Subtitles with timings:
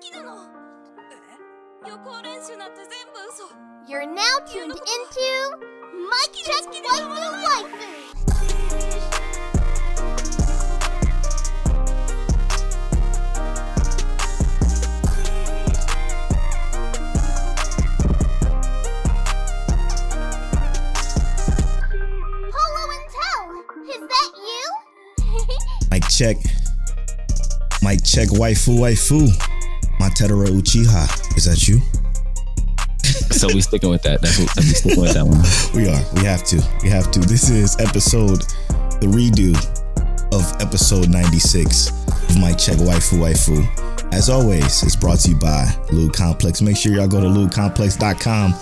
[0.00, 0.36] きなの
[1.84, 3.44] え予行練習なんて全部嘘
[3.88, 5.28] You're now tuned into
[6.10, 8.76] Mike Check Waifu Waifu.
[22.50, 23.44] Polo and Tell,
[23.88, 24.64] is that you?
[25.90, 26.36] Mic check.
[27.82, 28.28] Mic check.
[28.30, 29.49] Waifu, waifu.
[30.21, 31.35] Matera Uchiha.
[31.37, 31.81] Is that you?
[33.33, 34.21] So we sticking with that.
[34.21, 35.41] That's what we sticking with that one.
[35.73, 36.01] We are.
[36.13, 36.61] We have to.
[36.83, 37.19] We have to.
[37.19, 38.41] This is episode,
[39.01, 39.55] the redo
[40.33, 44.13] of episode 96 of my Check Waifu Waifu.
[44.13, 46.61] As always, it's brought to you by Lube Complex.
[46.61, 48.53] Make sure y'all go to lubecomplex.com.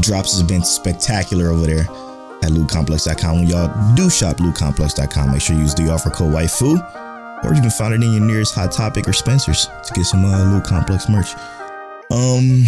[0.00, 1.82] Drops has been spectacular over there
[2.42, 3.36] at lubecomplex.com.
[3.36, 6.76] When y'all do shop lubecomplex.com, make sure you use the offer code waifu,
[7.44, 10.24] or you can find it in your nearest Hot Topic or Spencer's to get some
[10.24, 11.32] uh, Lube Complex merch.
[12.10, 12.64] Um,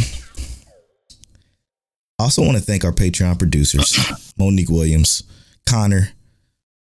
[2.18, 3.98] I also want to thank our Patreon producers,
[4.38, 5.22] Monique Williams,
[5.66, 6.08] Connor,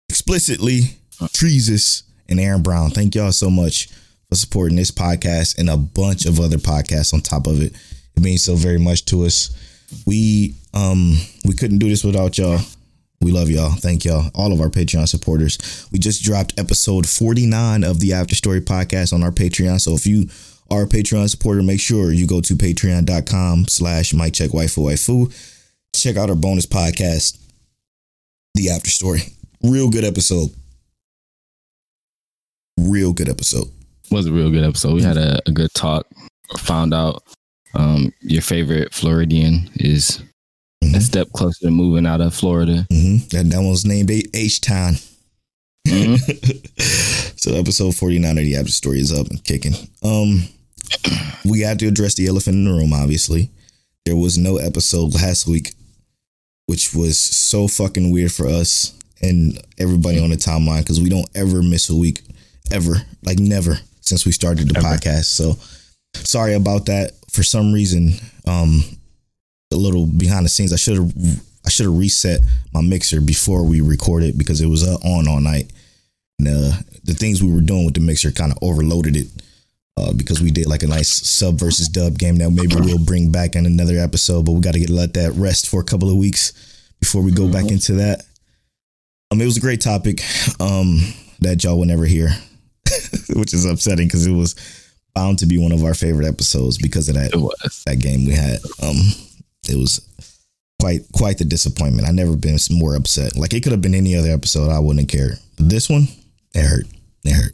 [0.10, 2.92] explicitly, Treesus, and Aaron Brown.
[2.92, 3.90] Thank y'all so much
[4.30, 7.74] for supporting this podcast and a bunch of other podcasts on top of it.
[8.16, 9.56] It means so very much to us.
[10.06, 12.60] We um we couldn't do this without y'all.
[13.22, 13.72] We love y'all.
[13.72, 14.32] Thank y'all.
[14.34, 15.88] All of our Patreon supporters.
[15.92, 19.82] We just dropped episode 49 of the After Story podcast on our Patreon.
[19.82, 20.30] So if you
[20.72, 25.58] are a Patreon supporter, make sure you go to patreon.com slash Mike Check Waifu Waifu.
[25.94, 27.38] Check out our bonus podcast,
[28.56, 29.22] The After Story.
[29.62, 30.52] Real good episode.
[32.80, 33.68] Real good episode.
[34.12, 34.94] Was a real good episode.
[34.94, 36.08] We had a, a good talk.
[36.58, 37.24] Found out
[37.74, 40.24] um, your favorite Floridian is
[40.96, 41.02] a Mhm.
[41.02, 42.86] step closer to moving out of Florida.
[42.92, 43.36] Mm-hmm.
[43.36, 44.96] And that one's named H Town.
[47.36, 49.74] so episode 49 of the After Story is up and kicking.
[50.04, 50.48] Um
[51.46, 53.50] we had to address the elephant in the room, obviously.
[54.06, 55.74] There was no episode last week,
[56.68, 61.30] which was so fucking weird for us and everybody on the timeline because we don't
[61.36, 62.22] ever miss a week.
[62.72, 62.96] Ever.
[63.24, 64.88] Like never since we started the Ever.
[64.88, 65.26] podcast.
[65.26, 65.58] So
[66.16, 67.12] sorry about that.
[67.32, 68.14] For some reason,
[68.46, 68.84] um
[69.72, 71.14] a little behind the scenes, I should have
[71.66, 72.42] I should have reset
[72.74, 75.72] my mixer before we recorded because it was uh, on all night.
[76.40, 76.72] And uh,
[77.04, 79.28] the things we were doing with the mixer kind of overloaded it
[79.98, 83.32] uh, because we did like a nice sub versus dub game that maybe we'll bring
[83.32, 86.10] back in another episode, but we got to get let that rest for a couple
[86.10, 86.54] of weeks
[87.00, 88.24] before we go back into that.
[89.32, 90.22] Um, it was a great topic
[90.60, 91.02] um,
[91.42, 92.30] that y'all will never hear,
[93.36, 94.56] which is upsetting because it was
[95.14, 97.32] bound to be one of our favorite episodes because of that
[97.86, 98.60] that game we had.
[98.82, 98.96] Um,
[99.68, 100.02] it was
[100.80, 102.08] quite quite the disappointment.
[102.08, 103.36] I never been more upset.
[103.36, 105.38] Like it could have been any other episode, I wouldn't care.
[105.58, 106.08] This one,
[106.54, 106.86] it hurt.
[107.26, 107.54] It hurt.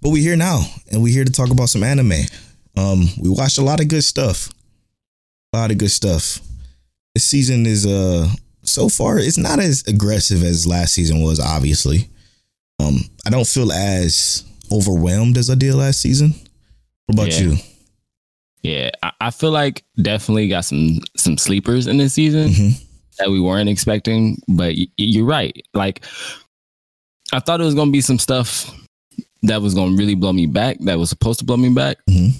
[0.00, 2.12] But we're here now, and we're here to talk about some anime.
[2.76, 4.48] Um, we watched a lot of good stuff.
[5.52, 6.38] A lot of good stuff.
[7.14, 8.28] This season is uh
[8.62, 11.40] so far it's not as aggressive as last season was.
[11.40, 12.08] Obviously,
[12.78, 16.34] um, I don't feel as overwhelmed as I did last season.
[17.06, 17.40] What about Yeah.
[17.52, 17.58] you?
[18.66, 22.82] Yeah, I, I feel like definitely got some some sleepers in this season Mhm.
[23.18, 24.40] that we weren't expecting.
[24.48, 25.54] But y- you're right.
[25.74, 26.04] Like
[27.32, 28.70] I thought it was gonna be some stuff
[29.42, 30.78] that was gonna really blow me back.
[30.80, 31.98] That was supposed to blow me back.
[32.08, 32.32] Mhm.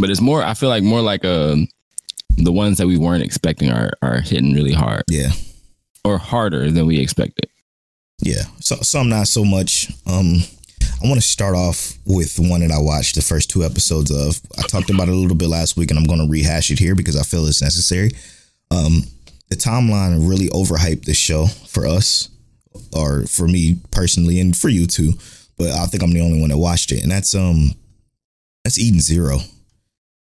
[0.00, 0.42] But it's more.
[0.42, 1.56] I feel like more like uh
[2.38, 5.32] the ones that we weren't expecting are are hitting really hard Yeah.
[6.04, 7.48] or harder than we expected.
[8.22, 9.90] Yeah, so some not so much.
[10.06, 10.42] Um,
[11.02, 14.40] I want to start off with one that I watched the first two episodes of.
[14.58, 16.78] I talked about it a little bit last week, and I'm going to rehash it
[16.78, 18.12] here because I feel it's necessary.
[18.70, 19.02] Um,
[19.50, 22.30] the timeline really overhyped this show for us,
[22.94, 25.12] or for me personally, and for you too.
[25.58, 27.72] But I think I'm the only one that watched it, and that's um,
[28.64, 29.38] that's Eden Zero.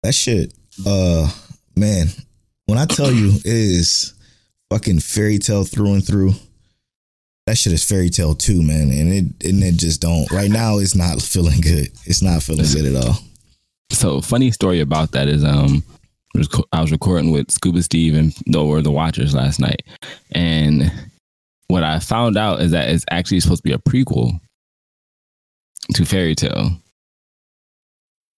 [0.01, 0.53] That shit,
[0.85, 1.31] uh,
[1.75, 2.07] man,
[2.65, 4.13] when I tell you it is
[4.69, 6.33] fucking Fairy Tail through and through
[7.47, 10.29] that shit is Fairy Tail too, man, and it and it just don't.
[10.31, 11.87] Right now, it's not feeling good.
[12.05, 13.17] It's not feeling good at all.
[13.89, 15.81] So funny story about that is um
[16.35, 19.61] I was co- I was recording with Scuba Steve and the or the Watchers last
[19.61, 19.83] night,
[20.31, 20.91] and
[21.69, 24.39] what I found out is that it's actually supposed to be a prequel
[25.93, 26.71] to Fairy Tail.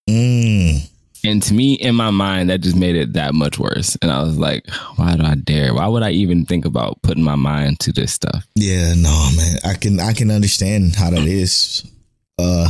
[0.08, 0.88] Mm,
[1.26, 3.98] And to me, in my mind, that just made it that much worse.
[4.02, 5.74] And I was like, why do I dare?
[5.74, 8.46] Why would I even think about putting my mind to this stuff?
[8.56, 9.58] yeah, no, man.
[9.66, 11.84] I can I can understand how that is.
[12.38, 12.70] Uh,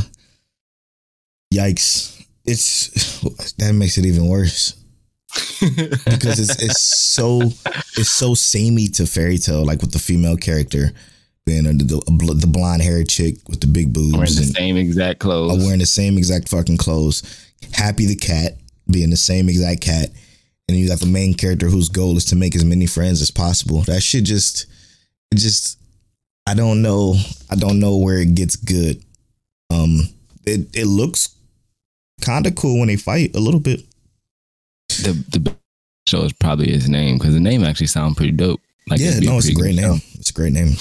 [1.54, 2.26] yikes!
[2.46, 3.20] It's
[3.58, 4.74] that makes it even worse
[5.60, 7.42] because it's it's so
[7.98, 10.92] it's so samey to Fairy Tail, like with the female character
[11.46, 12.02] being a, the,
[12.36, 15.64] the blonde haired chick with the big boobs, Wearing the and same exact clothes.
[15.64, 17.22] wearing the same exact fucking clothes.
[17.74, 18.58] Happy the cat
[18.90, 20.10] being the same exact cat,
[20.68, 23.32] and you got the main character whose goal is to make as many friends as
[23.32, 23.82] possible.
[23.82, 24.66] That shit just,
[25.34, 25.80] just,
[26.48, 27.16] I don't know,
[27.50, 29.04] I don't know where it gets good.
[29.72, 30.00] Um,
[30.46, 31.36] it it looks
[32.22, 33.82] kind of cool when they fight a little bit.
[34.90, 35.56] the the
[36.08, 38.62] show is probably his name because the name actually sounds pretty dope.
[38.90, 40.02] Like yeah, no, it's a great name.
[40.16, 40.74] It's a great name.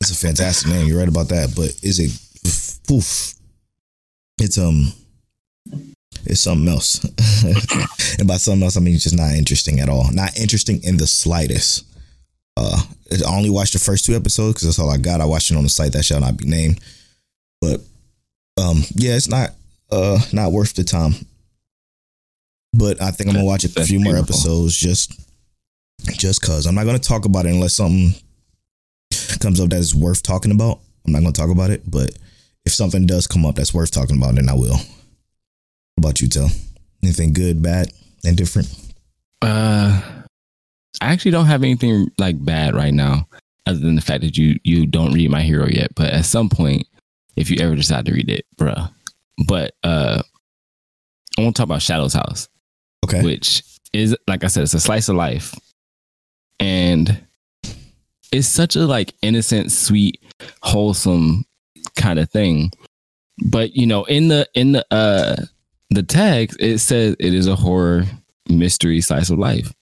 [0.00, 0.86] it's a fantastic name.
[0.86, 1.54] You're right about that.
[1.54, 2.10] But is it?
[2.86, 3.34] Poof.
[4.40, 4.92] It's um.
[6.24, 7.04] It's something else.
[8.18, 10.10] and by something else, I mean it's just not interesting at all.
[10.12, 11.84] Not interesting in the slightest.
[12.56, 12.80] Uh,
[13.12, 15.20] I only watched the first two episodes because that's all I got.
[15.20, 16.80] I watched it on the site that shall not be named.
[17.60, 17.80] But
[18.60, 19.50] um, yeah, it's not
[19.90, 21.12] uh not worth the time.
[22.74, 25.18] But I think I'm gonna watch a few more episodes just
[26.04, 28.12] just cause I'm not gonna talk about it unless something
[29.40, 30.80] comes up that is worth talking about.
[31.06, 32.10] I'm not gonna talk about it, but
[32.66, 34.76] if something does come up that's worth talking about, then I will.
[35.98, 36.48] What about you, Tell?
[37.02, 37.90] Anything good, bad,
[38.24, 38.68] and different?
[39.42, 40.00] Uh,
[41.00, 43.26] I actually don't have anything like bad right now,
[43.66, 45.96] other than the fact that you you don't read My Hero yet.
[45.96, 46.86] But at some point,
[47.34, 48.92] if you ever decide to read it, bruh.
[49.48, 50.22] But uh,
[51.36, 52.48] I want to talk about Shadow's House.
[53.04, 53.24] Okay.
[53.24, 55.52] which is like I said, it's a slice of life,
[56.60, 57.26] and
[58.30, 60.22] it's such a like innocent, sweet,
[60.62, 61.44] wholesome
[61.96, 62.70] kind of thing.
[63.46, 65.44] But you know, in the in the uh
[65.98, 68.04] the text, it says it is a horror
[68.48, 69.72] mystery slice of life.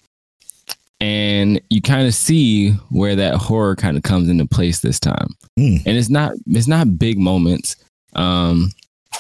[1.01, 5.29] And you kind of see where that horror kind of comes into place this time.
[5.59, 5.83] Mm.
[5.85, 7.77] And it's not it's not big moments.
[8.15, 8.71] Um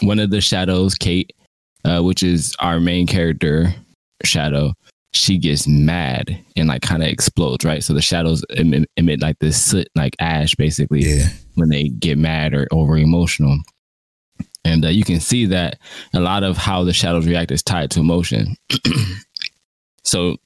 [0.01, 1.35] one of the shadows, Kate,
[1.85, 3.75] uh, which is our main character,
[4.25, 4.73] Shadow,
[5.13, 7.83] she gets mad and like kind of explodes, right?
[7.85, 11.29] So the shadows emit, emit like this soot, like ash, basically, Yeah.
[11.55, 13.59] when they get mad or over emotional.
[14.67, 15.79] And uh, you can see that
[16.13, 18.57] a lot of how the shadows react is tied to emotion.
[20.05, 20.37] so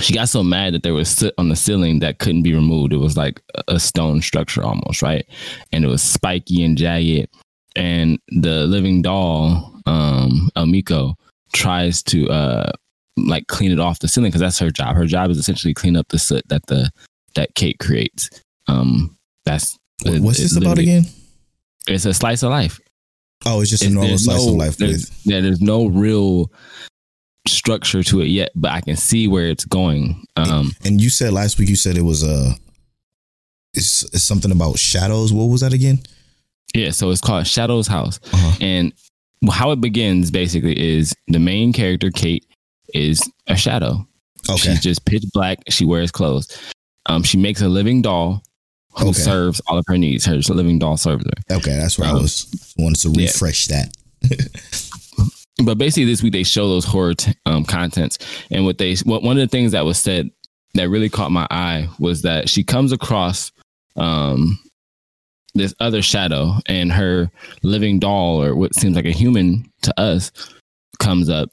[0.00, 2.92] she got so mad that there was soot on the ceiling that couldn't be removed.
[2.92, 5.24] It was like a- stone structure almost, right?
[5.72, 7.28] And it was spiky and jagged.
[7.76, 11.14] And the living doll, um, Emilico,
[11.52, 12.72] tries to uh
[13.16, 14.96] like clean it off the ceiling because that's her job.
[14.96, 16.90] Her job is essentially clean up the soot that the
[17.36, 18.28] that Kate creates.
[18.68, 21.04] Um, that's What's it- this about again?
[21.86, 22.80] It's a slice of life.
[23.46, 25.20] Oh, it's just a normal slice no- of life there's, with.
[25.24, 26.50] yeah, there's no real
[27.46, 30.24] structure to it yet, but I can see where it's going.
[30.36, 32.54] Um, And you said last week you said it was uh
[33.74, 35.32] it's, it's something about shadows.
[35.32, 36.00] What was that again?
[36.74, 38.56] yeah, so it's called Shadow's House, Uh-huh.
[38.60, 38.92] and
[39.52, 42.44] how it begins basically is the main character Kate
[42.94, 44.06] is a shadow.
[44.48, 44.56] Okay.
[44.70, 45.58] She's just pitch black.
[45.68, 46.48] She wears clothes.
[47.06, 48.42] Um, she makes a living doll
[48.98, 49.20] who Okay.
[49.20, 50.24] serves all of her needs.
[50.24, 51.56] Her living doll serves her.
[51.56, 53.26] Okay, that's where I Um, was wanted to yeah.
[53.26, 53.94] refresh that.
[55.64, 58.18] but basically this week they show those horror t- um, contents
[58.50, 60.30] and what they what one of the things that was said
[60.74, 63.52] that really caught my eye was that she comes across
[63.96, 64.58] um
[65.54, 67.30] this other shadow and her
[67.62, 70.32] living doll or what seems like a human to us
[70.98, 71.48] comes up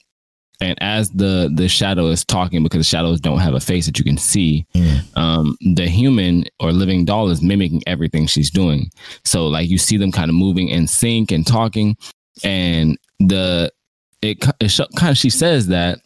[0.62, 3.98] and as the the shadow is talking because the shadows don't have a face that
[3.98, 5.18] you can see Mm.
[5.18, 8.90] um the human or living doll is mimicking everything she's doing
[9.26, 11.98] so like you see them kind of moving in sync and talking
[12.44, 13.72] and the
[14.22, 16.00] it, it sh- kind of she says that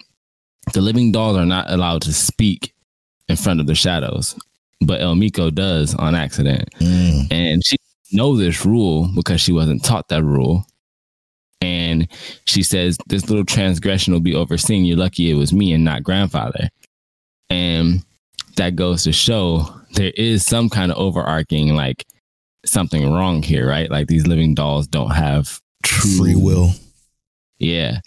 [0.74, 2.74] the living dolls are not allowed to speak
[3.28, 4.36] in front of the shadows
[4.82, 7.28] but Emilico does on accident Mm.
[7.32, 7.76] and she
[8.12, 10.66] know this rule because she wasn't taught that rule
[11.66, 12.08] and
[12.46, 16.04] she says this little transgression will be overseen you're lucky it was me and not
[16.04, 16.70] grandfather
[17.50, 18.04] and
[18.56, 22.06] that goes to show there is some kind of overarching like
[22.66, 26.72] something wrong here right like these living dolls don't have true Free will.
[27.60, 28.00] yeah.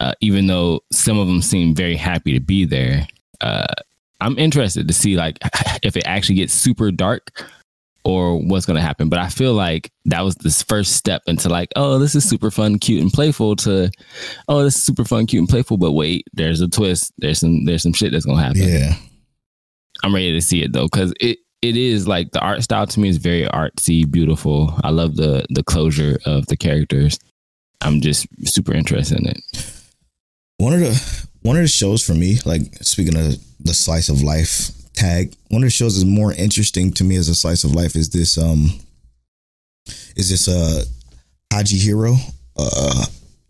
[0.00, 3.06] Uh, even though some of them seem very happy to be there,
[3.40, 3.72] uh,
[4.20, 5.38] I'm interested to see like
[5.82, 7.46] if it actually gets super dark
[8.04, 9.08] or what's going to happen.
[9.08, 12.50] But I feel like that was this first step into like, oh, this is super
[12.50, 13.56] fun, cute, and playful.
[13.56, 13.90] To
[14.48, 15.76] oh, this is super fun, cute, and playful.
[15.76, 17.12] But wait, there's a twist.
[17.18, 18.62] There's some there's some shit that's going to happen.
[18.62, 18.94] Yeah.
[20.02, 23.00] I'm ready to see it though, because it it is like the art style to
[23.00, 24.78] me is very artsy, beautiful.
[24.84, 27.18] I love the the closure of the characters.
[27.80, 29.40] I'm just super interested in it.
[30.58, 34.22] One of the one of the shows for me, like speaking of the slice of
[34.22, 37.72] life tag, one of the shows that's more interesting to me as a slice of
[37.72, 38.70] life is this um
[40.16, 40.84] is this uh
[41.52, 42.16] Higehiro.
[42.56, 43.06] Uh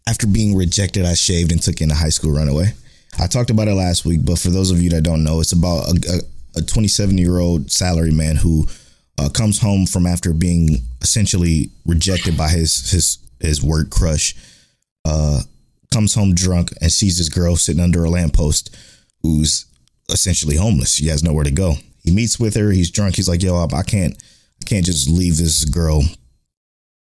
[0.07, 2.73] after being rejected, I shaved and took in a high school runaway.
[3.19, 5.53] I talked about it last week, but for those of you that don't know, it's
[5.53, 6.23] about a,
[6.57, 8.67] a, a 27 year old salary man who
[9.19, 14.35] uh, comes home from after being essentially rejected by his his his work crush.
[15.05, 15.41] Uh,
[15.93, 18.75] comes home drunk and sees this girl sitting under a lamppost
[19.23, 19.67] who's
[20.11, 20.95] essentially homeless.
[20.95, 21.75] She has nowhere to go.
[22.03, 22.71] He meets with her.
[22.71, 23.17] He's drunk.
[23.17, 24.15] He's like, "Yo, I, I can't,
[24.63, 26.03] I can't just leave this girl,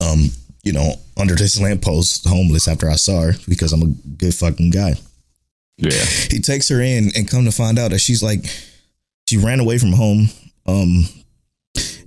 [0.00, 0.30] um,
[0.62, 4.70] you know, under this lamppost homeless after I saw her because I'm a good fucking
[4.70, 4.94] guy."
[5.78, 6.04] Yeah.
[6.30, 8.44] He takes her in and come to find out that she's like,
[9.26, 10.28] she ran away from home.
[10.66, 11.06] Um,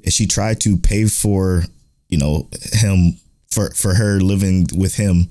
[0.04, 1.64] and she tried to pay for,
[2.10, 3.18] you know, him
[3.50, 5.28] for for her living with him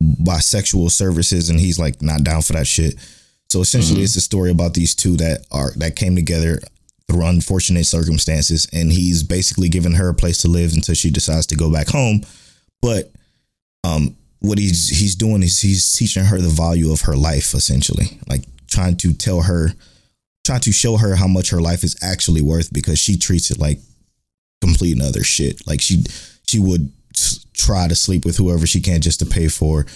[0.00, 2.94] by sexual services, and he's like not down for that shit.
[3.50, 6.60] So essentially, it's a story about these two that are that came together
[7.08, 11.46] through unfortunate circumstances, and he's basically giving her a place to live until she decides
[11.46, 12.22] to go back home.
[12.80, 13.10] But
[13.82, 18.20] um, what he's he's doing is he's teaching her the value of her life, essentially,
[18.28, 19.70] like trying to tell her,
[20.46, 23.58] trying to show her how much her life is actually worth because she treats it
[23.58, 23.80] like
[24.60, 25.66] complete and other shit.
[25.66, 26.04] Like she
[26.46, 26.92] she would
[27.52, 29.86] try to sleep with whoever she can just to pay for,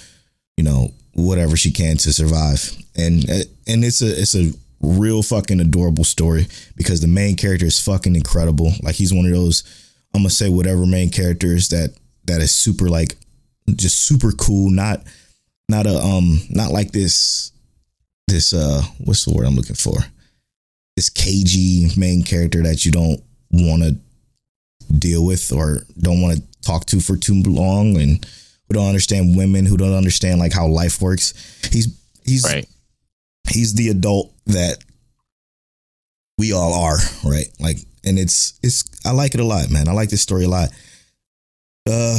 [0.57, 2.71] you know, whatever she can to survive.
[2.97, 3.25] And
[3.67, 8.17] and it's a it's a real fucking adorable story because the main character is fucking
[8.17, 8.73] incredible.
[8.83, 9.63] Like he's one of those
[10.15, 11.95] I'm gonna say whatever main characters that
[12.27, 13.17] that is super like
[13.75, 14.71] just super cool.
[14.71, 15.03] Not
[15.69, 17.53] not a um not like this
[18.29, 19.99] this uh what's the word I'm looking for?
[20.97, 23.97] This cagey main character that you don't want to
[24.93, 28.27] deal with or don't want to talk to for too long and
[28.75, 31.33] who don't understand women who don't understand like how life works.
[31.73, 31.89] He's
[32.25, 32.67] he's Right.
[33.49, 34.79] he's the adult that
[36.39, 37.47] we all are, right?
[37.61, 39.89] Like, and it's it's I like it a lot, man.
[39.89, 40.71] I like this story a lot.
[41.89, 42.19] Uh,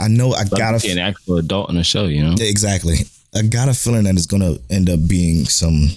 [0.00, 2.34] I know I got to see an actual adult on the show, you know?
[2.40, 2.96] exactly.
[3.34, 5.88] I got a feeling that it's gonna end up being some,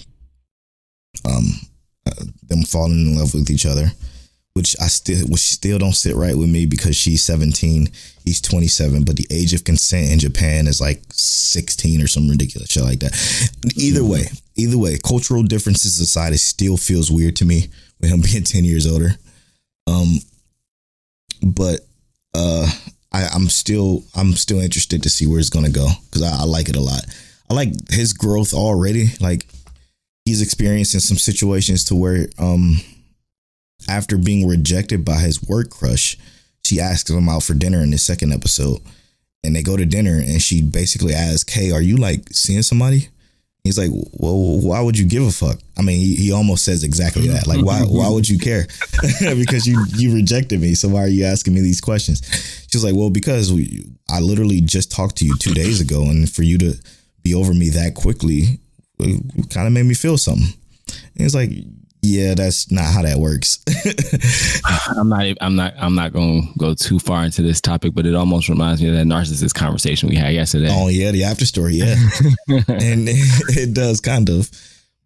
[1.24, 1.44] um,
[2.06, 3.90] uh, them falling in love with each other,
[4.54, 7.88] which I still which still don't sit right with me because she's seventeen,
[8.24, 12.28] he's twenty seven, but the age of consent in Japan is like sixteen or some
[12.28, 13.12] ridiculous shit like that.
[13.76, 17.68] Either way, either way, cultural differences aside, it still feels weird to me
[18.00, 19.10] with him being ten years older.
[19.86, 20.18] Um,
[21.42, 21.80] but
[22.34, 22.66] uh
[23.12, 26.44] I, I'm still I'm still interested to see where it's gonna go because I, I
[26.44, 27.04] like it a lot.
[27.48, 29.10] I like his growth already.
[29.20, 29.46] Like
[30.24, 32.76] he's experiencing some situations to where um
[33.88, 36.16] after being rejected by his work crush,
[36.64, 38.80] she asks him out for dinner in the second episode.
[39.42, 43.08] And they go to dinner and she basically asks, Hey, are you like seeing somebody?
[43.64, 45.58] He's like, well, why would you give a fuck?
[45.78, 47.46] I mean, he, he almost says exactly that.
[47.46, 48.66] Like, why why would you care?
[49.20, 50.74] because you you rejected me.
[50.74, 52.20] So why are you asking me these questions?
[52.70, 56.30] She's like, well, because we, I literally just talked to you two days ago, and
[56.30, 56.74] for you to
[57.22, 58.60] be over me that quickly,
[59.48, 60.52] kind of made me feel something.
[60.88, 61.50] And he's like,
[62.04, 63.64] yeah, that's not how that works.
[64.98, 65.24] I'm not.
[65.40, 65.74] I'm not.
[65.78, 68.88] I'm not going to go too far into this topic, but it almost reminds me
[68.88, 70.68] of that narcissist conversation we had yesterday.
[70.70, 71.94] oh yeah, the after story, yeah,
[72.48, 74.50] and it does kind of,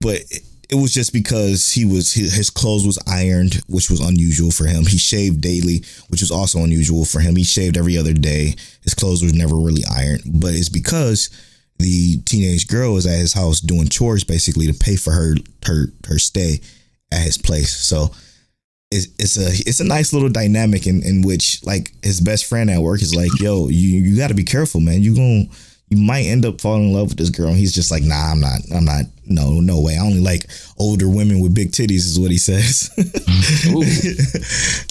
[0.00, 4.00] but it, it was just because he was his, his clothes was ironed, which was
[4.00, 4.84] unusual for him.
[4.84, 7.36] He shaved daily, which was also unusual for him.
[7.36, 8.56] He shaved every other day.
[8.82, 11.30] His clothes was never really ironed, but it's because
[11.78, 15.92] the teenage girl was at his house doing chores basically to pay for her her
[16.08, 16.58] her stay
[17.12, 17.74] at his place.
[17.74, 18.10] So
[18.90, 22.70] it's it's a it's a nice little dynamic in, in which like his best friend
[22.70, 25.02] at work is like, yo, you you got to be careful, man.
[25.02, 25.50] You going
[25.90, 27.48] you might end up falling in love with this girl.
[27.48, 28.60] And he's just like, nah, I'm not.
[28.74, 29.04] I'm not.
[29.26, 29.96] No, no way.
[29.96, 30.46] I only like
[30.78, 32.90] older women with big titties, is what he says.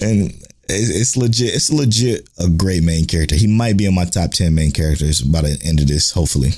[0.01, 0.31] and
[0.69, 1.55] it's, it's legit.
[1.55, 3.35] It's legit a great main character.
[3.35, 6.11] He might be in my top ten main characters by the end of this.
[6.11, 6.51] Hopefully,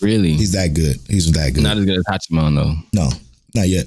[0.00, 0.32] really?
[0.32, 0.96] he's that good.
[1.08, 1.62] He's that good.
[1.62, 2.74] not as good as Hachiman though.
[2.92, 3.10] no,
[3.54, 3.86] not yet.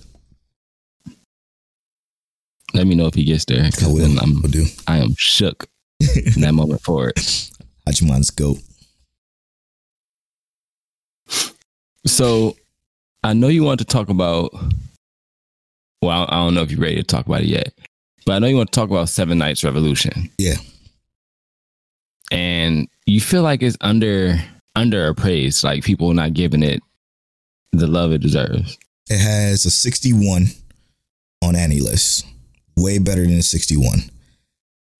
[2.73, 3.63] Let me know if he gets there.
[3.63, 4.19] I will.
[4.19, 4.65] I'm, Will do.
[4.87, 5.67] I am shook
[6.15, 7.15] in that moment forward.
[7.87, 8.59] Hachiman's goat.
[12.05, 12.55] So
[13.23, 14.51] I know you want to talk about.
[16.01, 17.73] Well, I don't know if you're ready to talk about it yet,
[18.25, 20.29] but I know you want to talk about Seven Knights Revolution.
[20.37, 20.55] Yeah.
[22.31, 24.37] and you feel like it's under
[24.77, 26.81] underappraised, like people not giving it
[27.73, 28.77] the love it deserves.
[29.09, 30.45] It has a 61
[31.41, 32.23] on AniList.
[32.81, 33.99] Way better than a 61.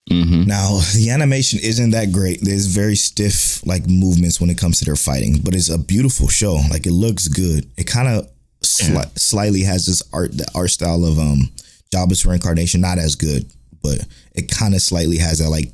[0.10, 2.40] hmm Now, the animation isn't that great.
[2.42, 6.28] There's very stiff like movements when it comes to their fighting, but it's a beautiful
[6.28, 6.56] show.
[6.70, 7.70] Like it looks good.
[7.78, 8.30] It kind of
[8.64, 11.50] sli- slightly has this art the art style of um
[11.92, 13.46] Jobless Reincarnation, not as good,
[13.82, 14.00] but
[14.36, 15.74] it kind of slightly has that like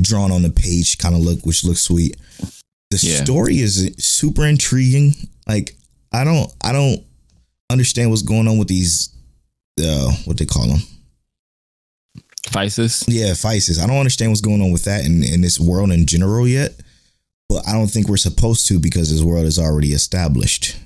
[0.00, 2.16] drawn on the page kind of look, which looks sweet.
[2.90, 3.22] The Yeah.
[3.24, 5.14] story is super intriguing.
[5.48, 5.76] Like
[6.12, 7.04] I don't I don't
[7.70, 9.10] understand what's going on with these
[9.80, 10.80] uh what they call them
[12.50, 13.04] Physis.
[13.08, 13.82] Yeah, Physis.
[13.82, 16.72] I don't understand what's going on with that in, in this world in general yet,
[17.48, 20.76] but I don't think we're supposed to because this world is already established.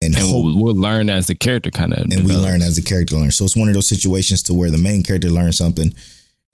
[0.00, 2.74] And, And hope, we'll, we'll learn as the character kind of and we learn as
[2.76, 3.36] the character learns.
[3.36, 5.94] So it's one of those situations to where the main character learns something,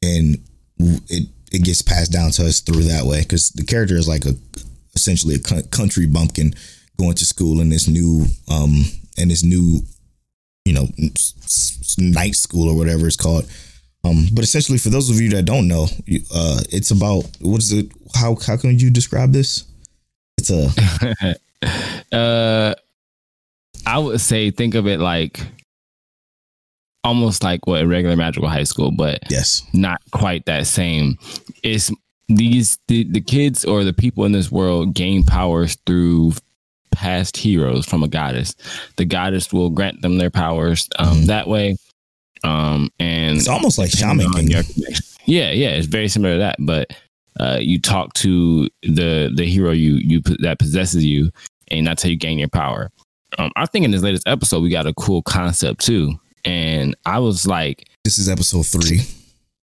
[0.03, 0.39] and
[0.79, 4.27] it it gets passed down to us through that way because the character is like
[4.27, 4.35] a
[4.95, 6.55] essentially a country bumpkin
[6.99, 8.85] going to school in this new um
[9.17, 9.81] in this new
[10.65, 10.87] you know
[11.97, 13.49] night school or whatever it's called.
[14.09, 15.85] Um, but essentially, for those of you that don't know,
[16.35, 17.87] uh, it's about what is it?
[18.15, 19.65] How how can you describe this?
[20.39, 21.37] It's a
[22.17, 22.75] uh,
[23.87, 25.41] I would say think of it like
[27.05, 31.19] almost like what a regular magical high school, but yes, not quite that same.
[31.63, 31.91] It's
[32.29, 36.33] these the, the kids or the people in this world gain powers through
[36.93, 38.55] past heroes from a goddess.
[38.97, 41.27] The goddess will grant them their powers um, Mhm.
[41.27, 41.77] that way.
[42.45, 44.51] Um, and it's almost like Shaman on King.
[44.51, 44.63] your.
[45.27, 46.57] Yeah, yeah, it's very similar to that.
[46.59, 46.91] But
[47.41, 51.31] uh, you talk to the the hero you you that possesses you,
[51.69, 52.91] and that's how you gain your power.
[53.39, 57.19] Um, I think in this latest episode we got a cool concept too, and I
[57.19, 59.01] was like, This is episode three.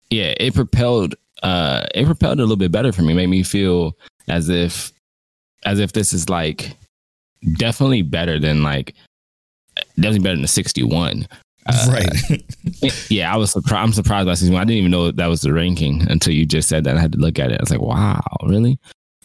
[0.10, 3.14] yeah, it propelled uh, it propelled a little bit better for me.
[3.14, 4.92] Made me feel as if
[5.66, 6.76] as if this is like
[7.58, 8.94] definitely better than like
[9.96, 11.26] definitely better than the sixty one.
[11.66, 12.94] Uh, right.
[13.10, 13.84] yeah, I was surprised.
[13.84, 14.62] I'm surprised by season one.
[14.62, 16.98] I didn't even know that was the ranking until you just said that.
[16.98, 17.60] I had to look at it.
[17.60, 18.80] I was like, wow, really?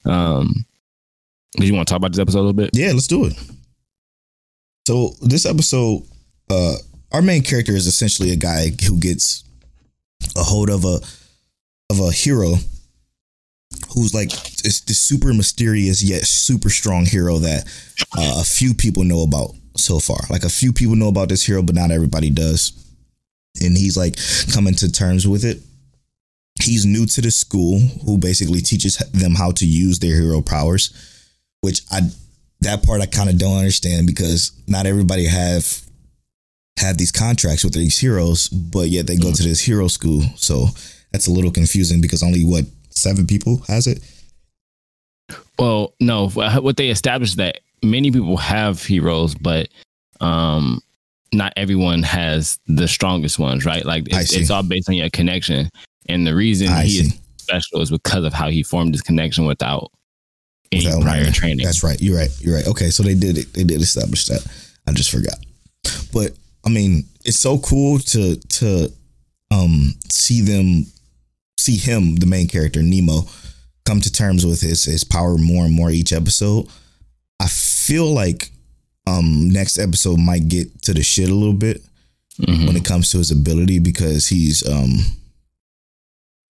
[0.05, 0.65] Um,
[1.57, 2.71] did you want to talk about this episode a little bit?
[2.73, 3.35] Yeah, let's do it.
[4.87, 6.03] So this episode,
[6.51, 6.77] uh,
[7.13, 9.45] our main character is essentially a guy who gets
[10.37, 11.01] a hold of a
[11.91, 12.55] of a hero
[13.95, 17.65] who's like it's this super mysterious yet super strong hero that
[18.17, 20.19] uh, a few people know about so far.
[20.31, 22.73] Like a few people know about this hero, but not everybody does.
[23.63, 24.17] And he's like
[24.53, 25.59] coming to terms with it.
[26.61, 30.93] He's new to the school, who basically teaches them how to use their hero powers,
[31.61, 32.01] which I
[32.61, 35.81] that part I kind of don't understand because not everybody have
[36.79, 40.23] have these contracts with these heroes, but yet they go to this hero school.
[40.37, 40.67] So
[41.13, 44.03] that's a little confusing because only what seven people has it.
[45.59, 46.29] Well, no.
[46.29, 49.69] What they established that many people have heroes, but
[50.21, 50.81] um,
[51.33, 53.85] not everyone has the strongest ones, right?
[53.85, 55.69] Like it's, it's all based on your connection,
[56.09, 57.01] and the reason I he see.
[57.07, 59.91] is special is because of how he formed his connection without
[60.71, 61.33] any Without prior learning.
[61.33, 61.65] training.
[61.65, 62.01] That's right.
[62.01, 62.31] You're right.
[62.41, 62.67] You're right.
[62.67, 63.53] Okay, so they did it.
[63.55, 64.47] They did establish that.
[64.87, 65.39] I just forgot.
[66.13, 66.33] But
[66.65, 68.93] I mean, it's so cool to to
[69.51, 70.87] um see them
[71.59, 73.23] see him, the main character, Nemo,
[73.85, 76.67] come to terms with his his power more and more each episode.
[77.41, 78.51] I feel like
[79.07, 81.83] um next episode might get to the shit a little bit
[82.41, 82.67] Mhm.
[82.67, 85.05] when it comes to his ability because he's um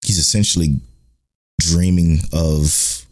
[0.05, 0.79] he's essentially
[1.59, 3.05] dreaming of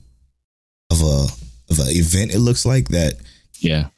[0.92, 1.28] of a
[1.72, 3.16] of an event it looks like that
[3.60, 3.90] Yeah.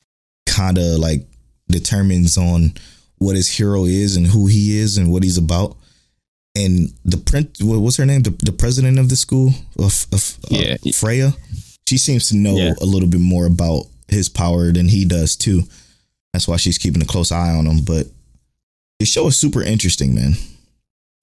[0.46, 1.28] kind of like
[1.70, 2.74] determines on
[3.18, 5.76] what his hero is and who he is and what he's about
[6.56, 10.38] and the print what- what's her name the, the president of the school of, of
[10.52, 10.78] uh, Yeah.
[10.94, 11.36] freya
[11.88, 12.74] she seems to know Yeah.
[12.82, 15.64] a little bit more about his power than he does too
[16.34, 18.08] that's why she's keeping a close eye on him but
[19.00, 20.34] the show is super interesting man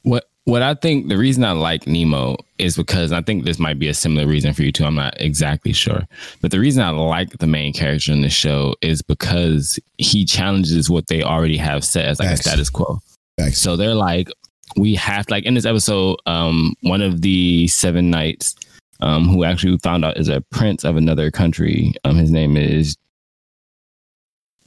[0.02, 3.78] What what I think the reason I like Nemo is because I think this might
[3.78, 4.84] be a similar reason for you too.
[4.84, 6.02] I'm not exactly sure.
[6.42, 10.90] But the reason I like the main character in the show is because he challenges
[10.90, 12.40] what they already have set as like Facts.
[12.40, 12.98] a status quo.
[13.40, 13.58] Facts.
[13.58, 14.28] So they're like,
[14.76, 18.54] we have like in this episode, um, one of the seven knights,
[19.00, 21.94] um, who actually found out is a prince of another country.
[22.04, 22.96] Um, his name is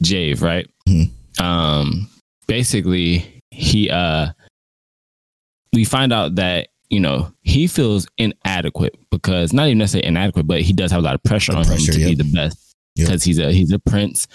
[0.03, 0.67] Jave, right?
[0.87, 1.09] Mhm.
[1.39, 2.09] Um,
[2.47, 4.29] basically, he uh,
[5.73, 10.61] we find out that you know he feels inadequate because not even necessarily inadequate, but
[10.61, 12.09] he does have a lot of pressure The on pressure, him to yep.
[12.09, 12.63] be the best
[12.95, 13.07] Yep.
[13.07, 14.27] because he's a he's a prince.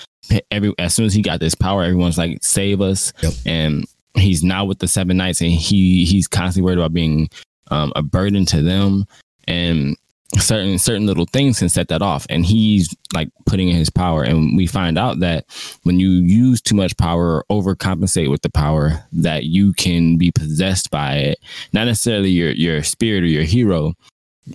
[0.52, 3.32] Every as soon as he got this power, everyone's like, "Save us!" Yep.
[3.44, 7.28] And he's now with the Seven Knights, and he he's constantly worried about being
[7.72, 9.04] um, a burden to them,
[9.48, 9.96] and
[10.38, 12.26] certain certain little things can set that off.
[12.30, 15.44] And he's like putting in his power, and we find out that
[15.82, 20.30] when you use too much power or overcompensate with the power, that you can be
[20.30, 21.38] possessed by it.
[21.72, 23.92] Not necessarily your your spirit or your hero,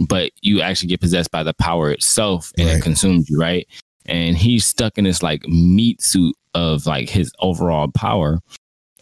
[0.08, 2.78] but you actually get possessed by the power itself, and Right.
[2.78, 3.68] it consumes you, right?
[4.10, 8.40] and he's stuck in this like meat suit of like his overall power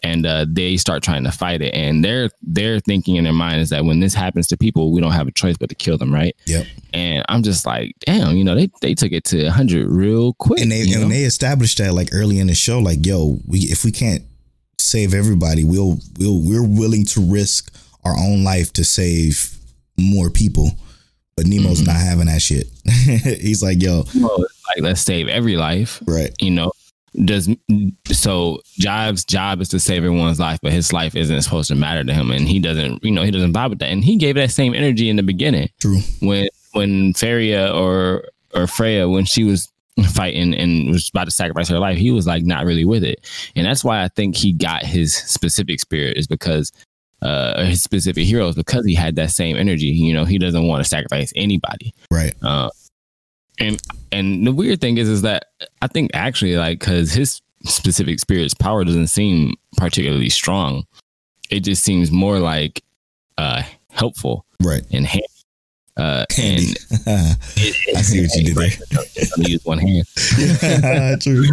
[0.06, 3.60] and uh, they start trying to fight it and they're they're thinking in their mind
[3.60, 5.98] is that when this happens to people we don't have a choice but to kill
[5.98, 6.66] them right Yep.
[6.92, 10.60] and i'm just like damn you know they, they took it to 100 real quick
[10.60, 11.08] and they you know?
[11.08, 14.22] they established that like early in the show, like, yo, we if we can't
[14.78, 15.64] save everybody.
[15.64, 19.56] We'll we'll we're willing to risk our own life to save
[19.98, 20.70] more people.
[21.36, 21.86] But Nemo's Mhm.
[21.88, 22.66] not having that shit.
[23.40, 26.00] He's like, yo, Well, like let's save every life.
[26.06, 26.72] right, You know,
[27.24, 27.48] does
[28.06, 32.04] so Jive's job is to save everyone's life, but his life isn't supposed to matter
[32.04, 33.02] to him, and he doesn't.
[33.02, 33.90] You know, he doesn't vibe with that.
[33.90, 36.00] And he gave that same energy in the beginning true.
[36.20, 38.24] when when Feria or
[38.54, 39.70] or Freya when she was
[40.12, 43.26] fighting and was about to sacrifice her life, he was like not really with it,
[43.54, 46.72] and that's why I think he got his specific spirit is because
[47.22, 49.86] uh his specific heroes because he had that same energy.
[49.86, 51.94] You know, he doesn't want to sacrifice anybody.
[52.10, 52.34] Right.
[52.42, 52.68] Uh,
[53.58, 53.80] and
[54.12, 55.46] and the weird thing is is that
[55.82, 60.84] I think actually like because his specific spirit's power doesn't seem particularly strong.
[61.50, 62.82] It just seems more like
[63.38, 64.82] uh helpful Right.
[64.92, 65.22] and hand.
[65.98, 66.60] Uh, and
[67.06, 69.48] I see what you did there.
[69.48, 70.04] Use one hand,
[71.22, 71.46] true.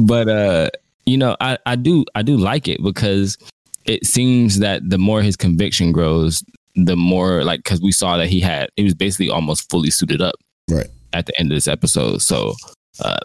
[0.00, 0.70] but uh,
[1.04, 3.36] you know, I I do I do like it because
[3.84, 6.42] it seems that the more his conviction grows,
[6.74, 10.22] the more like because we saw that he had he was basically almost fully suited
[10.22, 10.34] up
[10.70, 10.88] Right.
[11.12, 12.22] At the end of this episode.
[12.22, 12.54] So
[13.00, 13.18] uh,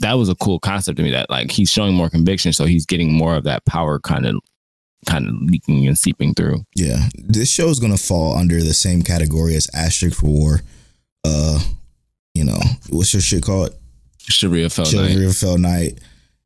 [0.00, 1.10] that was a cool concept to me.
[1.10, 4.36] That like he's showing more conviction, so he's getting more of that power kind of
[5.06, 6.62] kind of leaking and seeping through.
[6.74, 10.60] Yeah, this show is gonna fall under the same category as Asterisk War.
[11.24, 11.60] Uh,
[12.34, 13.74] you know, what's your shit called?
[14.18, 15.30] Sharia Children nice.
[15.30, 15.98] of Fell Night,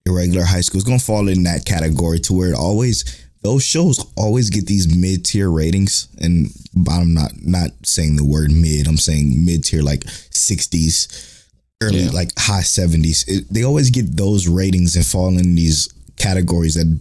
[0.07, 0.79] Irregular High School.
[0.79, 4.95] It's gonna fall in that category to where it always those shows always get these
[4.95, 6.09] mid tier ratings.
[6.21, 6.49] And
[6.89, 8.87] I'm not not saying the word mid.
[8.87, 10.05] I'm saying mid tier like
[10.51, 11.45] 60s,
[11.83, 12.11] early Yeah.
[12.11, 13.25] like high 70s.
[13.29, 16.99] It, they always get those ratings and fall in these categories that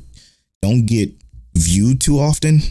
[0.61, 1.11] don't get
[1.55, 2.61] viewed too often,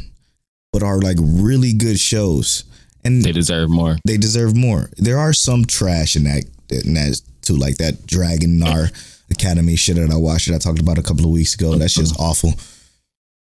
[0.72, 2.64] but are like really good shows.
[3.04, 3.96] And They deserve more.
[4.06, 4.90] they deserve more.
[4.98, 8.90] There are some trash in that in that too, like that Dragonar
[9.30, 11.76] Academy shit that I watched that I talked about a couple of weeks ago.
[11.76, 12.52] That shit's awful.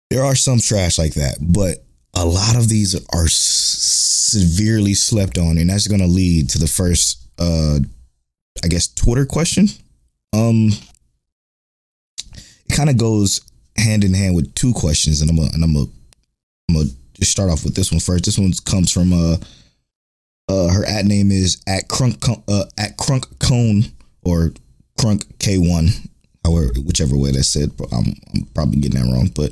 [0.09, 1.83] There are some trash like that, but
[2.15, 6.67] a lot of these are severely slept on, and that's going to lead to the
[6.67, 7.79] first, uh,
[8.63, 9.67] I guess, Twitter question.
[10.33, 10.71] Um,
[12.35, 13.41] it kind of goes
[13.77, 15.89] hand in hand with two questions, and I'm gonna, and I'm gonna,
[16.69, 18.25] I'm gonna just start off with this one first.
[18.25, 19.37] This one comes from uh
[20.49, 23.83] uh, her at name is at crunk uh, at crunk cone
[24.23, 24.51] or
[24.99, 26.09] crunk k1
[26.43, 29.51] however whichever way that's said I'm, I'm probably getting that wrong but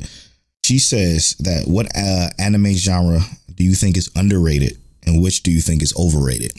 [0.65, 3.19] she says that what uh, anime genre
[3.55, 6.51] do you think is underrated and which do you think is overrated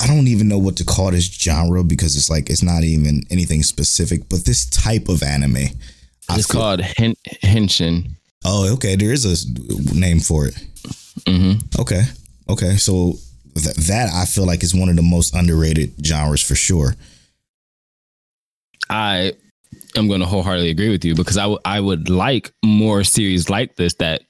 [0.00, 3.22] i don't even know what to call this genre because it's like it's not even
[3.30, 5.56] anything specific but this type of anime.
[6.30, 8.10] It's feel- called Hen- Henshin.
[8.44, 10.56] oh okay There is a name for it
[11.26, 12.02] hmm Okay.
[12.48, 12.76] Okay.
[12.76, 13.14] So
[13.56, 16.94] th- that I feel like is one of the most underrated genres for sure.
[18.88, 19.32] I
[19.96, 23.48] am going to wholeheartedly agree with you because I w- I would like more series
[23.50, 24.22] like this that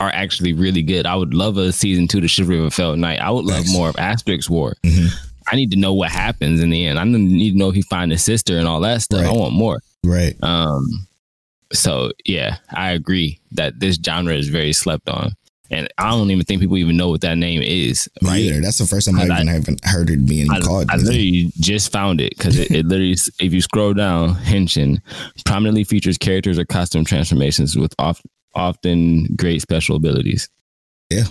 [0.00, 1.06] are actually really good.
[1.06, 3.20] I would love a season two to Chivalry of a Failed Knight.
[3.20, 3.72] I would love Thanks.
[3.72, 4.74] more of Asterisk War.
[4.84, 5.08] Mhm.
[5.50, 6.98] I need to know what happens in the end.
[6.98, 9.24] I need to know if he find his sister and all that stuff.
[9.24, 9.80] I want more.
[10.04, 10.34] Right.
[10.42, 11.06] Um,
[11.72, 15.32] so yeah, I agree that this genre is very slept on,
[15.70, 18.08] and I don't even think people even know what that name is.
[18.22, 18.38] Right?
[18.40, 18.60] either.
[18.60, 20.90] That's the first time I, I- even heard it being I, called.
[20.90, 25.00] I literally just found it because it, it literally, if you scroll down, Henshin
[25.44, 28.22] prominently features characters or costume transformations with oft,
[28.54, 30.48] often great special abilities.
[31.10, 31.24] Yeah.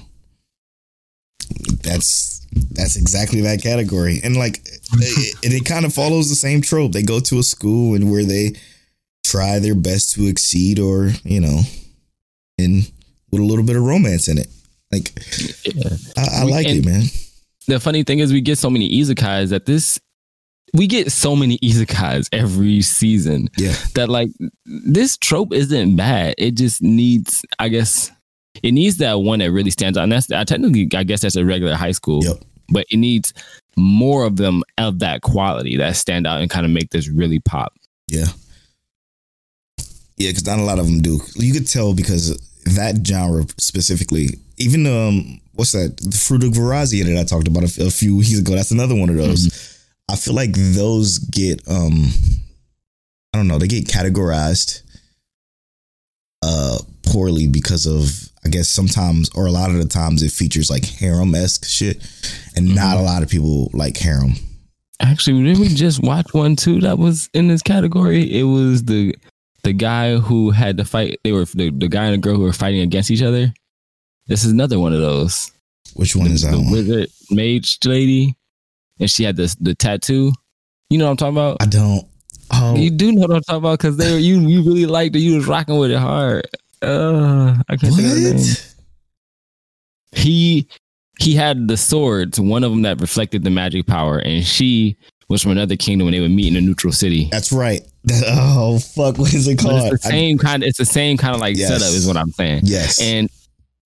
[1.84, 4.20] That's that's exactly that category.
[4.24, 4.58] And like
[4.94, 6.92] it, and it kind of follows the same trope.
[6.94, 8.54] They go to a school and where they
[9.24, 11.62] try their best to exceed or, you know,
[12.58, 12.92] and
[13.32, 14.48] with a little bit of romance in it.
[14.92, 15.12] Like
[15.66, 15.90] Yeah.
[16.18, 17.04] I, I like and- it, man.
[17.68, 20.00] The funny thing is, we get so many isekais that this.
[20.74, 23.74] We get so many isekais every season Yeah.
[23.96, 24.30] that like
[24.66, 26.36] this trope isn't bad.
[26.38, 28.12] It just needs, I guess,
[28.62, 30.04] it needs that one that really stands out.
[30.04, 32.24] And that's I technically, I guess, that's a regular high school.
[32.24, 32.44] Yep.
[32.70, 33.34] But it needs
[33.78, 37.40] more of them of that quality that stand out and kind of make this really
[37.40, 37.74] pop.
[38.10, 38.26] Yeah.
[40.18, 41.20] Yeah, because not a lot of them do.
[41.36, 45.98] You could tell because that genre specifically, even um, what's that?
[45.98, 48.56] The Fruit of Verazia that I talked about a few weeks ago.
[48.56, 49.84] That's another one of those.
[50.10, 52.10] I feel like those get um,
[53.34, 54.82] I don't know, they get categorized
[56.42, 60.70] uh poorly because of I guess sometimes or a lot of the times it features
[60.70, 62.06] like harem esque shit,
[62.56, 64.34] and not a lot of people like harem.
[65.02, 68.40] Actually, didn't we just watch one too that was in this category?
[68.40, 69.16] It was the
[69.66, 71.20] the guy who had to fight.
[71.24, 73.52] They were the, the guy and the girl who were fighting against each other.
[74.28, 75.52] This is another one of those.
[75.96, 76.72] Which one the, is that the one?
[76.72, 78.36] wizard mage lady,
[79.00, 80.32] and she had this the tattoo.
[80.90, 81.58] You know what I'm talking about?
[81.62, 82.08] I don't.
[82.54, 82.76] Oh.
[82.76, 85.20] You do know what I'm talking about because they were, you you really liked it.
[85.20, 86.48] You was rocking with it hard.
[86.82, 88.56] Uh, I can't think of the name.
[90.12, 90.70] He
[91.20, 94.98] he had the swords, one of them that reflected the magic power, and she
[95.30, 97.28] was from another kingdom, and they would meet in a neutral city.
[97.32, 97.82] That's right.
[98.28, 99.18] Oh fuck!
[99.18, 99.94] What is it But called?
[99.94, 100.64] it's the I- same kind.
[100.64, 101.70] It's the same kind of like Yes.
[101.70, 102.62] setup, is what I'm saying.
[102.64, 103.02] yes.
[103.02, 103.30] And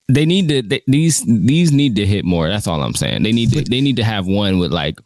[0.08, 2.48] they need to they, these these need to hit more.
[2.48, 3.22] That's all I'm saying.
[3.22, 4.98] They need to But- they need to have one with like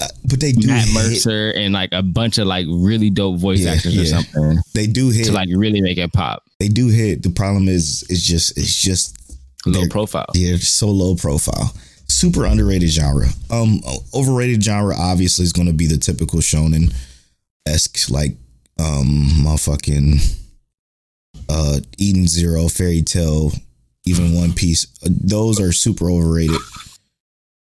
[0.00, 0.94] uh, but they do Matt hit.
[0.94, 4.86] Mercer and like a bunch of like really dope voice Yeah, actors or something They
[4.86, 5.26] do hit.
[5.26, 6.42] to like really make it pop.
[6.60, 7.22] they do hit.
[7.24, 9.16] The problem is, it's just, it's just
[9.66, 10.26] Low profile.
[10.34, 11.74] Yeah, so low profile.
[12.10, 13.28] Super underrated genre.
[13.50, 13.80] Um,
[14.14, 16.92] overrated genre obviously is going to be the typical shonen
[17.66, 18.32] esque, like
[18.80, 20.36] um, motherfucking
[21.48, 23.52] uh, Eden Zero, Fairy Tail,
[24.04, 24.86] even One Piece.
[25.04, 26.56] Uh, those are super overrated.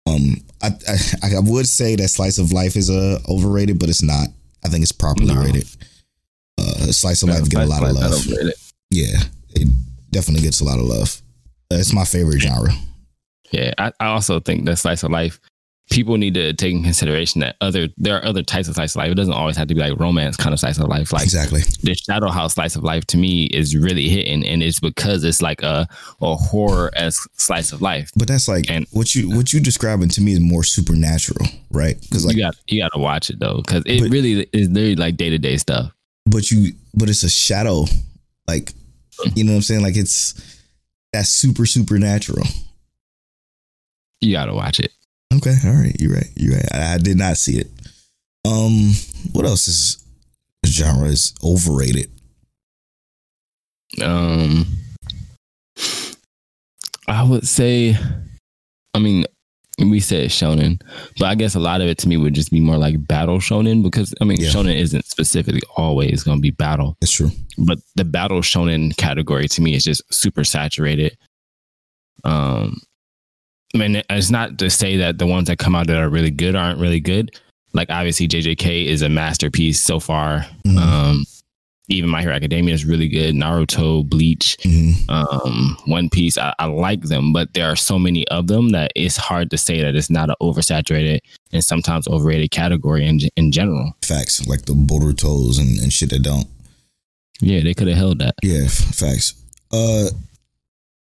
[0.06, 0.68] Um, I,
[1.22, 4.28] I I would say that Slice of Life is uh overrated, but it's not.
[4.64, 5.40] I think it's properly No.
[5.42, 5.66] rated.
[6.58, 8.26] Uh, Slice of Life get a lot of love.
[8.90, 9.18] Yeah,
[9.50, 9.68] it
[10.10, 11.22] definitely gets a lot of love.
[11.72, 12.72] Uh, It's my favorite genre.
[13.50, 15.40] Yeah, I, I also think that slice of life,
[15.90, 18.98] people need to take in consideration that other there are other types of slice of
[18.98, 19.10] life.
[19.10, 21.12] It doesn't always have to be like romance kind of slice of life.
[21.14, 21.62] Like exactly.
[21.82, 25.40] the Shadow House slice of life to me is really hitting, and it's because it's
[25.40, 25.88] like a
[26.20, 28.10] a horror esque slice of life.
[28.16, 31.98] But that's like And- what you what you describing to me is more supernatural, right?
[32.02, 34.68] Because like, you got you got to watch it though, because it But- really is
[34.68, 35.90] literally like day to day stuff.
[36.26, 37.86] but you but it's a shadow,
[38.46, 38.74] like
[39.34, 39.82] you know what I'm saying?
[39.82, 40.34] Like it's
[41.14, 42.44] that's super supernatural.
[44.20, 44.92] You got to watch it.
[45.34, 46.66] Okay, all right, you're right, you're right.
[46.74, 47.68] I, I did not see it.
[48.46, 48.92] Um,
[49.32, 50.04] what else is
[50.66, 52.10] genre is overrated?
[54.02, 54.66] Um,
[57.06, 57.96] I would say,
[58.94, 59.24] I mean,
[59.78, 60.80] we said shonen,
[61.18, 63.38] but I guess a lot of it to me would just be more like battle
[63.38, 64.50] shonen because I mean, Yeah.
[64.50, 67.30] shonen isn't specifically always going to be battle, That's true.
[67.58, 71.16] but the battle shonen category to me is just super saturated.
[72.24, 72.80] Um,
[73.74, 76.30] I mean, it's not to say that the ones that come out that are really
[76.30, 77.38] good aren't really good.
[77.74, 80.46] Like obviously, JJK is a masterpiece so far.
[80.66, 80.78] Mhm.
[80.78, 81.24] Um,
[81.90, 83.34] even My Hero Academia is really good.
[83.34, 85.08] Naruto, Bleach, Mhm.
[85.10, 86.36] um, One Piece.
[86.38, 89.58] I, I like them, but there are so many of them that it's hard to
[89.58, 91.18] say that it's not an oversaturated
[91.52, 93.94] and sometimes overrated category in in general.
[94.02, 96.46] Facts like the Boruto's and, and shit that don't.
[97.40, 98.34] Yeah, they could have held that.
[98.42, 99.34] Yeah, f- facts.
[99.72, 100.08] Uh,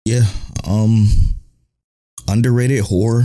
[0.04, 0.24] yeah.
[0.64, 1.08] Um,
[2.28, 3.24] underrated horror.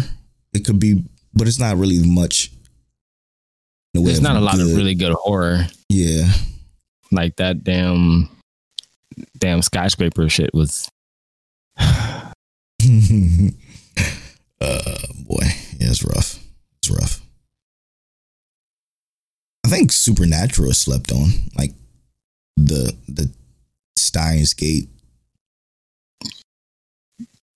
[0.53, 2.51] It could be, but it's not really much.
[3.93, 6.27] There's not a lot of really good horror Yeah,
[7.11, 7.63] like that.
[7.63, 8.27] Damn,
[9.37, 10.89] damn skyscraper shit was.
[11.77, 12.31] uh,
[14.59, 15.43] boy,
[15.79, 16.39] yeah, it's rough.
[16.79, 17.21] It's rough.
[19.65, 21.73] I think Supernatural slept on, like
[22.57, 23.31] the the
[23.95, 24.89] Steins Gate.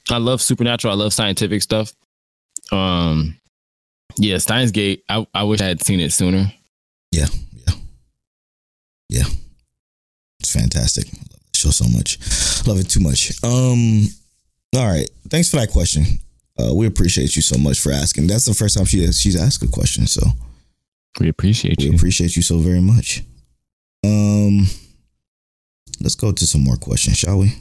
[0.09, 0.93] I love supernatural.
[0.93, 1.93] I love scientific stuff.
[2.71, 3.37] Um,
[4.17, 5.03] yeah, Steins Gate.
[5.09, 6.51] I I wish I had seen it sooner.
[7.11, 7.73] Yeah, yeah,
[9.09, 9.23] yeah.
[10.39, 11.05] It's fantastic.
[11.07, 12.17] I love the show so much.
[12.67, 13.31] Love it too much.
[13.43, 14.07] Um,
[14.75, 15.09] all right.
[15.29, 16.03] Thanks for that question.
[16.59, 18.27] Uh, we appreciate you so much for asking.
[18.27, 20.21] That's the first time she she's asked a question, so
[21.19, 21.91] We appreciate we you.
[21.91, 23.23] We appreciate you so very much.
[24.03, 24.67] Um,
[26.01, 27.53] let's go to some more questions, shall we?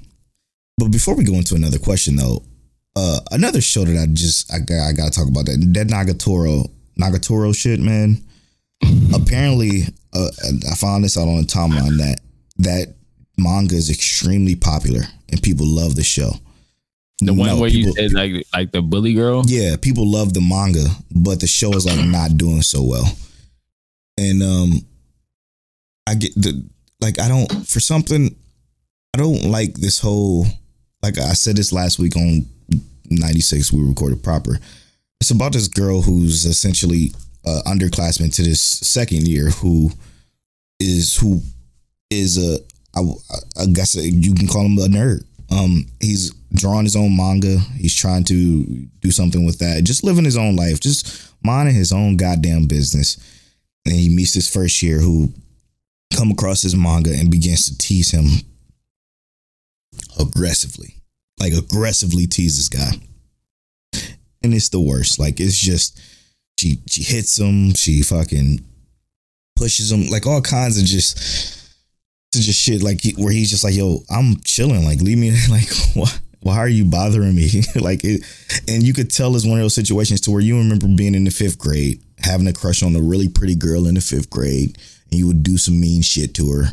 [0.79, 2.43] But before we go into another question, though,
[2.97, 6.71] uh, another show that I just I got I gotta talk about that that Nagatoro
[7.01, 8.23] Nagatoro shit, man.
[9.15, 9.83] Apparently,
[10.15, 10.29] uh,
[10.71, 12.21] I found this out on the timeline that
[12.59, 12.95] that
[13.39, 16.31] manga is extremely popular and people love the show.
[17.21, 19.45] The one No, where people- you said like like the bully girl.
[19.47, 23.11] yeah, people love the manga, but the show is like not doing so well.
[24.19, 24.87] And um
[26.07, 26.63] I get the
[27.01, 28.35] like I don't for something
[29.15, 30.47] I don't like this whole
[31.07, 32.47] like I said this last week on
[33.11, 34.59] 96 we recorded proper.
[35.21, 37.13] It's about this girl who's essentially
[37.47, 39.91] uh underclassman to this second year who
[40.81, 41.41] is who
[42.11, 42.59] is a
[42.97, 43.03] I,
[43.63, 45.25] I guess you can call him a nerd.
[45.53, 47.59] Um, he's drawing his own manga.
[47.77, 48.65] He's trying to
[49.01, 49.85] do something with that.
[49.85, 53.17] Just living his own life, just minding his own goddamn business.
[53.85, 55.33] And he meets this first year who
[56.17, 58.25] come across his manga and begins to tease him
[60.19, 60.95] aggressively,
[61.41, 62.93] like aggressively tease this guy.
[64.43, 65.19] And it's the worst.
[65.19, 66.01] Like it's just
[66.59, 67.75] she she hits him.
[67.75, 68.65] She fucking
[69.57, 70.07] pushes him.
[70.09, 71.17] Like all kinds of just
[72.33, 74.85] to just shit like he- where he's just like, yo, I'm chilling.
[74.85, 75.37] Like, leave me.
[75.51, 76.11] Like, why?
[76.43, 77.63] Why are you bothering me?
[77.75, 78.23] like it,
[78.69, 81.25] and you could tell it's one of those situations to where you remember being in
[81.25, 84.79] the fifth grade, having a crush on a really pretty girl in the fifth grade,
[85.11, 86.65] and you would do some mean shit to her.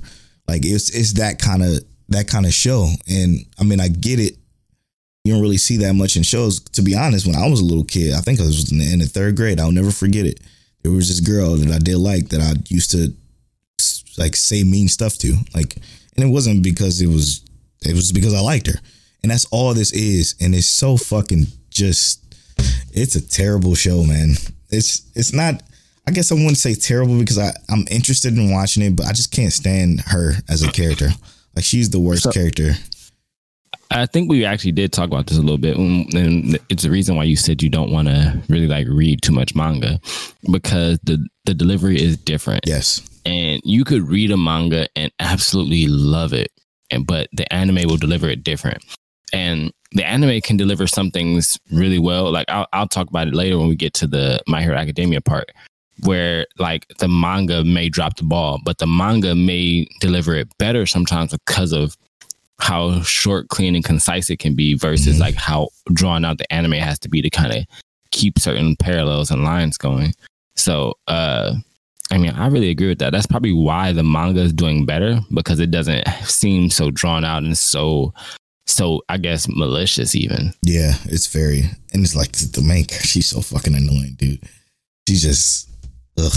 [0.47, 2.89] Like it's it's that kind of that kind of show.
[3.07, 4.37] And I mean, I get it.
[5.23, 6.59] You don't really see that much in shows.
[6.59, 8.93] To be honest, when I was a little kid, I think I was in the,
[8.93, 9.59] in the third grade.
[9.59, 10.41] I'll never forget it.
[10.83, 13.13] There was this girl that I did like that I used to
[14.17, 15.33] like say mean stuff to.
[15.55, 15.77] Like,
[16.15, 17.41] and it wasn't because it was.
[17.85, 18.79] It was because I liked her,
[19.21, 20.35] and that's all this is.
[20.41, 22.19] And it's so fucking just.
[22.93, 24.35] It's a terrible show, man.
[24.69, 25.63] It's it's not.
[26.05, 29.13] I guess I wouldn't say terrible because I I'm interested in watching it, but I
[29.13, 31.09] just can't stand her as a character.
[31.55, 32.73] Like she's the worst So- character.
[33.91, 36.89] I think we actually did talk about this a little bit, mm, and it's the
[36.89, 39.99] reason why you said you don't want to really like read too much manga
[40.51, 42.61] because the the delivery is different.
[42.65, 43.01] Yes.
[43.25, 46.49] and you could read a manga and absolutely love it
[46.91, 48.83] and but the anime will deliver it different
[49.31, 53.33] and the anime can deliver some things really well like I'll, I'll talk about it
[53.33, 55.51] later when we get to the my hero academia part
[56.01, 60.85] where like the manga may drop the ball but the manga may deliver it better
[60.85, 61.95] sometimes because of
[62.59, 65.19] how short clean and concise it can be versus Mhm.
[65.19, 67.65] like how drawn out the anime has to be to kind of
[68.11, 70.13] keep certain parallels and lines going
[70.55, 71.53] so uh
[72.11, 73.11] I mean, I really agree with that.
[73.11, 77.41] That's probably why the manga is doing better because it doesn't seem so drawn out
[77.43, 78.13] and so,
[78.67, 80.53] so I guess malicious even.
[80.61, 81.61] Yeah, it's very
[81.93, 82.85] and it's like the main.
[83.01, 84.43] She's so fucking annoying, dude.
[85.07, 85.69] She just
[86.17, 86.31] ugh,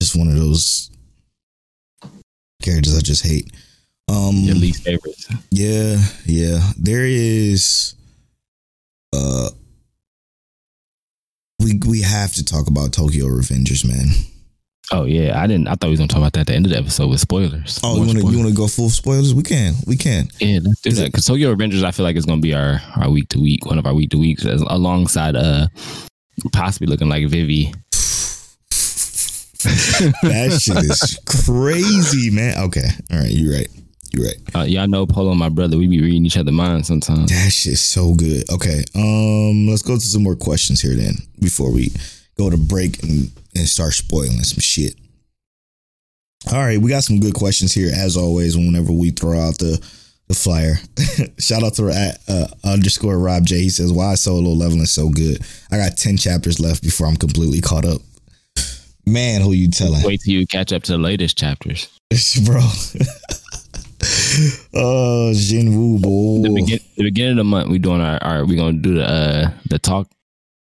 [0.00, 0.90] just one of those
[2.62, 3.52] characters I just hate.
[4.08, 5.26] Um, Your least favorites.
[5.50, 6.60] yeah, yeah.
[6.78, 7.94] There is,
[9.14, 9.48] uh,
[11.58, 14.08] we we have to talk about Tokyo Revengers, man.
[14.92, 15.68] Oh yeah, I didn't.
[15.68, 17.20] I thought we was gonna talk about that at the end of the episode with
[17.20, 17.80] spoilers.
[17.82, 19.32] Oh, More you want to you want to go full spoilers?
[19.32, 20.28] We can, we can.
[20.40, 21.06] Yeah, let's do that.
[21.06, 23.78] Because Tokyo Revengers, I feel like it's gonna be our our week to week, one
[23.78, 25.68] of our week to weeks, alongside uh
[26.52, 27.72] possibly looking like Vivi.
[30.22, 32.58] That shit is crazy, man.
[32.64, 33.68] Okay, all right, you're right.
[34.12, 34.54] You're right.
[34.54, 35.76] Uh, y'all know Polo and my brother.
[35.76, 37.30] We be reading each other minds sometimes.
[37.30, 38.48] That shit's so good.
[38.52, 38.84] Okay.
[38.94, 41.90] Um, let's go to some more questions here then before we
[42.38, 44.94] go to break and, and start spoiling some shit.
[46.52, 48.56] All right, we got some good questions here as always.
[48.56, 49.82] Whenever we throw out the
[50.28, 50.74] the flyer,
[51.38, 53.62] shout out to uh, underscore Rob J.
[53.62, 55.40] He says, "Why solo leveling so good?
[55.70, 58.02] I got ten chapters left before I'm completely caught up."
[59.06, 61.88] Man, who you telling, Wait till you catch up to the latest chapters.
[62.44, 62.60] bro?
[64.74, 66.54] oh, Jinwoo, The, boy.
[66.54, 69.50] begin, the beginning of the month, we doing our, our we gonna do the uh
[69.68, 70.08] the talk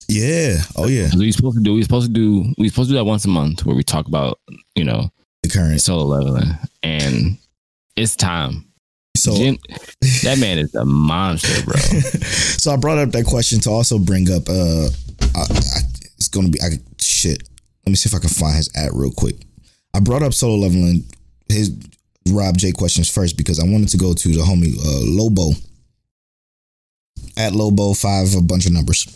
[0.08, 0.58] Yeah.
[0.76, 1.08] Oh yeah.
[1.16, 3.28] we supposed to do we supposed to do we supposed to do that once a
[3.28, 4.38] month where we talk about
[4.74, 5.10] you know
[5.42, 5.80] The current.
[5.80, 7.38] solo leveling and
[7.96, 8.64] it's time.
[9.16, 9.58] So Jin,
[10.22, 11.76] that man is a monster, bro.
[11.76, 14.48] so I brought up that question to also bring up.
[14.48, 14.88] Uh,
[15.36, 15.80] I, I,
[16.16, 17.42] it's gonna be I shit.
[17.90, 19.34] Let me see if I can find his ad real quick.
[19.92, 21.04] I brought up solo leveling
[21.48, 21.76] his
[22.30, 25.50] Rob J questions first because I wanted to go to the homie uh, Lobo
[27.36, 29.06] at Lobo five a bunch of numbers.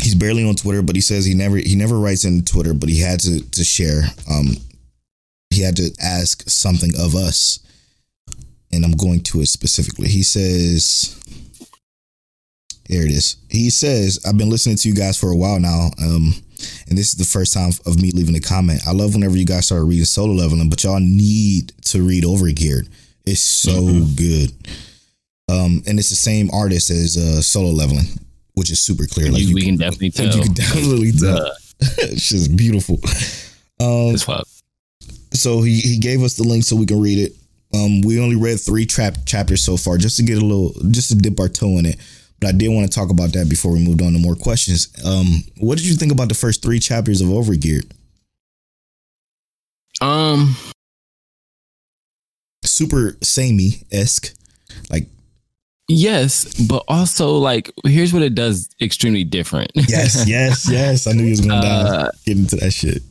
[0.00, 2.88] He's barely on Twitter, but he says he never he never writes in Twitter, but
[2.88, 4.04] he had to to share.
[4.30, 4.56] Um,
[5.50, 7.58] he had to ask something of us
[8.74, 10.08] and I'm going to it specifically.
[10.08, 11.20] He says,
[12.88, 13.36] here it is.
[13.48, 15.90] He says, I've been listening to you guys for a while now.
[16.02, 16.34] Um,
[16.88, 18.82] and this is the first time of me leaving a comment.
[18.86, 22.88] I love whenever you guys start reading solo leveling, but y'all need to read Overgeared.
[23.26, 24.50] It's so good.
[25.48, 28.06] Um, and it's the same artist as uh, solo leveling,
[28.54, 29.30] which is super clear.
[29.30, 30.42] Like You- you we can definitely You tell.
[30.42, 31.52] can definitely tell.
[31.98, 33.00] It's just beautiful.
[33.80, 34.16] Um,
[35.32, 37.32] so he, he gave us the link so we can read it.
[37.74, 41.08] Um, we only read three trap chapters so far, just to get a little, just
[41.08, 41.96] to dip our toe in it.
[42.40, 44.88] But I did want to talk about that before we moved on to more questions.
[45.04, 47.90] Um, what did you think about the first three chapters of Overgeared?
[50.00, 50.56] Um,
[52.64, 54.34] Super samey esque,
[54.90, 55.06] like
[55.88, 59.70] yes, but also like here's what it does extremely different.
[59.74, 61.06] yes, yes, yes.
[61.06, 63.02] I knew he was gonna Uh, get into that shit.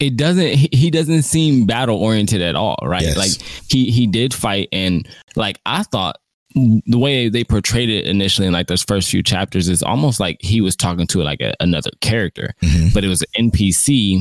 [0.00, 3.16] it doesn't he- he doesn't seem battle oriented at all right Yes.
[3.18, 3.30] like
[3.70, 5.06] he he did fight and
[5.36, 6.16] like i thought
[6.54, 10.36] the way they portrayed it initially in like those first few chapters is almost like
[10.40, 12.92] he was talking to like a, another character Mhm.
[12.92, 14.20] but it was an npc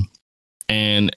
[0.68, 1.16] and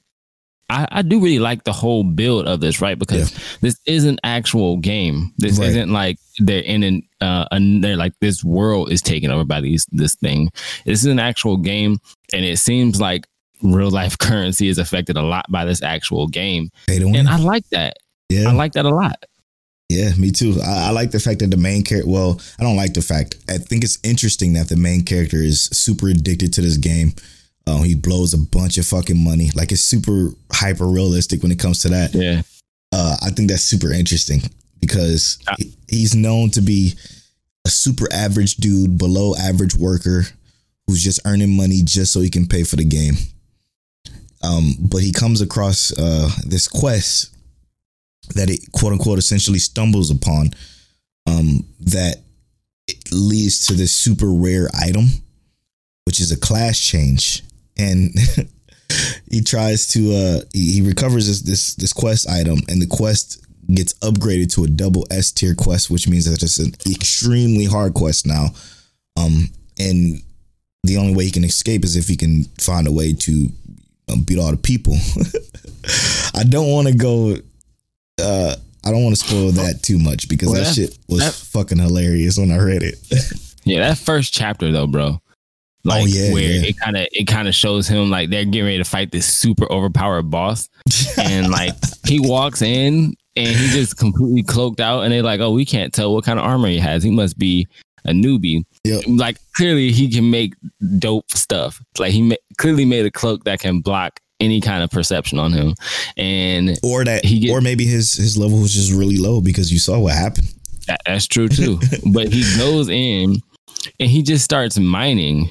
[0.71, 2.99] I, I do really like the whole build of this, right?
[2.99, 5.35] Because this is an actual game.
[5.37, 5.69] This Right.
[5.69, 9.61] isn't like they're in an uh, an, they're like this world is taken over by
[9.61, 10.49] these this thing.
[10.87, 11.99] This is an actual game,
[12.33, 13.27] and it seems like
[13.63, 17.17] real life currency is affected a lot by this actual game, Pay to win.
[17.17, 17.99] and I like that.
[18.31, 19.23] yeah, I like that a lot.
[19.93, 20.59] Yeah, me too.
[20.65, 22.11] I, I like the fact that the main character.
[22.11, 23.37] Well, I don't like the fact.
[23.49, 27.13] I think it's interesting that the main character is super addicted to this game.
[27.67, 29.51] Uh, he blows a bunch of fucking money.
[29.55, 32.15] Like it's super hyper realistic when it comes to that.
[32.15, 32.43] Yeah.
[32.93, 34.41] Uh, I think that's super interesting
[34.81, 36.95] because Uh, he- he's known to be
[37.65, 40.27] a super average dude, below average worker
[40.89, 43.15] who's just earning money just so he can pay for the game.
[44.43, 47.31] Um, but he comes across uh, this quest
[48.35, 50.51] that it quote unquote essentially stumbles upon
[51.27, 52.17] um, that
[52.89, 55.07] it leads to this super rare item,
[56.05, 57.43] which is a class change.
[57.79, 58.11] And
[59.31, 63.95] he tries to uh he, recovers this, this this quest item and the quest gets
[64.01, 68.27] upgraded to a double S tier quest, which means that it's an extremely hard quest
[68.27, 68.49] now.
[69.17, 70.23] Um and
[70.85, 73.49] the only way he can escape is if he can find a way to
[74.27, 74.95] beat all the people.
[76.35, 77.37] I don't want to go
[78.21, 78.55] uh
[78.85, 81.35] I don't want to spoil that too much because Well, that that- shit was that-
[81.35, 82.99] fucking hilarious when I read it.
[83.65, 85.21] Yeah, that first chapter though, bro.
[85.85, 86.63] Like Oh, yeah, where yeah.
[86.69, 89.25] it kind of it kind of shows him like they're getting ready to fight this
[89.33, 90.69] super overpowered boss,
[91.17, 91.73] and like
[92.05, 95.93] he walks in and he just completely cloaked out, and they're like, "Oh, we can't
[95.95, 97.05] tell what kind of armor he has.
[97.05, 97.69] He must be
[98.05, 99.05] a newbie." Yep.
[99.07, 100.55] Like clearly he can make
[100.99, 101.81] dope stuff.
[102.01, 105.53] Like he ma- clearly made a cloak that can block any kind of perception on
[105.53, 105.75] him,
[106.17, 109.73] and or that He get- or maybe his his level was just really low because
[109.73, 110.53] you saw what happened.
[110.89, 111.79] That, that's true too.
[112.13, 113.37] but he goes in
[114.01, 115.51] and he just starts mining,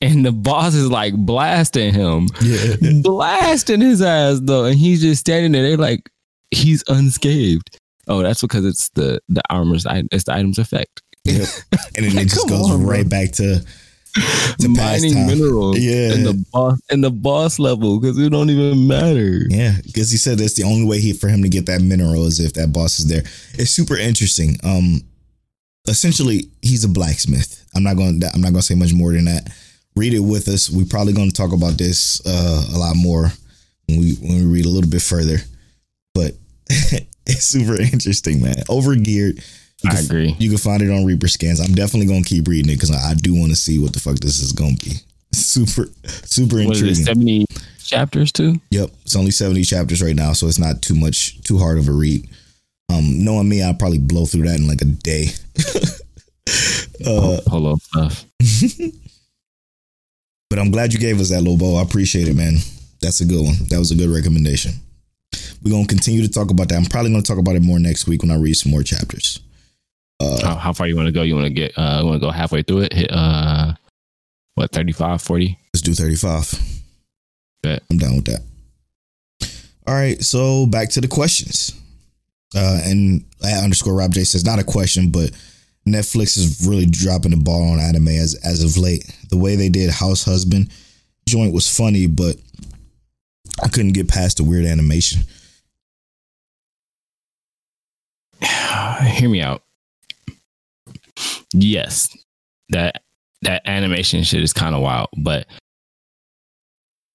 [0.00, 2.74] and the boss is like blasting him, Yeah.
[3.02, 5.62] blasting his ass though, and he's just standing there.
[5.62, 6.10] They're like,
[6.50, 7.78] he's unscathed.
[8.06, 11.00] Oh, that's because it's the the armor's it's the item's effect.
[11.24, 11.48] Yep.
[11.96, 12.90] And then Like, it just goes on, bro.
[12.90, 13.64] right back to to
[14.68, 16.14] Mining minerals Yeah.
[16.14, 19.42] in the boss in the boss level because it don't even matter.
[19.48, 22.24] Yeah, because he said that's the only way he for him to get that mineral
[22.26, 23.22] is if that boss is there.
[23.54, 24.56] It's super interesting.
[24.62, 25.02] Um,
[25.88, 27.64] essentially, he's a blacksmith.
[27.74, 28.22] I'm not going.
[28.32, 29.48] I'm not going to say much more than that.
[29.96, 30.70] Read it with us.
[30.70, 33.32] We're probably going to talk about this uh, a lot more
[33.88, 35.38] when we when we read a little bit further.
[36.14, 36.34] But
[37.26, 38.56] it's super interesting, man.
[38.68, 39.42] Overgeared.
[39.84, 40.34] You I agree.
[40.38, 41.60] You can find it on Reaper Scans.
[41.60, 43.92] I'm definitely going to keep reading it because I, I do want to see what
[43.92, 44.96] the fuck this is going to be.
[45.34, 47.04] Super, super What is it?
[47.06, 47.44] Seventy
[47.82, 48.54] chapters too.
[48.70, 51.88] Yep, it's only seventy chapters right now, so it's not too much, too hard of
[51.88, 52.28] a read.
[52.88, 55.26] Um, knowing me, I'll probably blow through that in like a day.
[57.04, 58.24] uh, Polo stuff.
[60.50, 61.74] but I'm glad you gave us that, Lobo.
[61.74, 62.54] I appreciate it, man.
[63.00, 63.56] That's a good one.
[63.70, 64.74] That was a good recommendation.
[65.64, 66.76] We're gonna continue to talk about that.
[66.76, 69.40] I'm probably gonna talk about it more next week when I read some more chapters.
[70.20, 71.22] Uh, How, how far you want to go?
[71.22, 71.76] You want to get?
[71.76, 72.92] Uh, want to go halfway through it?
[72.92, 73.74] Hit uh,
[74.54, 75.58] what 35, 40?
[75.74, 76.54] let's do 35.
[77.62, 77.82] Bet.
[77.90, 78.42] I'm down with that.
[79.86, 81.72] All right, so back to the questions.
[82.56, 85.32] Uh, and at underscore Rob J says not a question, but
[85.86, 89.04] Netflix is really dropping the ball on anime as as of late.
[89.30, 90.70] The way they did House Husband
[91.28, 92.36] joint was funny, but
[93.62, 95.22] I couldn't get past the weird animation.
[98.40, 99.63] Hear me out.
[101.54, 102.14] Yes,
[102.70, 103.02] that
[103.42, 105.46] that animation shit is kind of wild, but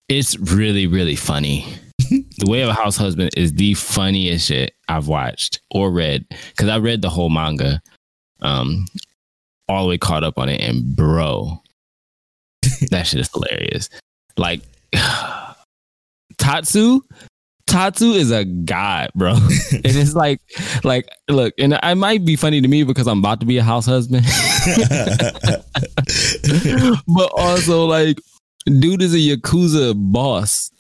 [0.08, 1.66] it's really really funny.
[2.10, 6.70] the Way of a House Husband is the funniest shit I've watched or read because
[6.70, 7.82] I read the whole manga,
[8.42, 8.86] um,
[9.68, 11.62] all the way caught up on it, and bro,
[12.92, 13.90] that shit is hilarious.
[14.38, 14.62] Like
[16.38, 17.02] Tatsu,
[17.70, 19.34] Tatsu is a god, bro.
[19.34, 20.42] and it's like,
[20.84, 23.64] like, look, and it might be funny to me because I'm about to be a
[23.64, 24.26] house husband,
[27.08, 28.20] but also like,
[28.66, 30.72] dude is a yakuza boss,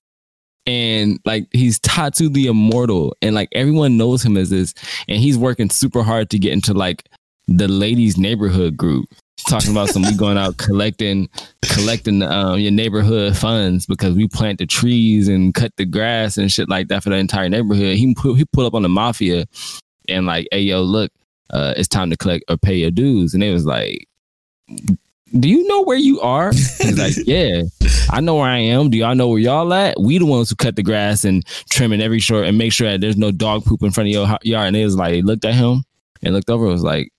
[0.65, 4.73] and like he's Tatsu the Immortal, and like everyone knows him as this,
[5.07, 7.07] and he's working super hard to get into like
[7.47, 9.05] the ladies' neighborhood group.
[9.47, 11.29] Talking about some we going out collecting
[11.63, 16.51] collecting um, your neighborhood funds because we plant the trees and cut the grass and
[16.51, 17.95] shit like that for the entire neighborhood.
[17.95, 19.45] He put he pulled up on the mafia
[20.07, 21.11] and like, hey yo, look,
[21.51, 23.33] uh, it's time to collect or pay your dues.
[23.33, 24.07] And they was like,
[25.39, 26.51] Do you know where you are?
[26.51, 27.63] He's like, Yeah,
[28.09, 28.89] I know where I am.
[28.89, 29.99] Do y'all know where y'all at?
[29.99, 33.01] We the ones who cut the grass and trimming every short and make sure that
[33.01, 34.67] there's no dog poop in front of your yard.
[34.67, 35.83] And they was like, looked at him
[36.21, 36.65] and looked over.
[36.65, 37.11] and was like,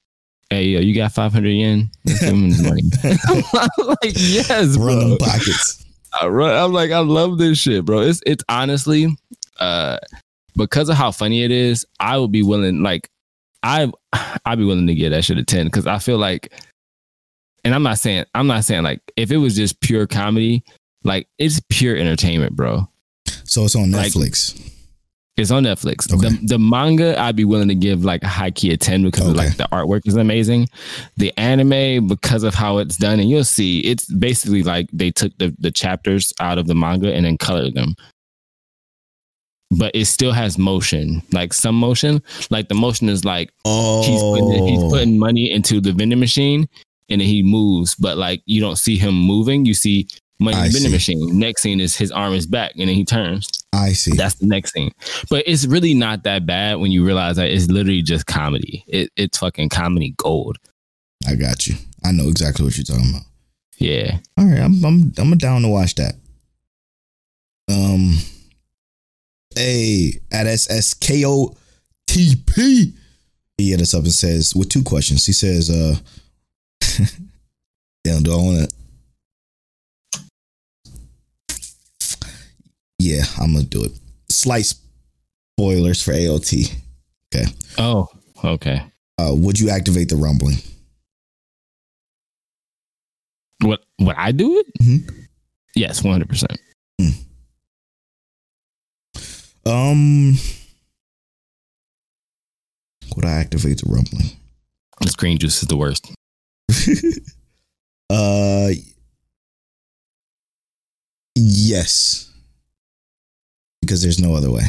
[0.50, 1.90] Hey, yo, you got 500 yen?
[2.04, 2.82] Let's give him his money.
[3.54, 5.10] I'm like, yes, bro.
[5.10, 5.84] Them pockets.
[6.20, 8.00] I run, I'm like, I love this shit, bro.
[8.00, 9.16] It's it's honestly,
[9.60, 9.98] uh,
[10.56, 13.08] because of how funny it is, I would be willing, like,
[13.62, 13.92] I
[14.44, 16.52] I'd be willing to give that shit a ten because I feel like,
[17.64, 20.64] and I'm not saying I'm not saying like if it was just pure comedy,
[21.04, 22.88] like it's pure entertainment, bro.
[23.44, 24.58] So it's on Like- Netflix.
[25.36, 26.12] It's on Netflix.
[26.12, 26.28] Okay.
[26.28, 29.26] The the manga I'd be willing to give like a high key a ten because
[29.26, 30.68] of like the artwork is amazing.
[31.16, 35.36] The anime because of how it's done, and you'll see it's basically like they took
[35.38, 37.94] the the chapters out of the manga and then colored them.
[39.70, 42.22] But it still has motion, like some motion.
[42.50, 44.90] Like the motion is like Oh, he's putting, he's oh.
[44.90, 46.68] putting money into the vending machine
[47.08, 49.64] and then he moves, but like you don't see him moving.
[49.64, 50.08] You see
[50.40, 51.38] money in the vending machine.
[51.38, 53.48] Next scene is his arm is back and then he turns.
[53.72, 54.12] I see.
[54.12, 54.92] That's the next thing.
[55.28, 58.84] But it's really not that bad when you realize that it's literally just comedy.
[58.88, 60.58] It, it's fucking comedy gold.
[61.26, 61.76] I got you.
[62.04, 63.26] I know exactly what you're talking about.
[63.78, 64.18] Yeah.
[64.36, 66.14] All right, I'm I'm I'm down to watch that.
[67.70, 68.16] Um,
[69.54, 71.54] hey, at SSKOTP,
[73.56, 75.24] he hit us up and says with two questions.
[75.24, 75.96] He says, uh,
[78.04, 78.76] damn, do I want to?
[83.00, 83.92] Yeah, I'm gonna do it.
[84.28, 84.74] Slight
[85.56, 86.70] spoilers for AOT.
[87.34, 87.46] Okay.
[87.78, 88.08] Oh,
[88.44, 88.82] okay.
[89.18, 90.56] Uh, would you activate the rumbling?
[93.62, 94.66] What would I do it?
[94.82, 95.26] Mhm.
[95.74, 96.58] Yes, one hundred percent.
[99.66, 100.36] Um,
[103.16, 104.30] would I activate the rumbling?
[105.00, 106.10] This screen juice is the worst.
[108.10, 108.70] uh,
[111.34, 112.29] yes,
[113.90, 114.62] because there's no other way.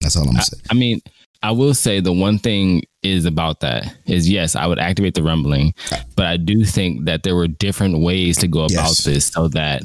[0.00, 0.62] That's all I'm I, saying.
[0.70, 1.00] I mean,
[1.42, 5.22] I will say the one thing is about that is yes, I would activate the
[5.22, 5.74] rumbling,
[6.16, 9.04] but I do think that there were different ways to go about Yes.
[9.04, 9.82] this so that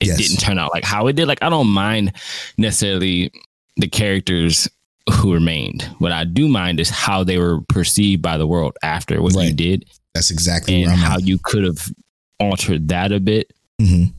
[0.00, 0.16] it Yes.
[0.16, 1.28] didn't turn out like how it did.
[1.28, 2.12] Like I don't mind
[2.56, 3.30] necessarily
[3.76, 4.68] the characters
[5.12, 5.82] who remained.
[5.98, 9.52] What I do mind is how they were perceived by the world after what you
[9.52, 11.24] did That's exactly and how at.
[11.26, 11.92] you could have
[12.40, 13.52] altered that a bit.
[13.80, 14.14] Mhm.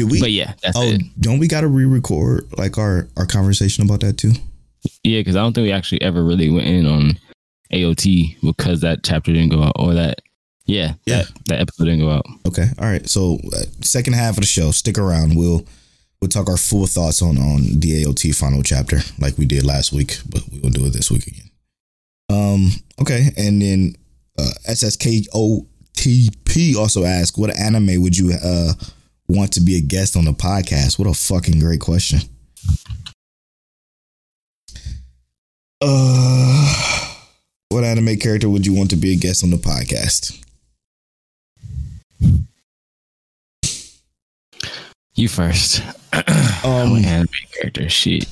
[0.00, 0.18] Did we?
[0.18, 1.02] but yeah, that's oh, it.
[1.20, 4.32] don't we got to re-record like our our conversation about that too?
[5.04, 7.18] Yeah, because I don't think we actually ever really went in on
[7.70, 10.22] AOT because that chapter didn't go out or that.
[10.64, 11.24] Yeah, Yeah.
[11.24, 12.24] That, that episode didn't go out.
[12.48, 12.68] Okay.
[12.78, 13.06] All right.
[13.10, 15.36] So uh, second half of the show, stick around.
[15.36, 15.66] We'll
[16.22, 19.92] we'll talk our full thoughts on on the AOT final chapter like we did last
[19.92, 21.50] week, but we will do it this week again.
[22.30, 22.70] Um.
[23.02, 23.32] Okay.
[23.36, 23.96] And then
[24.38, 25.66] uh, SSKOTP
[26.76, 28.72] also asked, "What anime would you uh
[29.30, 32.20] want to be a guest on the podcast?" What a fucking great question.
[35.80, 37.14] Uh,
[37.70, 40.36] what anime character would you want to be a guest on the podcast?
[45.14, 45.82] You first.
[46.62, 47.88] Um, anime character?
[47.88, 48.26] Shit.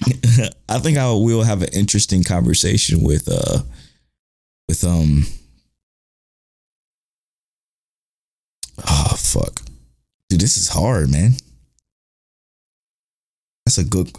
[0.68, 3.60] I think I will have an interesting conversation with uh
[4.66, 5.26] with um
[8.88, 9.60] oh fuck
[10.28, 11.32] dude this is hard man
[13.64, 14.10] that's a good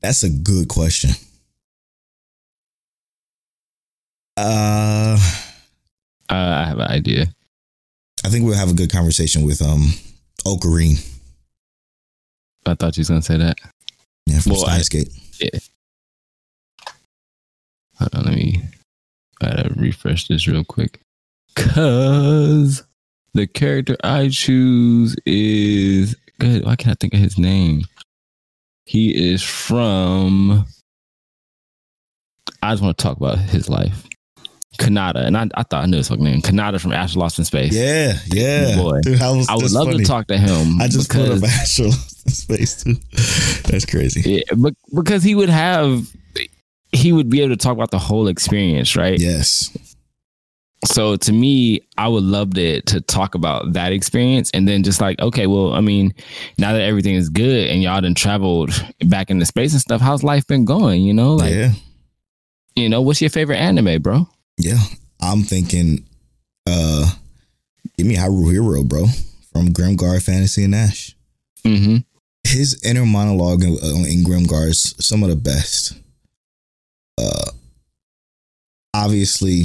[0.00, 1.10] that's a good question
[4.36, 5.18] uh
[6.28, 7.26] Uh, I have an idea.
[8.24, 9.92] I think we'll have a good conversation with um
[10.44, 10.98] Okarin
[12.66, 13.58] I thought you was gonna say that.
[14.26, 15.08] yeah from Well, Steins Gate
[17.98, 18.60] Hold on, let me
[19.40, 21.00] I gotta refresh this real quick.
[21.54, 22.82] Cause
[23.36, 26.64] the character I choose is good.
[26.64, 27.82] Why can't I think of his name?
[28.84, 30.64] He is from.
[32.62, 34.06] I just want to talk about his life.
[34.78, 36.42] Kanata, and I, I thought I knew his fucking name.
[36.42, 37.72] Kanata from Astra Lost in Space.
[37.72, 39.00] yeah yeah Boy.
[39.00, 39.98] dude I, was, I would love funny.
[39.98, 40.80] to talk to him.
[40.80, 42.94] I just because, put up Astra Lost in Space too
[43.70, 46.06] that's crazy yeah, but because he would have,
[46.92, 49.18] he would be able to talk about the whole experience, right?
[49.18, 49.70] yes
[50.86, 55.00] So to me, I would love to to talk about that experience and then just
[55.00, 56.14] like, okay, well, I mean,
[56.58, 58.70] now that everything is good and y'all done traveled
[59.06, 61.02] back into space and stuff, how's life been going?
[61.02, 61.72] You know, like, yeah
[62.76, 64.28] you know, what's your favorite anime, bro?
[64.58, 64.78] Yeah,
[65.20, 66.06] I'm thinking,
[66.68, 67.10] uh,
[67.96, 69.06] give me Haruhiro, bro,
[69.52, 71.16] from Grimgar Fantasy and Ash.
[71.64, 71.96] Mm-hmm.
[72.44, 75.94] His inner monologue in, uh, in Grimgar is some of the best.
[77.18, 77.50] Uh,
[78.94, 79.64] obviously,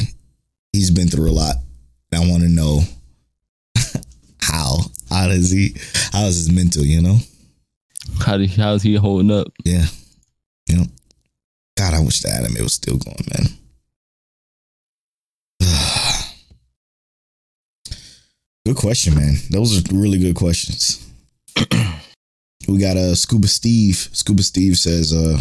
[0.73, 1.55] he's been through a lot.
[2.13, 2.81] I want to know
[4.41, 4.77] how.
[5.09, 5.75] How does he?
[6.11, 6.83] How is his mental?
[6.83, 7.17] You know?
[8.19, 9.47] How do, how's he holding up?
[9.63, 9.85] Yeah.
[10.67, 10.85] You know?
[11.77, 13.45] God, I wish the anime was still going, man.
[18.65, 19.35] good question, man.
[19.49, 21.07] Those are really good questions.
[22.67, 24.09] we got uh Scuba Steve.
[24.11, 25.39] Scuba Steve says, uh,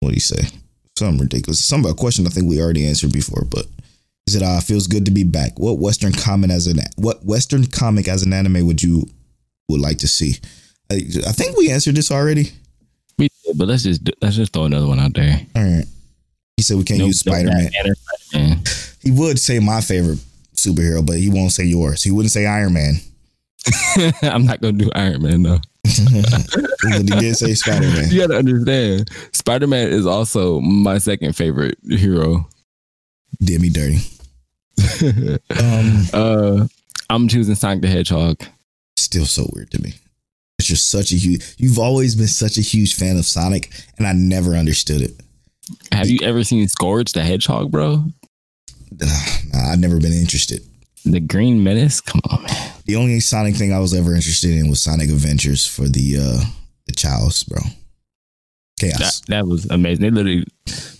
[0.00, 0.48] what do you say?
[0.96, 1.64] Something ridiculous.
[1.64, 3.66] Some a question I think we already answered before, but
[4.32, 5.58] said, uh, feels good to be back.
[5.58, 9.04] What Western comic as an what Western comic as an anime would you
[9.68, 10.36] would like to see?
[10.90, 12.50] I, I think we answered this already.
[13.18, 13.58] We did.
[13.58, 15.40] but let's just let's just throw another one out there.
[15.54, 15.84] All right.
[16.56, 17.70] He said we can't No- use Spider Man.
[18.30, 18.60] Spider-Man.
[19.02, 20.18] He would say my favorite
[20.54, 22.02] superhero, but he won't say yours.
[22.02, 22.94] He wouldn't say Iron Man.
[24.22, 25.58] I'm not gonna do Iron Man though.
[25.84, 25.92] but
[26.92, 28.10] he did say Spider Man.
[28.10, 32.48] You gotta understand, Spider Man is also my second favorite hero.
[33.40, 33.98] Did me dirty.
[34.78, 36.66] Um, uh,
[37.10, 38.42] I'm choosing Sonic the Hedgehog.
[38.96, 39.94] still so weird to me.
[40.58, 41.54] It's just such a huge.
[41.58, 45.12] You've always been such a huge fan of Sonic, and I never understood it.
[45.90, 48.04] Have you ever seen Scourge the Hedgehog, bro?
[48.92, 50.62] Nah, I've never been interested.
[51.04, 52.00] The Green Menace?
[52.00, 52.72] Come on, man.
[52.86, 56.44] The only Sonic thing I was ever interested in was Sonic Adventures for the uh
[56.86, 57.60] the Childs, bro.
[58.90, 60.02] That, that was amazing.
[60.02, 60.44] They literally,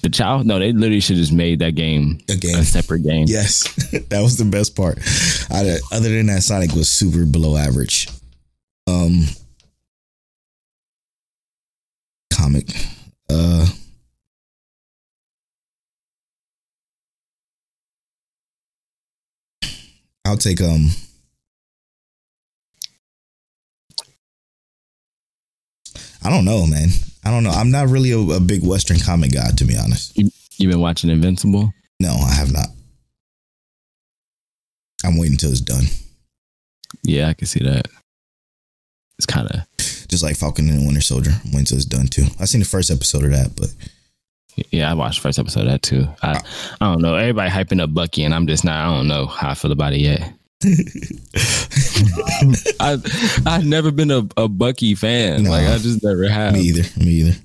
[0.03, 2.57] the child, no, they literally should just made that game A game.
[2.57, 3.27] a separate game.
[3.29, 3.63] Yes,
[4.09, 4.99] that was the best part.
[5.51, 8.09] I, other than that, Sonic was super below average.
[8.87, 9.25] Um,
[12.33, 12.67] comic.
[13.31, 13.67] Uh,
[20.25, 20.89] I'll take um.
[26.25, 26.89] I don't know, man.
[27.25, 27.51] I don't know.
[27.51, 30.17] I'm not really a, a big Western comic guy, to be honest.
[30.17, 31.73] You been watching Invincible?
[32.01, 32.67] No, I have not.
[35.05, 35.85] I'm waiting until it's done.
[37.03, 37.87] Yeah, I can see that.
[39.19, 41.31] It's kind of Just like Falcon and the Winter Soldier.
[41.31, 42.27] I'm waiting until it's done too.
[42.41, 43.75] I seen the first episode of that, but
[44.71, 44.91] yeah.
[44.91, 46.07] I watched the first episode of that too.
[46.23, 46.41] I
[46.81, 47.15] I don't know.
[47.17, 48.85] Everybody hyping up Bucky, and I'm just not.
[48.85, 50.33] I don't know how I feel about it yet.
[52.81, 52.99] I
[53.47, 55.45] I've never been a, a Bucky fan.
[55.45, 55.51] No.
[55.51, 56.55] Like I just never have.
[56.55, 57.01] me either.
[57.01, 57.37] Me either.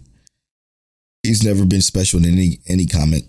[1.23, 3.23] He's never been special in any any comic.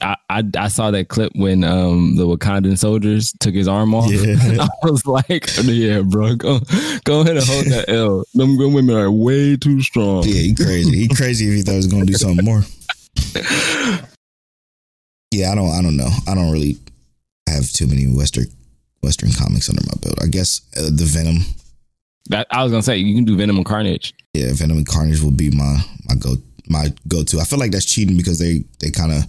[0.00, 4.10] I, I I saw that clip when um the Wakandan soldiers took his arm off.
[4.10, 4.36] Yeah.
[4.60, 6.60] I was like, yeah, bro, go
[7.04, 8.24] go ahead and hold that L.
[8.34, 10.24] Them good women are way too strong.
[10.24, 10.96] Yeah, he crazy.
[10.96, 12.62] He crazy if he thought he was gonna do something more.
[15.32, 15.70] Yeah, I don't.
[15.70, 16.10] I don't know.
[16.28, 16.76] I don't really
[17.46, 18.46] have too many Western
[19.02, 20.22] Western comics under my belt.
[20.22, 21.38] I guess uh, the Venom.
[22.28, 24.14] That I was gonna say you can do Venom and Carnage.
[24.34, 25.78] Yeah, Venom and Carnage will be my
[26.08, 26.36] my go
[26.68, 27.40] my go to.
[27.40, 29.24] I feel like that's cheating because they they kind of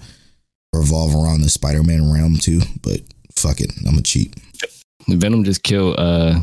[0.73, 2.61] revolve around the Spider Man realm too.
[2.81, 3.01] But
[3.35, 4.35] fuck it, I'm a cheat.
[5.07, 6.39] Venom just killed uh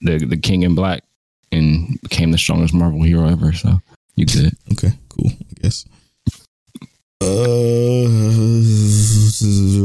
[0.00, 1.04] the the King in Black
[1.52, 3.52] and became the strongest Marvel hero ever.
[3.52, 3.80] So
[4.16, 4.56] you good?
[4.72, 5.30] Okay, cool.
[5.30, 5.86] I guess.
[7.22, 8.06] Uh,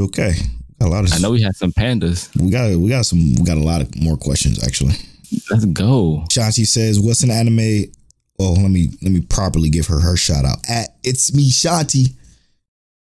[0.06, 0.34] okay.
[0.82, 1.14] A lot of.
[1.14, 2.30] I know we had some pandas.
[2.40, 4.94] we got we got some we got a lot of more questions actually.
[5.50, 6.24] Let's go.
[6.30, 7.86] Shanti says, "What's an anime?"
[8.38, 10.58] Oh, let me let me properly give her her shout out.
[10.70, 12.14] At it's me, Shanti.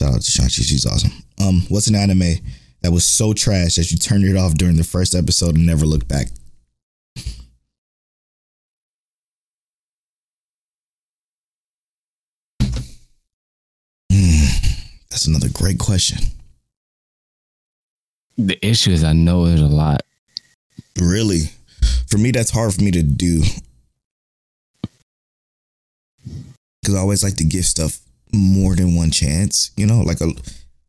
[0.01, 1.11] Shout out to Shanti, she's awesome.
[1.41, 2.35] Um, what's an anime
[2.81, 5.85] that was so trash that you turned it off during the first episode and never
[5.85, 6.27] looked back?
[14.11, 14.45] Hmm,
[15.09, 16.19] that's another great question.
[18.37, 20.01] The issue is I know there's a lot.
[20.99, 21.49] Really,
[22.07, 23.43] for me, that's hard for me to do
[26.81, 27.99] because I always like to give stuff
[28.33, 29.71] more than one chance.
[29.75, 30.31] You know, like a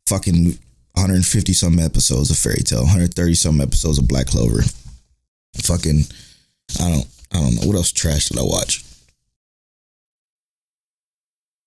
[0.07, 0.57] fucking
[0.93, 4.61] 150 some episodes of Fairy Tail, 130 some episodes of Black Clover.
[5.55, 6.03] Fucking,
[6.79, 8.83] I don't, I don't know what else trash did I watch.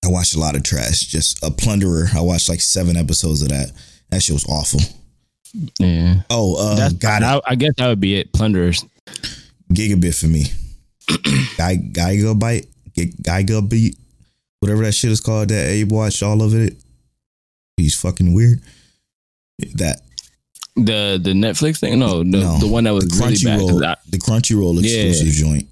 [0.04, 1.00] I watched a lot of trash.
[1.00, 2.08] Just a plunderer.
[2.14, 3.72] I watched like seven episodes of that.
[4.10, 4.80] That shit was awful.
[5.78, 6.22] Yeah.
[6.30, 7.24] Oh, uh, That's got it.
[7.26, 8.32] I, I guess that would be it.
[8.32, 8.84] Plunderers.
[9.72, 10.44] gigabit for me.
[11.56, 13.96] Guy Gigabite, Gig- Gigabit,
[14.60, 15.48] whatever that shit is called.
[15.48, 16.74] That Abe watched all of it.
[17.76, 18.60] He's fucking weird.
[19.74, 20.02] That
[20.76, 21.98] The the Netflix thing?
[21.98, 23.58] No, the, no, the one that was the really bad.
[23.60, 25.02] 'cause Crunchyroll, I- the Crunchyroll Yeah.
[25.02, 25.68] exclusive joint.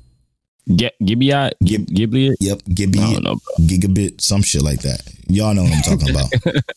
[0.70, 1.52] Gi- Gibeot?
[1.64, 2.34] Gib- Ghibli?
[2.40, 3.38] Yep, Gibby, know.
[3.60, 5.02] Gigabit, some shit like that.
[5.28, 6.30] Y'all know what I'm talking about.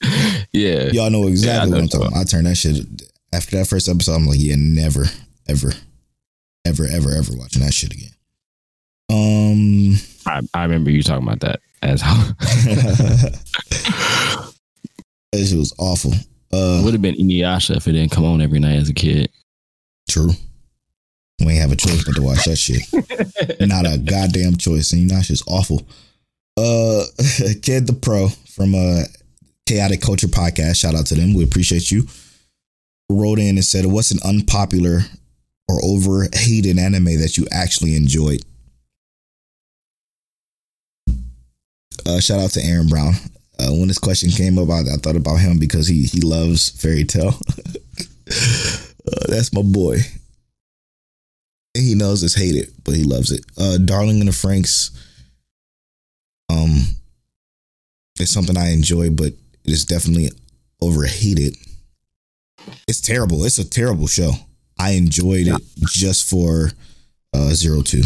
[0.53, 0.89] Yeah.
[0.91, 2.19] Y'all know exactly know what I'm talking about.
[2.19, 2.85] I turned that shit
[3.33, 4.15] after that first episode.
[4.15, 5.05] I'm like, yeah, never,
[5.47, 5.71] ever,
[6.65, 8.09] ever, ever, ever watching that shit again.
[9.09, 9.95] Um.
[10.25, 13.41] I, I remember you talking about that as how that
[15.33, 16.13] shit was awful.
[16.53, 19.29] Uh, would have been Inuyasha if it didn't come on every night as a kid.
[20.09, 20.31] true.
[21.45, 22.81] We ain't have a choice but to watch that shit.
[23.61, 24.91] Not a goddamn choice.
[24.91, 25.87] And you know, that shit's awful.
[26.57, 27.03] Uh,
[27.61, 29.03] Kid the Pro from uh
[29.67, 30.77] Chaotic Culture Podcast.
[30.77, 31.33] Shout out to them.
[31.33, 32.07] We appreciate you.
[33.09, 35.01] Wrote in and said, "What's an unpopular
[35.67, 38.43] or over hated anime that you actually enjoyed?"
[42.05, 43.13] Uh, shout out to Aaron Brown.
[43.59, 46.69] Uh, when this question came up, I, I thought about him because he he loves
[46.69, 47.29] Fairy Tail.
[47.57, 49.97] uh, that's my boy.
[51.75, 53.45] And he knows it's hated, but he loves it.
[53.57, 54.91] Uh, Darling in the Franxx.
[56.49, 56.81] Um,
[58.19, 60.29] it's something I enjoy, but it is definitely
[60.81, 61.55] overhated.
[62.87, 63.45] It's terrible.
[63.45, 64.31] It's a terrible show.
[64.77, 66.71] I enjoyed it just for
[67.33, 68.01] uh zero two.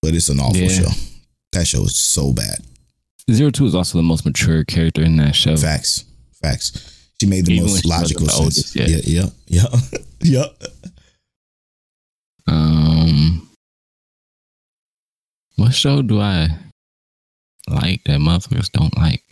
[0.00, 0.68] But it's an awful Yeah.
[0.68, 0.88] show.
[1.52, 2.64] That show is so bad.
[3.30, 5.56] Zero Two is also the most mature character in that show.
[5.56, 6.04] Facts.
[6.42, 6.91] Facts.
[7.22, 8.40] She made the Even most logical the sense.
[8.42, 8.86] oldest, yeah.
[8.88, 9.98] yeah, yeah, yeah.
[10.22, 10.68] yeah.
[12.48, 13.48] Um,
[15.54, 16.48] what show do I
[17.68, 19.22] like that motherfuckers don't like?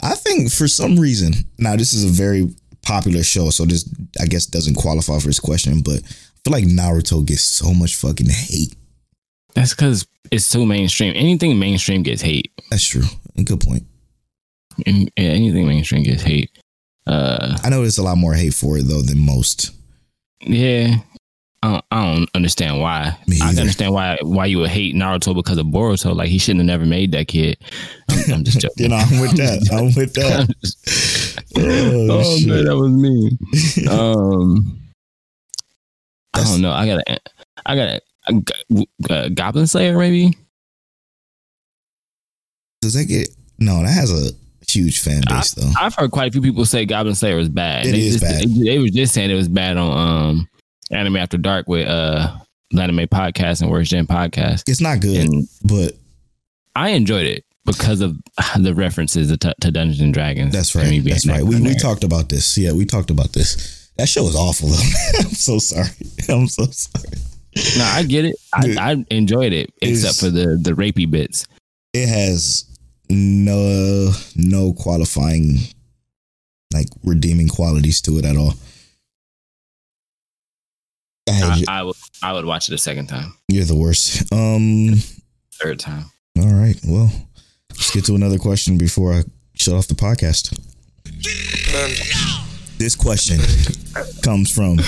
[0.00, 2.48] I think for some reason, now this is a very
[2.80, 3.86] popular show, so this
[4.18, 6.08] I guess doesn't qualify for this question, but I
[6.42, 8.74] feel like Naruto gets so much fucking hate.
[9.54, 11.12] That's because it's so mainstream.
[11.14, 12.50] Anything mainstream gets hate.
[12.70, 13.04] That's true.
[13.44, 13.82] Good point.
[14.86, 16.50] Any- yeah, anything mainstream gets hate.
[17.06, 19.70] Uh, I know there's a lot more hate for it though than most.
[20.40, 20.96] yeah.
[21.62, 23.14] I don't, I don't understand why.
[23.42, 26.14] I understand why why you would hate Naruto because of Boruto.
[26.16, 27.58] Like he shouldn't have never made that kid.
[28.08, 28.84] I'm, I'm just joking.
[28.84, 29.68] You know, I'm with that.
[29.70, 30.40] I'm with that.
[30.40, 32.48] I'm just- Oh, oh shit.
[32.48, 33.86] man, that was me.
[33.90, 34.80] Um,
[36.32, 36.70] I don't know.
[36.72, 37.20] I gotta.
[37.66, 40.38] I got a, a go- uh, Goblin Slayer maybe.
[42.80, 43.82] Does that get no?
[43.82, 44.32] That has a
[44.74, 45.70] huge fan base though.
[45.78, 47.86] I've heard quite a few people say Goblin Slayer was bad.
[47.86, 48.48] It they is just, bad.
[48.48, 50.48] They, they were just saying it was bad on um
[50.90, 52.36] Anime After Dark with uh
[52.78, 55.94] Anime Podcast and Worst Gen Podcast, It's not good, and but
[56.76, 58.16] I enjoyed it because of
[58.58, 60.52] the references to, to Dungeons and Dragons.
[60.52, 61.02] that's right.
[61.04, 61.42] That's right.
[61.42, 62.56] We we talked about this.
[62.56, 63.90] Yeah, we talked about this.
[63.96, 65.18] That show was awful though.
[65.18, 65.88] I'm so sorry.
[66.28, 67.08] I'm so sorry.
[67.76, 68.36] No, I get it.
[68.54, 68.78] I, Dude.
[68.78, 71.46] I enjoyed it, except for the the rapey bits.
[71.92, 72.64] it has
[73.10, 75.58] no no qualifying
[76.72, 78.54] like redeeming qualities to it at all.
[81.28, 84.32] I I, would I would watch it a second time, you're the worst.
[84.32, 84.96] Um.
[85.54, 86.06] third time.
[86.38, 86.76] All right.
[86.86, 87.10] Well,
[87.70, 90.56] let's get to another question before I shut off the podcast.
[92.78, 93.38] This question
[94.22, 94.78] comes from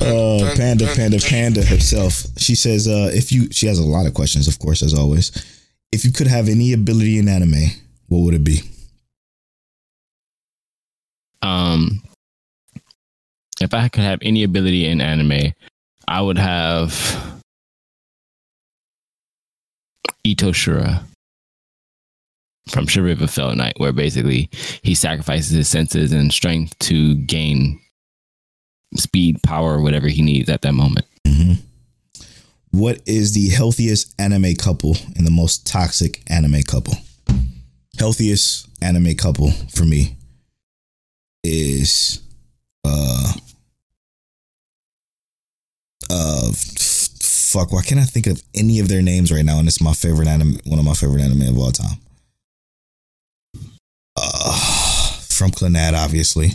[0.00, 2.24] uh, Panda Panda Panda herself.
[2.36, 5.32] She says, uh, "If you," she has a lot of questions, of course, as always.
[5.94, 7.70] If you could have any ability in anime,
[8.08, 8.62] what would it be?
[11.40, 12.02] Um,
[13.60, 15.52] if I could have any ability in anime,
[16.08, 16.90] I would have
[20.26, 21.04] Ittou Shura
[22.70, 24.50] from Shariva Fell Knight, where basically
[24.82, 27.80] he sacrifices his senses and strength to gain
[28.96, 31.06] speed, power, whatever he needs at that moment.
[31.24, 31.58] Mhm.
[32.74, 36.94] What is the healthiest anime couple and the most toxic anime couple?
[38.00, 40.16] Healthiest anime couple for me
[41.44, 42.20] is
[42.84, 43.32] uh
[46.10, 49.68] uh f- fuck why can't I think of any of their names right now and
[49.68, 51.98] it's my favorite anime one of my favorite anime of all time.
[54.16, 56.50] Uh from Clannad obviously.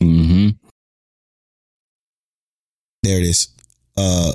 [0.00, 0.48] hmm
[3.04, 3.48] There it is.
[3.96, 4.32] Uh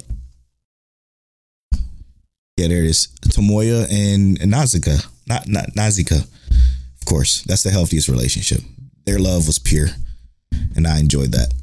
[2.57, 3.07] Yeah, there it is.
[3.29, 5.05] Tomoya and Nazuka.
[5.27, 6.27] Not not Nazika.
[7.01, 7.41] Of course.
[7.43, 8.61] That's the healthiest relationship.
[9.05, 9.87] Their love was pure.
[10.75, 11.53] And I enjoyed that.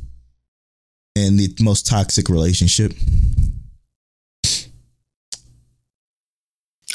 [1.15, 2.93] And the most toxic relationship.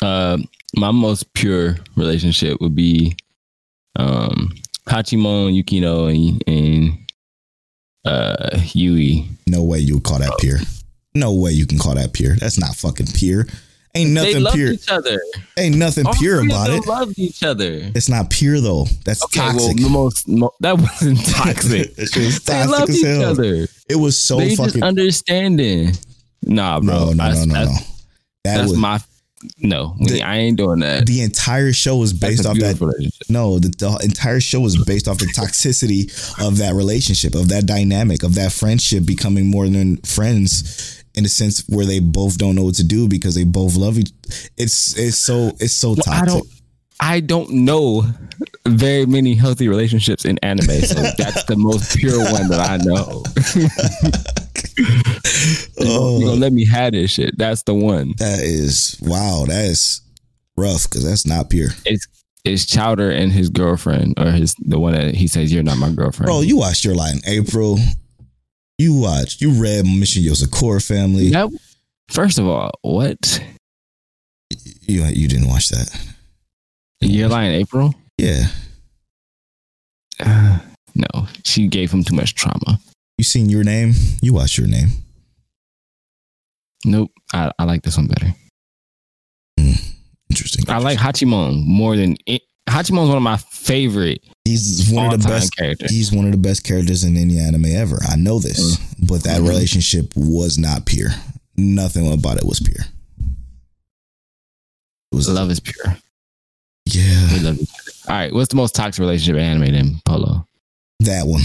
[0.02, 0.38] Uh,
[0.76, 3.16] my most pure relationship would be
[3.96, 4.54] um,
[4.88, 6.98] Hachiman, Yukino, and, and
[8.06, 9.28] uh, Yui.
[9.48, 10.58] No way you would call that pure.
[11.16, 12.36] No way you can call that pure.
[12.36, 13.46] That's not fucking pure.
[13.96, 14.72] Ain't they nothing loved pure.
[14.72, 15.22] each other.
[15.56, 16.88] Ain't nothing All pure three of about them it.
[16.88, 17.92] Loved each other.
[17.94, 18.86] It's not pure though.
[19.06, 19.60] That's Okay, toxic.
[19.62, 21.92] well, the most mo- that wasn't toxic.
[21.98, 23.24] It was they toxic loved as each hell.
[23.26, 23.68] other.
[23.88, 25.92] It was so they fucking just understanding.
[26.42, 26.94] Nah, bro.
[26.94, 27.66] no, no, no, that's, no, no.
[27.66, 27.80] that's,
[28.46, 29.00] That that's was my
[29.60, 29.96] no.
[30.00, 31.06] The- I ain't doing that.
[31.06, 33.12] the entire show was based off that.
[33.30, 36.10] No, the, the entire show was based off the toxicity
[36.44, 41.30] of that relationship, of that dynamic, of that friendship becoming more than friends in a
[41.30, 44.12] sense where they both don't know what to do because they both love each.
[44.58, 46.22] It's it's so it's so Well, toxic.
[46.22, 46.48] I don't.
[47.00, 48.06] I don't know
[48.66, 53.24] very many healthy relationships in anime, so that's the most pure one that I know.
[55.80, 56.20] Oh.
[56.20, 56.36] You gonna oh.
[56.36, 57.38] let me have this shit?
[57.38, 58.14] That's the one.
[58.18, 59.46] That is wow.
[59.48, 60.02] That is
[60.56, 62.08] rough because that's not pure, It's
[62.46, 65.92] it's Chowder and his girlfriend, or his the one that he says you're not my
[65.92, 66.28] girlfriend.
[66.28, 66.42] bro.
[66.42, 67.78] You watched your line, April.
[68.84, 69.40] You watched.
[69.40, 71.30] You read Mission Yozakura Family.
[71.30, 71.50] That,
[72.10, 73.42] first of all, what?
[74.50, 75.90] You you didn't watch that.
[77.00, 77.96] You're lying, April?
[78.18, 78.48] Yeah.
[80.20, 80.60] Uh,
[80.96, 82.78] no, she gave him too much trauma.
[83.18, 83.94] You seen your name?
[84.22, 84.90] You watched your name.
[86.84, 87.12] Nope.
[87.32, 88.36] I, I like this one better.
[90.30, 90.66] Interesting.
[90.68, 92.42] I like Hachiman more than it.
[92.70, 95.56] Hachiman's one of my favorite He's one of the best.
[95.56, 95.92] characters.
[95.92, 98.00] He's one of the best characters in any anime ever.
[98.08, 99.48] I know this, but that Mhm.
[99.48, 101.14] relationship was not pure.
[101.56, 102.86] Nothing about it was pure.
[105.12, 105.98] It was Love is pure.
[106.88, 107.58] We Yeah, love each other.
[108.10, 108.34] All right.
[108.34, 110.46] What's the most toxic relationship in anime then, Polo?
[111.02, 111.44] that one.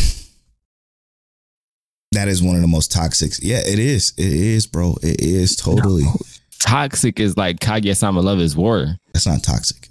[2.12, 3.34] That is one of the most toxic.
[3.42, 4.12] Yeah, it is.
[4.16, 4.96] It is, bro.
[5.02, 6.04] It is totally.
[6.60, 8.96] Toxic is like Kaguya-sama Love is War.
[9.12, 9.87] That's not toxic.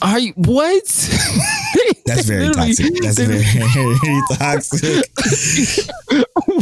[0.00, 0.84] Are you what?
[2.06, 2.94] That's very toxic.
[3.02, 5.04] That's they- very toxic.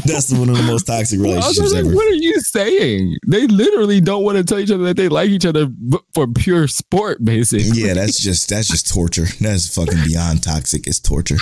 [0.07, 1.95] That's one of the most toxic relationships like, ever.
[1.95, 3.17] what are you saying?
[3.27, 5.67] They literally don't want to tell each other that they like each other
[6.15, 7.83] for pure sport, basically.
[7.83, 9.27] Yeah, that's just that's just torture.
[9.41, 10.87] That's fucking beyond toxic.
[10.87, 11.37] It's torture.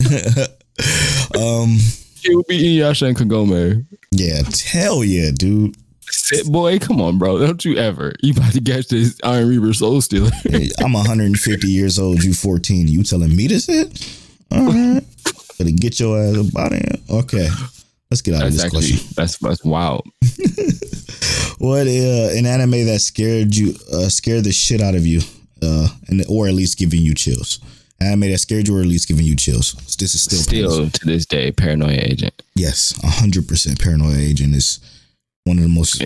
[1.36, 1.78] um,
[2.24, 3.86] It would be Inuyasha and Kagome.
[4.10, 5.76] yeah, hell yeah, dude.
[6.16, 7.38] Sit boy, come on, bro.
[7.38, 8.14] Don't you ever.
[8.22, 10.30] You about to catch this Iron Reaver Soul Stealer.
[10.44, 12.22] Hey, I'm 150 years old.
[12.22, 12.86] You 14.
[12.88, 14.18] You telling me to sit?
[14.52, 15.02] All right.
[15.58, 17.00] Gotta get your ass about it.
[17.10, 17.48] Okay.
[18.10, 19.08] Let's get out of this actually question.
[19.16, 20.06] that's that's wild.
[21.58, 25.20] What uh, an anime that scared you, uh, scared the shit out of you,
[25.62, 27.58] uh, and or at least giving you chills.
[28.00, 29.72] Anime that scared you, or at least giving you chills.
[29.98, 32.42] This is still, Still to this day, Paranoia Agent.
[32.54, 33.80] yes, 100 percent.
[33.80, 34.80] Paranoia Agent is
[35.44, 36.04] one of the most.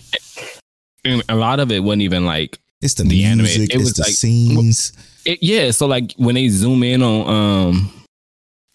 [1.04, 3.70] And a lot of it wasn't even like It's the, The anime, music.
[3.70, 4.92] it it's was the like- scenes.
[5.24, 5.70] it, yeah.
[5.70, 7.92] So like when they zoom in on um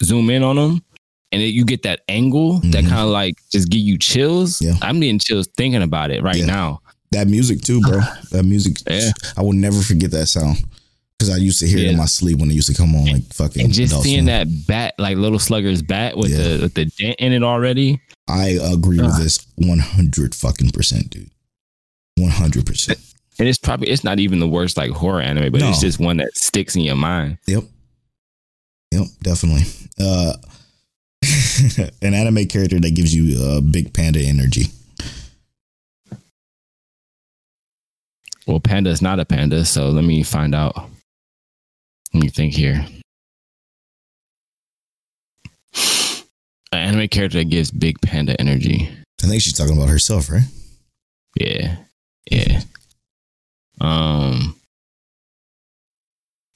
[0.04, 0.84] zoom in on them.
[1.32, 2.90] And it, you get that angle that Mhm.
[2.90, 4.62] kind of like just give you chills.
[4.62, 4.76] Yeah.
[4.84, 6.46] I'm getting chills thinking about it right Yeah.
[6.46, 6.82] now.
[7.12, 8.02] That music too, bro.
[8.32, 8.78] That music.
[8.90, 9.12] Yeah.
[9.36, 10.64] I will never forget that sound
[11.24, 13.06] because I used to hear it in my sleep when it used to come on
[13.06, 13.64] like fucking.
[13.66, 16.38] and just seeing that bat, like little slugger's bat with Yeah.
[16.58, 18.02] the with the dent in it already.
[18.28, 19.20] I agree with Ah.
[19.20, 21.30] this one hundred fucking percent, dude.
[22.16, 23.00] One hundred percent.
[23.40, 25.70] And it's probably it's not even the worst like horror anime, but No.
[25.70, 27.38] it's just one that sticks in your mind.
[27.48, 27.64] Yep.
[28.92, 29.64] Yep, definitely.
[30.00, 30.34] Uh,
[32.02, 34.68] an anime character that gives you uh, big panda energy.
[38.46, 40.90] Well, panda is not a panda, so let me find out.
[42.14, 42.86] Let me think here.
[46.72, 48.90] An anime character that gives big panda energy.
[49.24, 50.44] I think she's talking about herself, right?
[51.40, 51.78] Yeah.
[52.30, 52.62] Yeah.
[53.82, 54.56] Um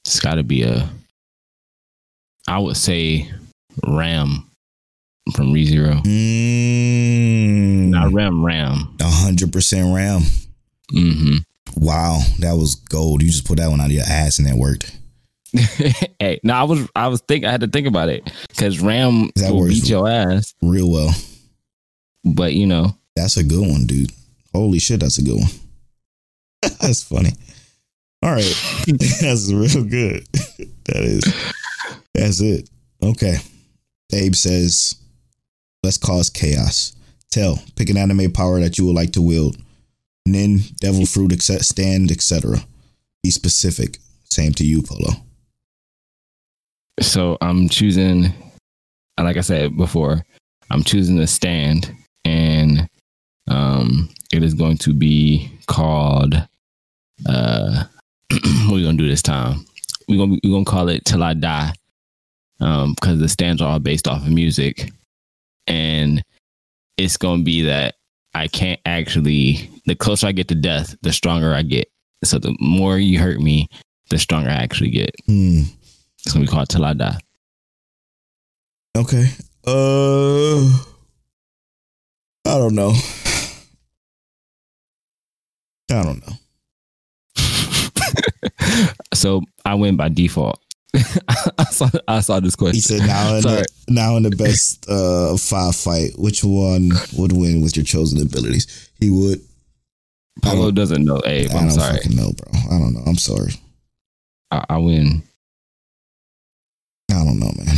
[0.06, 0.90] it's gotta be a
[2.48, 3.30] I would say
[3.86, 4.50] Ram
[5.36, 6.02] from ReZero.
[6.04, 8.96] Mm, Not Ram Ram.
[9.02, 10.22] A hundred percent Ram.
[10.94, 11.38] Mm-hmm.
[11.84, 13.22] Wow, that was gold.
[13.22, 14.96] You just put that one out of your ass and that worked.
[16.20, 19.30] hey, no, I was I was think I had to think about it because Ram
[19.36, 21.14] That will beat your ass, Real well.
[22.24, 24.12] but you know, That's a good one, dude.
[24.54, 25.50] Holy shit, that's a good one.
[26.82, 27.32] that's funny.
[28.24, 28.44] All right.
[29.22, 30.26] that's real good.
[30.86, 31.24] that is.
[32.14, 32.70] That's it.
[33.04, 33.36] Okay.
[34.12, 34.96] Abe says,
[35.84, 36.96] let's cause chaos.
[37.30, 39.58] Tell, pick an anime power that you would like to wield.
[40.26, 42.58] Nen, devil fruit, stand, etc.
[43.22, 44.00] Be specific.
[44.24, 45.12] Same to you, Polo.
[47.00, 48.34] So I'm choosing.
[49.20, 50.24] Like I said before,
[50.70, 51.92] I'm choosing a stand,
[52.24, 52.88] and
[53.48, 56.36] um, it is going to be called.
[57.28, 57.84] Uh,
[58.30, 59.66] what are we gonna do this time?
[60.08, 61.74] We're gonna we're gonna call it "Till I Die,"
[62.60, 64.92] um, because the stands are all based off of music,
[65.66, 66.24] and
[66.98, 67.96] it's gonna be that
[68.34, 69.70] I can't actually.
[69.86, 71.88] The closer I get to death, the stronger I get.
[72.24, 73.68] So the more you hurt me,
[74.10, 75.12] the stronger I actually get.
[75.26, 75.64] Hmm.
[76.28, 77.18] It's gonna be called "Till I Die."
[78.98, 79.30] Okay.
[79.66, 80.68] Uh
[82.46, 82.94] I don't know.
[85.90, 86.34] I don't know.
[89.14, 90.62] so I win by default.
[91.58, 92.76] I saw I saw this question.
[92.76, 93.62] He said now in Sorry.
[93.62, 98.22] the, now in the best uh five fight, which one would win with your chosen
[98.22, 98.90] abilities?
[99.00, 99.40] He would.
[100.44, 101.22] I doesn't know.
[101.26, 101.98] Abe, I I'm don't sorry.
[102.00, 102.60] fucking know, bro.
[102.70, 103.04] I don't know.
[103.08, 103.54] I'm sorry.
[104.52, 105.24] I, I win.
[107.12, 107.76] I don't know, man.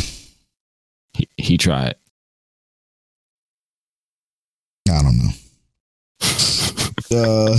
[1.13, 1.95] He, he tried.
[4.89, 5.29] I don't know.
[7.11, 7.49] Uh,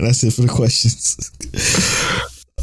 [0.00, 1.30] that's it for the questions.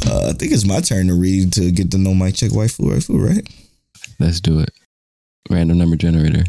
[0.06, 2.90] Uh, I think it's my turn to read to get to know my check waifu
[2.90, 3.46] waifu, right?
[4.18, 4.70] Let's do it.
[5.50, 6.44] Random number generator.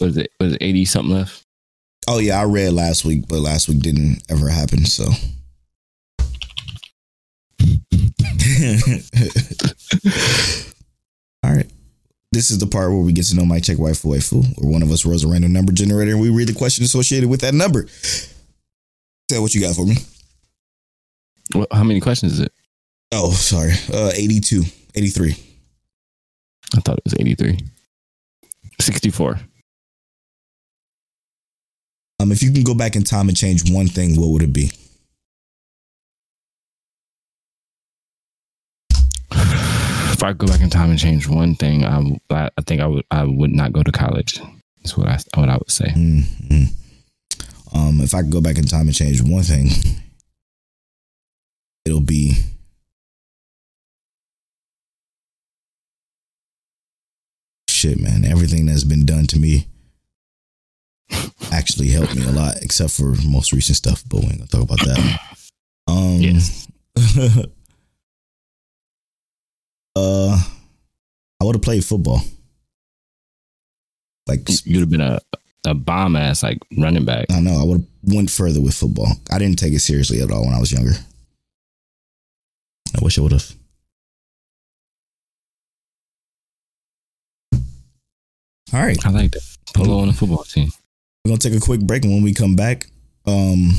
[0.00, 0.30] Was it?
[0.40, 1.42] Was it eighty something left?
[2.08, 4.84] Oh yeah, I read last week, but last week didn't ever happen.
[4.84, 5.04] So.
[11.44, 11.70] All right.
[12.32, 14.82] This is the part where we get to know Mike Check Waifu Waifu, where one
[14.82, 17.52] of us rolls a random number generator and we read the question associated with that
[17.54, 17.86] number.
[19.28, 19.96] Tell what you got for me.
[21.54, 22.52] What, how many questions is it?
[23.12, 23.72] Oh, sorry.
[23.92, 24.62] Uh 82,
[24.94, 25.36] 83.
[26.74, 27.58] I thought it was 83.
[28.80, 29.38] 64.
[32.20, 34.52] Um, if you can go back in time and change one thing, what would it
[34.52, 34.70] be?
[40.22, 43.04] If I go back in time and change one thing, I, I think I would
[43.10, 44.40] I would not go to college.
[44.76, 45.86] That's what I what I would say.
[45.86, 47.76] Mm-hmm.
[47.76, 49.70] Um, if I could go back in time and change one thing,
[51.84, 52.36] it'll be
[57.68, 58.24] shit, man.
[58.24, 59.66] Everything that's been done to me
[61.50, 64.04] actually helped me a lot, except for most recent stuff.
[64.08, 65.20] But we ain't gonna talk about that.
[65.88, 66.68] Um, Yes.
[69.96, 70.38] uh,
[71.40, 72.20] I would have played football.
[74.26, 75.20] Like You'd have been a
[75.64, 77.26] a bomb ass like running back.
[77.30, 79.12] I know I would have went further with football.
[79.30, 80.92] I didn't take it seriously at all when I was younger.
[82.96, 83.52] I wish I would have.
[88.74, 89.42] All right, I like that.
[89.74, 90.70] Polo on the football team.
[91.24, 92.86] we're gonna take a quick break, and when we come back,
[93.26, 93.70] um,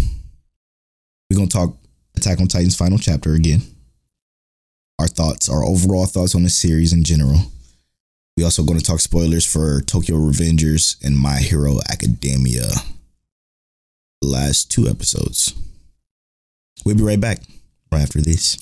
[1.29, 1.75] we're gonna talk
[2.15, 3.61] Attack on Titan's final chapter again.
[4.99, 7.51] Our thoughts, our overall thoughts on the series in general.
[8.37, 12.67] We also going to talk spoilers for Tokyo Revengers and My Hero Academia.
[14.21, 15.53] The last two episodes.
[16.85, 17.39] We'll be right back
[17.91, 18.57] right after this.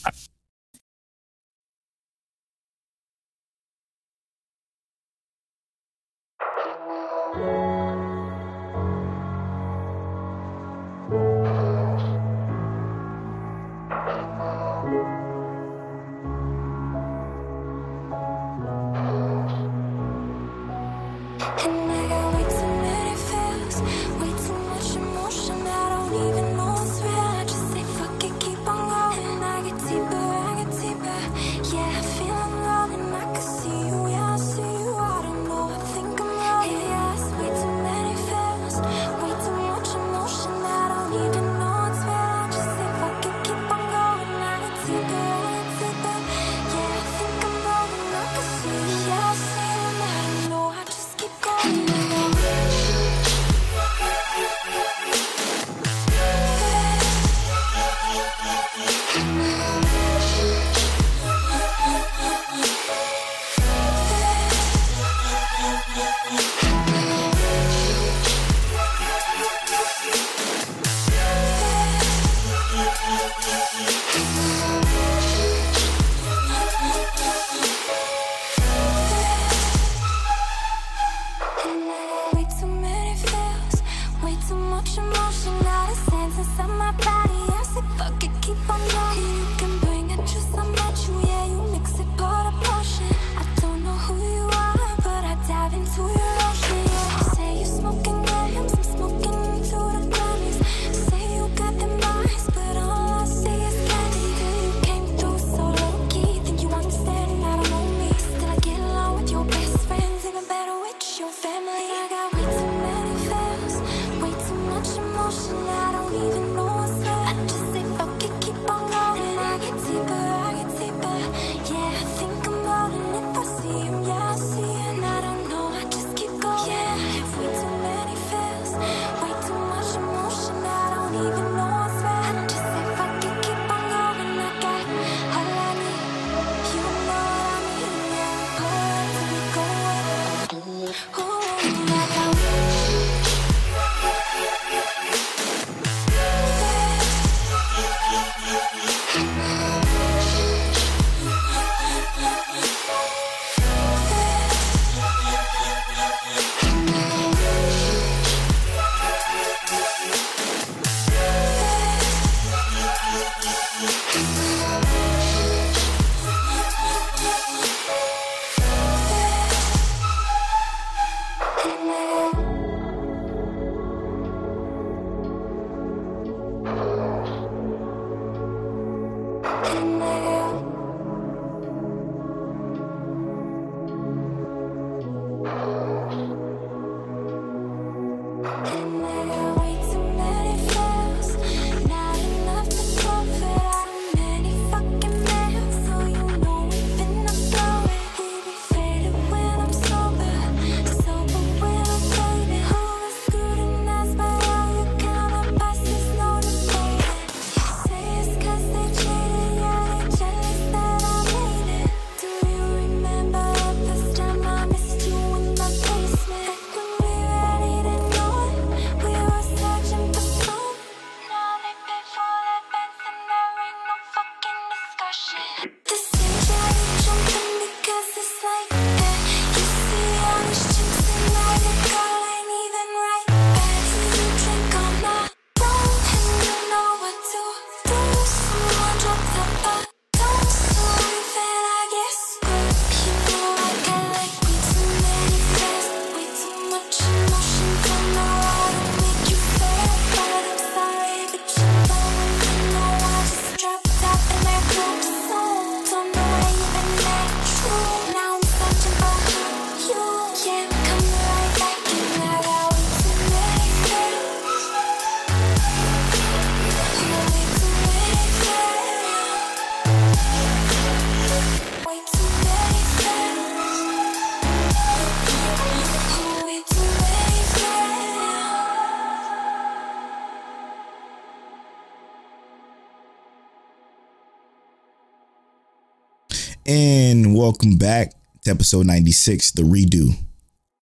[287.52, 288.14] Welcome back
[288.46, 290.14] to episode 96, the redo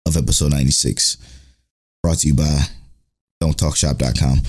[0.04, 1.16] of episode 96.
[2.02, 2.60] Brought to you by
[3.42, 4.42] don'ttalkshop.com,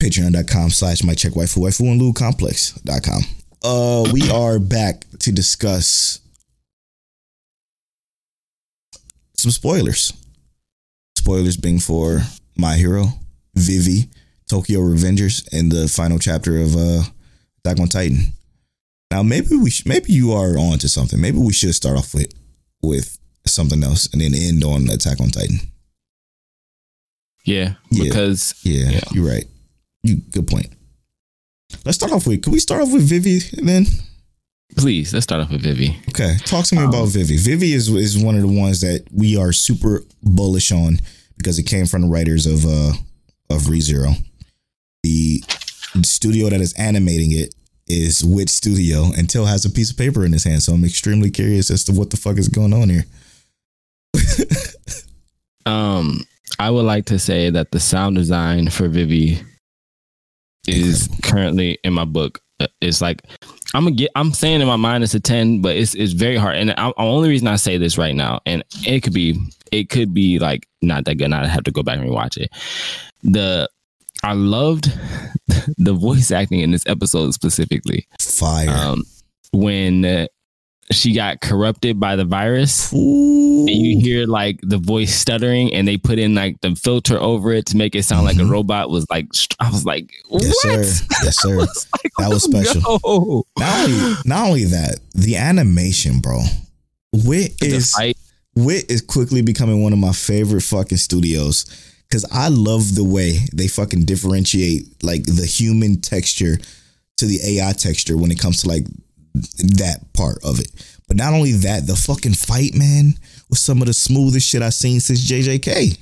[0.00, 3.22] patreon.com slash my check waifu waifu and complex.com.
[3.64, 6.20] Uh, we are back to discuss
[9.36, 10.12] some spoilers.
[11.16, 12.20] Spoilers being for
[12.56, 13.06] My Hero,
[13.56, 14.08] Vivy,
[14.48, 17.02] Tokyo Revengers, and the final chapter of uh
[17.64, 18.32] Attack on Titan.
[19.10, 21.20] Now maybe we sh- maybe you are on to something.
[21.20, 22.32] Maybe we should start off with
[22.82, 25.58] with something else and then end on Attack on Titan.
[27.44, 28.04] Yeah, Yeah.
[28.04, 29.00] because Yeah, Yeah.
[29.12, 29.46] you're right.
[30.02, 30.68] You good point.
[31.84, 32.42] Let's start off with.
[32.42, 33.86] Can we start off with Vivy then?
[34.76, 35.96] please let's start off with Vivy.
[36.10, 37.36] Okay, talk to me about Um, Vivy.
[37.38, 41.00] Vivy is is one of the ones that we are super bullish on
[41.36, 42.92] because it came from the writers of uh
[43.50, 44.14] of ReZero.
[45.02, 45.42] The
[46.04, 47.52] studio that is animating it
[47.90, 50.62] is Wit Studio, and Till has a piece of paper in his hand.
[50.62, 53.04] So I'm extremely curious as to what the fuck is going on here.
[55.66, 56.24] Um,
[56.58, 59.40] I would like to say that the sound design for Vivy
[60.66, 62.40] is currently in my book.
[62.58, 63.22] Uh, It's like
[63.74, 64.10] I'm gonna get.
[64.16, 66.56] I'm saying in my mind it's a ten, but it's it's very hard.
[66.56, 69.38] And I, the only reason I say this right now, and it could be
[69.70, 71.32] it could be like not that good.
[71.32, 72.50] I have to go back and rewatch it.
[73.22, 73.68] The
[74.22, 74.86] I loved
[75.78, 78.06] the voice acting in this episode specifically.
[78.20, 78.68] Fire.
[78.68, 79.02] Um,
[79.52, 80.26] when uh,
[80.92, 83.66] she got corrupted by the virus Ooh.
[83.66, 87.52] and you hear like the voice stuttering and they put in like the filter over
[87.52, 88.50] it to make it sound like a Mhm.
[88.50, 89.26] robot was like
[89.60, 91.06] I was like what Yes, sir.
[91.24, 91.56] Yes, sir.
[91.56, 92.80] was like, That was special.
[92.98, 93.44] go.
[93.58, 96.42] Not only not only that, the animation, bro.
[97.12, 97.94] Wit is
[98.56, 101.64] Wit is quickly becoming one of my favorite fucking studios
[102.10, 106.58] because I love the way they fucking differentiate like the human texture
[107.18, 108.84] to the AI texture when it comes to like
[109.34, 110.70] that part of it.
[111.06, 113.14] But not only that, the fucking fight, man,
[113.48, 115.98] was some of the smoothest shit I've seen since JJK.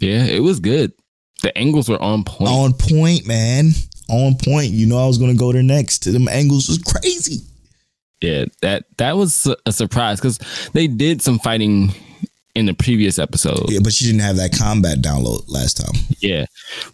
[0.00, 0.92] yeah it was good
[1.42, 3.70] the angles were on point On point, man.
[4.08, 4.70] On point.
[4.72, 6.10] You know I was gonna go there next.
[6.10, 7.42] Them angles was crazy.
[8.20, 10.38] yeah that that was a surprise because
[10.72, 11.94] they did some fighting
[12.54, 15.94] in the previous episode Yeah, but she didn't have that combat download last time.
[16.20, 16.46] Yeah.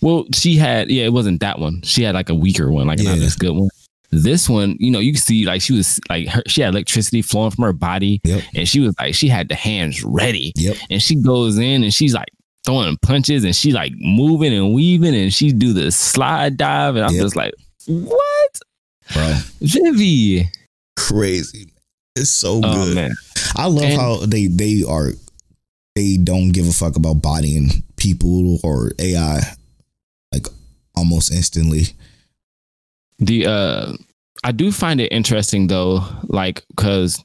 [0.02, 1.80] Well, she had yeah, it wasn't that one.
[1.82, 3.20] She had like a weaker one, like not Yeah.
[3.20, 3.68] this good one.
[4.10, 7.20] This one, you know, you can see like she was like her, she had electricity
[7.22, 8.42] flowing from her body, Yep.
[8.54, 10.76] and she was like she had the hands ready, Yep.
[10.90, 12.28] and she goes in and she's like
[12.64, 17.04] throwing punches and she like moving and weaving and she do the slide dive and
[17.04, 17.22] I'm Yep.
[17.22, 17.54] just like,
[17.86, 18.58] what,
[19.12, 19.34] Bro.
[19.60, 20.48] Vivy?
[20.96, 21.70] Crazy.
[22.16, 22.92] It's so oh, good.
[22.92, 23.12] Oh man,
[23.56, 25.10] I love And- how they they are
[25.94, 29.40] they don't give a fuck about bodying people or AI
[30.32, 30.46] like
[30.96, 31.84] almost instantly.
[33.18, 33.92] the uh
[34.42, 37.22] i do find it interesting though like because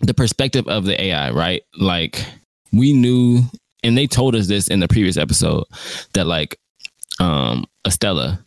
[0.00, 1.62] the perspective of the ai right?
[1.78, 2.24] Like
[2.72, 3.42] we knew
[3.82, 5.64] and they told us this in the previous episode
[6.12, 6.58] that like
[7.20, 8.44] um estella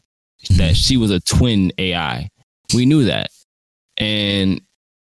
[0.57, 2.29] that she was a twin ai
[2.73, 3.29] we knew that.
[3.97, 4.61] And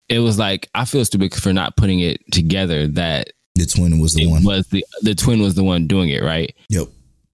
[0.08, 4.14] it was like i feel stupid for not putting it together that The twin was
[4.14, 4.42] the it one.
[4.44, 6.88] was the the twin was the one doing it right Yep.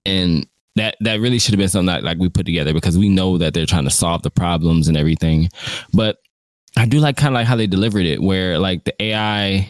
[0.05, 0.45] and
[0.75, 3.37] that that really should have been something that like we put together because we know
[3.37, 5.49] that they're trying to solve the problems and everything
[5.93, 6.17] but
[6.77, 9.69] i do like kind of like how they delivered it where like the ai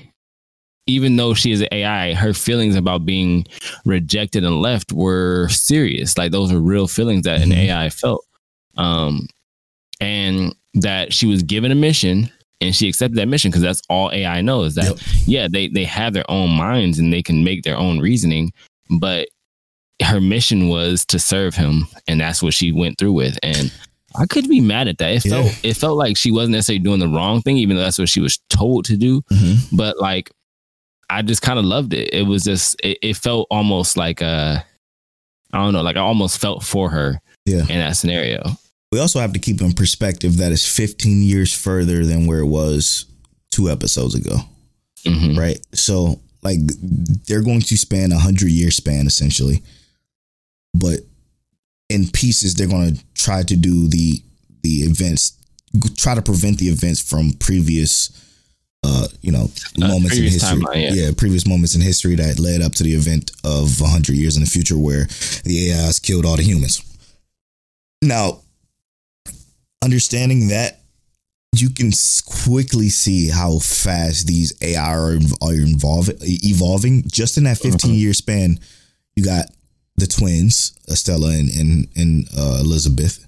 [0.87, 3.45] even though she is an ai her feelings about being
[3.85, 7.57] rejected and left were serious like those were real feelings that an Mhm.
[7.69, 8.25] ai felt
[8.77, 9.27] um
[10.01, 12.29] and that she was given a mission
[12.61, 14.97] and she accepted that mission because that's all ai knows that Yep.
[15.25, 18.51] yeah they they have their own minds and they can make their own reasoning
[18.99, 19.27] but
[20.01, 23.71] her mission was to serve him and that's what she went through with and
[24.17, 25.11] I could be mad at that.
[25.25, 27.99] It felt it felt like she wasn't necessarily doing the wrong thing, even though that's
[27.99, 29.21] what she was told to do.
[29.23, 29.57] Mhm.
[29.75, 30.31] But like,
[31.09, 32.13] I just kind of loved it.
[32.13, 34.65] It was just it, it felt almost like a
[35.51, 37.59] I don't know, like I almost felt for her Yeah.
[37.67, 38.41] in that scenario.
[38.95, 42.45] We also have to keep in perspective that it's 15 years further than where it
[42.47, 43.03] was
[43.51, 44.37] two episodes ago,
[45.05, 45.59] hmm right?
[45.73, 46.59] So, like,
[47.27, 49.61] they're going to span a hundred year span essentially,
[50.73, 51.01] but
[51.89, 54.23] in pieces, they're going to try to do the
[54.63, 55.33] the events,
[55.97, 58.11] try to prevent the events from previous,
[58.85, 59.51] uh, you know,
[59.81, 60.61] Uh, moments in history.
[60.61, 61.11] timeline, yeah.
[61.17, 64.43] previous moments in history that led up to the event of a hundred years in
[64.43, 65.05] the future where
[65.43, 66.81] the AIs killed all the humans.
[68.01, 68.39] Now,
[69.83, 70.81] understanding that,
[71.57, 71.89] you can
[72.43, 77.03] quickly see how fast these AI are, are evolving, evolving.
[77.07, 78.59] Just in that 15 year span,
[79.15, 79.45] you got
[79.95, 83.25] the twins, Estella and and, and uh, Elizabeth,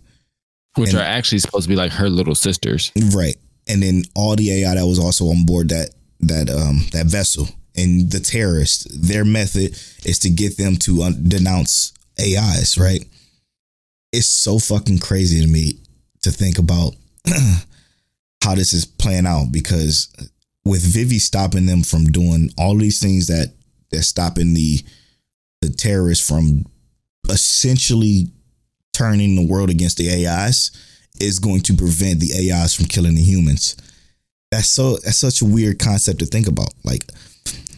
[0.76, 2.92] Which And- are actually supposed to be like her little sisters.
[3.16, 3.38] right?
[3.70, 7.48] And then all the AI that was also on board that that um that vessel
[7.78, 8.88] and the terrorists.
[8.94, 9.72] Their method
[10.04, 13.06] is to get them to un- denounce AIs, right?
[14.12, 15.80] It's so fucking crazy to me
[16.22, 16.94] to think about
[18.44, 20.14] how this is playing out because
[20.66, 23.54] with Vivy stopping them from doing all these things that
[23.92, 24.80] they're stopping the
[25.62, 26.66] the terrorists from
[27.30, 28.28] essentially
[28.94, 30.72] turning the world against the AIs
[31.20, 33.76] is going to prevent the AIs from killing the humans.
[34.52, 36.74] That's so that's such a weird concept to think about.
[36.84, 37.04] Like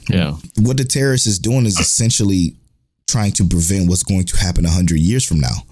[0.09, 0.33] Yeah.
[0.57, 2.55] what the terrorist is doing is essentially
[3.07, 5.63] trying to prevent what's going to happen 100 years from now.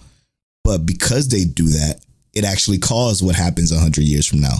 [0.64, 2.00] But because they do that,
[2.38, 4.58] it actually caused what happens 100 years from now.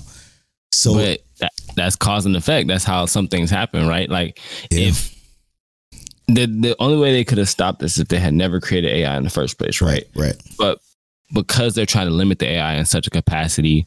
[0.72, 2.68] So but that, that's cause and effect.
[2.68, 4.10] That's how some things happen, right?
[4.10, 4.40] Like
[4.72, 4.90] Yeah.
[4.90, 5.16] if
[6.28, 8.92] the the only way they could have stopped this is if they had never created
[8.92, 10.04] AI in the first place, right?
[10.16, 10.36] right, right.
[10.58, 10.80] But
[11.34, 13.86] because they're trying to limit the AI in such a capacity,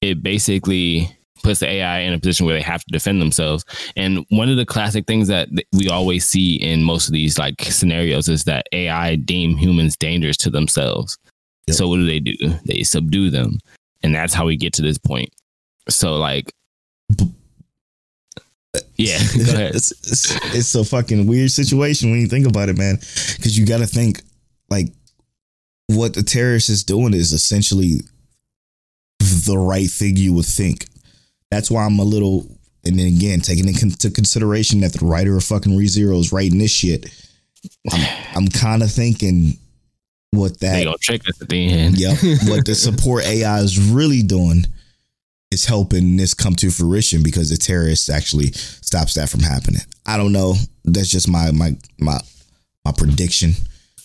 [0.00, 3.64] it basically puts the AI in a position where they have to defend themselves.
[3.96, 7.62] And one of the classic things that we always see in most of these like
[7.62, 11.16] scenarios is that AI deem humans dangerous to themselves.
[11.70, 11.76] Yep.
[11.76, 12.36] So what do they do?
[12.64, 13.58] They subdue them.
[14.02, 15.30] And that's how we get to this point.
[15.88, 16.52] So like
[18.96, 19.74] Yeah, go ahead.
[19.74, 22.96] it's, it's it's a fucking weird situation when you think about it, man.
[22.96, 24.22] Because you got to think
[24.68, 24.88] like
[25.88, 27.96] what the terrorist is doing is essentially
[29.18, 30.86] the right thing you would think.
[31.50, 32.46] That's why I'm a little,
[32.84, 36.70] and then again, taking into consideration that the writer of fucking ReZero is writing this
[36.70, 37.10] shit.
[37.92, 38.06] I'm,
[38.36, 39.58] I'm kind of thinking
[40.30, 41.98] what that They gonna trick us at the end.
[41.98, 42.18] Yep.
[42.48, 44.66] what the support AI is really doing
[45.50, 49.80] is helping this come to fruition because the terrorist actually stops that from happening.
[50.06, 50.54] I don't know.
[50.84, 52.18] That's just my my my
[52.84, 53.52] my prediction.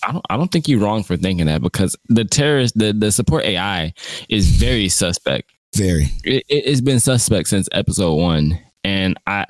[0.04, 3.12] I don't I don't think you're wrong for thinking that because the terrorist the, the
[3.12, 3.94] support AI
[4.30, 5.52] is very suspect.
[5.76, 6.06] Very.
[6.24, 9.46] It, it, it's been suspect since episode one, and I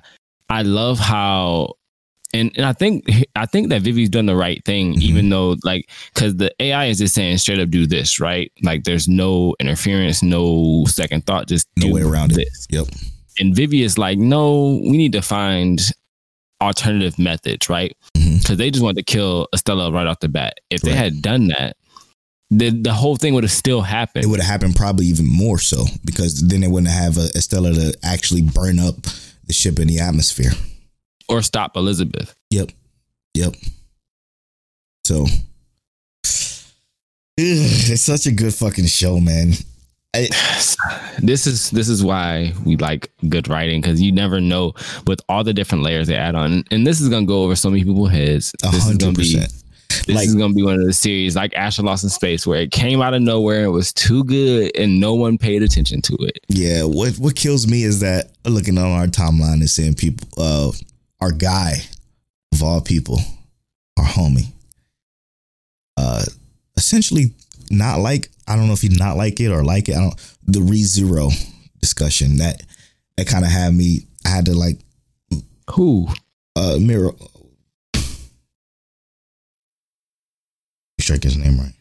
[0.49, 1.75] I love how.
[2.33, 5.01] And, and I think I think that Vivy's done the right thing, Mhm.
[5.03, 8.51] even though like because the AI is just saying straight up do this, right?
[8.61, 12.49] Like there's no interference, no second thought, just No do way around it.
[12.69, 12.87] Yep.
[13.39, 15.79] And Vivy is like, no, we need to find
[16.61, 17.95] alternative methods, right?
[18.13, 20.55] Because they just wanted to kill Estella right off the bat.
[20.69, 21.77] If they had done that,
[22.51, 24.23] the the whole thing would have still happened.
[24.25, 27.73] It would have happened probably even more so because then they wouldn't have a Estella
[27.73, 28.95] to actually burn up
[29.47, 30.51] the ship in the atmosphere.
[31.29, 32.35] Or stop Elizabeth.
[32.51, 32.71] Yep.
[33.33, 33.55] Yep.
[35.05, 35.25] So
[37.37, 39.53] it's such a good fucking show, man.
[41.19, 44.73] this is this is why we like good writing because you never know
[45.07, 47.69] with all the different layers they add on, and this is gonna go over so
[47.69, 48.53] many people's heads.
[48.63, 49.35] A This is gonna hundred be
[50.07, 52.61] this Like- is gonna be one of the series like Astra Lost in Space where
[52.61, 56.15] it came out of nowhere, it was too good, and no one paid attention to
[56.21, 56.39] it.
[56.47, 60.71] Yeah, what what kills me is that looking on our timeline and seeing people, uh,
[61.21, 61.75] our guy
[62.53, 63.19] of all people,
[63.97, 64.51] our homie,
[65.97, 66.23] uh,
[66.77, 67.33] essentially
[67.71, 69.95] not like I don't know if he not like it or like it.
[69.95, 71.31] I don't the ReZero
[71.79, 72.61] discussion that
[73.17, 74.07] that kind of had me.
[74.25, 74.77] I had to like
[75.71, 76.07] Who?
[76.55, 77.11] uh mirror.
[81.07, 81.73] I his name right.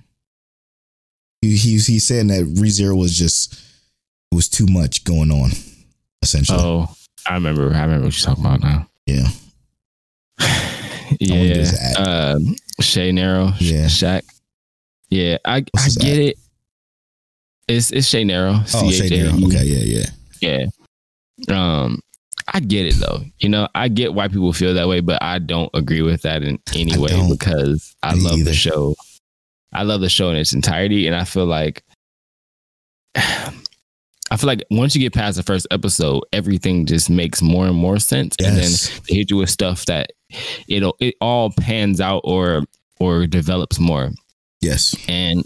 [1.40, 5.50] He he he's saying that ReZero was just it was too much going on,
[6.22, 6.58] essentially.
[6.60, 6.94] Oh,
[7.26, 7.72] I remember.
[7.74, 8.88] I remember what you're talking about now.
[9.06, 9.28] Yeah.
[11.20, 11.64] yeah,
[11.98, 13.52] um, Shay Narrow.
[13.58, 13.86] Yeah.
[13.86, 14.22] Shaq.
[15.10, 16.36] Yeah, I I get it.
[17.68, 18.60] It's it's Shay Narrow.
[18.74, 19.08] Oh, Shay.
[19.08, 19.32] Nero.
[19.46, 20.00] Okay, yeah,
[20.40, 20.66] yeah.
[21.48, 21.54] Yeah.
[21.54, 22.00] Um,
[22.52, 23.20] I get it though.
[23.38, 26.42] You know, I get why people feel that way, but I don't agree with that
[26.42, 28.50] in any I way because I love either.
[28.50, 28.94] the show.
[29.72, 31.82] I love the show in its entirety, and I feel like
[34.34, 37.76] I feel like once you get past the first episode, everything just makes more and
[37.76, 38.70] more sense, and then
[39.08, 40.10] they hit you with stuff that
[40.66, 42.64] it'll it all pans out or
[42.98, 44.10] or develops more.
[44.60, 44.96] Yes.
[45.08, 45.44] And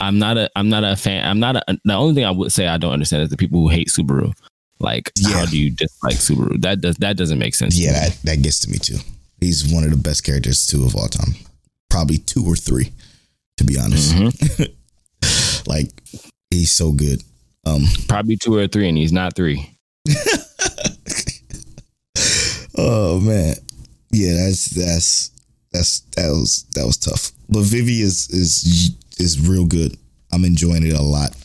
[0.00, 1.26] I'm not a I'm not a fan.
[1.26, 1.78] I'm not a.
[1.82, 4.34] The only thing I would say I don't understand is the people who hate Subaru.
[4.80, 6.60] Like, how do you dislike Subaru?
[6.60, 7.78] That does that doesn't make sense.
[7.78, 8.98] Yeah, that, that gets to me too.
[9.40, 11.36] He's one of the best characters too of all time.
[11.88, 12.92] Probably two or three,
[13.56, 14.12] to be honest.
[14.14, 14.74] Mhm.
[15.66, 15.90] Like
[16.50, 17.22] he's so good.
[17.64, 19.76] Um probably two or three, and he's not three.
[22.76, 23.54] oh man.
[24.12, 25.30] Yeah, that's that's
[25.72, 27.32] that's that was that was tough.
[27.48, 29.96] But Vivy is is is real good.
[30.32, 31.36] I'm enjoying it a lot.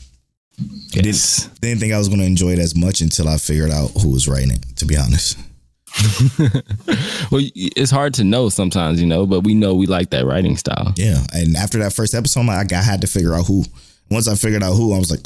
[0.93, 1.47] Yes.
[1.59, 4.27] Didn't think I was gonna enjoy it as much until I figured out who was
[4.27, 5.37] writing it, to be honest.
[7.31, 10.57] well, it's hard to know sometimes, you know, but we know we like that writing
[10.57, 10.93] style.
[10.97, 11.23] Yeah.
[11.33, 13.63] And after that first episode, I'm like, I had to figure out who.
[14.11, 15.25] Once I figured out who, I was like,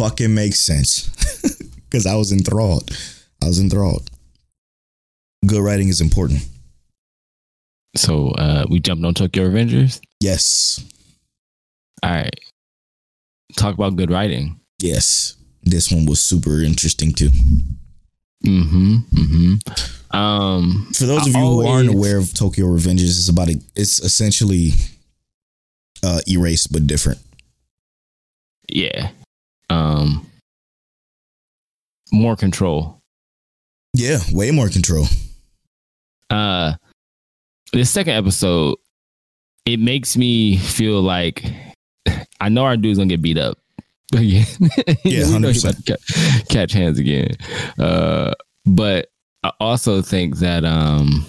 [0.00, 1.08] fucking makes sense.
[1.90, 2.88] Because I was enthralled.
[3.42, 4.08] I was enthralled.
[5.44, 6.46] Good writing is important.
[7.96, 10.00] So uh we jumped on Tokyo Revengers.
[10.20, 10.84] Yes.
[12.04, 12.38] All right.
[13.56, 14.60] Talk about good writing.
[14.78, 15.34] Yes.
[15.64, 17.30] This one was super interesting too.
[18.46, 18.96] Mm-hmm.
[19.12, 20.16] Mm-hmm.
[20.16, 23.98] Um For those of you who aren't aware of Tokyo Revengers, it's about a, it's
[23.98, 24.70] essentially
[26.04, 27.18] uh erased but different.
[28.68, 29.10] yeah.
[29.70, 30.26] Um
[32.12, 33.00] more control.
[33.94, 35.06] Yeah, way more control.
[36.28, 36.74] Uh
[37.72, 38.76] the second episode,
[39.64, 41.44] it makes me feel like
[42.40, 43.58] I know our dude's gonna get beat up.
[44.12, 44.44] again.
[45.04, 45.70] Yeah, We know he's 100%.
[45.70, 47.36] about to ca- catch hands again.
[47.78, 48.32] Uh,
[48.66, 49.08] but
[49.44, 51.26] I also think that um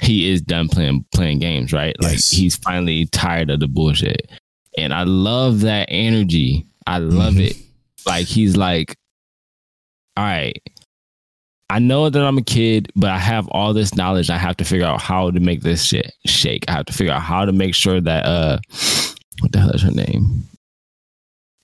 [0.00, 1.94] he is done playing playing games, right?
[2.00, 2.30] Like Yes.
[2.30, 4.30] he's finally tired of the bullshit.
[4.76, 6.66] And I love that energy.
[6.86, 7.50] I love Mhm.
[7.50, 7.56] it.
[8.06, 8.96] Like he's like,
[10.16, 10.60] all right,
[11.70, 14.28] I know that I'm a kid, but I have all this knowledge.
[14.28, 16.64] I have to figure out how to make this shit shake.
[16.68, 18.58] I have to figure out how to make sure that uh
[19.40, 20.44] what the hell is her name?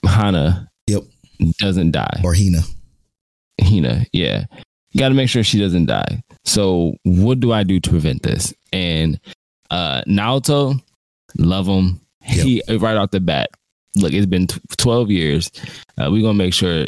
[0.05, 1.03] Hana Yep.
[1.59, 2.21] doesn't die.
[2.23, 2.61] Or Hina.
[3.61, 4.45] Hina, yeah.
[4.91, 6.23] You gotta make sure she doesn't die.
[6.45, 8.53] So what do I do to prevent this?
[8.73, 9.19] And
[9.69, 10.81] uh Naoto,
[11.37, 12.01] love him.
[12.21, 13.49] He right off the bat.
[13.95, 15.51] Look, it's been t- 12 years.
[15.97, 16.85] Uh, we're gonna make sure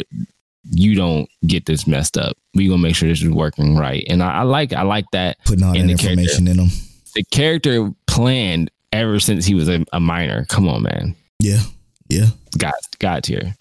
[0.70, 2.36] you don't get this messed up.
[2.54, 4.04] We're gonna make sure this is working right.
[4.08, 6.20] And I, I like I like that Putting all that And the character.
[6.22, 6.68] information in them.
[7.14, 10.44] the character planned ever since he was a, a minor.
[10.48, 11.16] Come on, man.
[11.40, 11.60] Yeah.
[12.08, 12.26] Yeah.
[12.58, 13.56] Got, got here.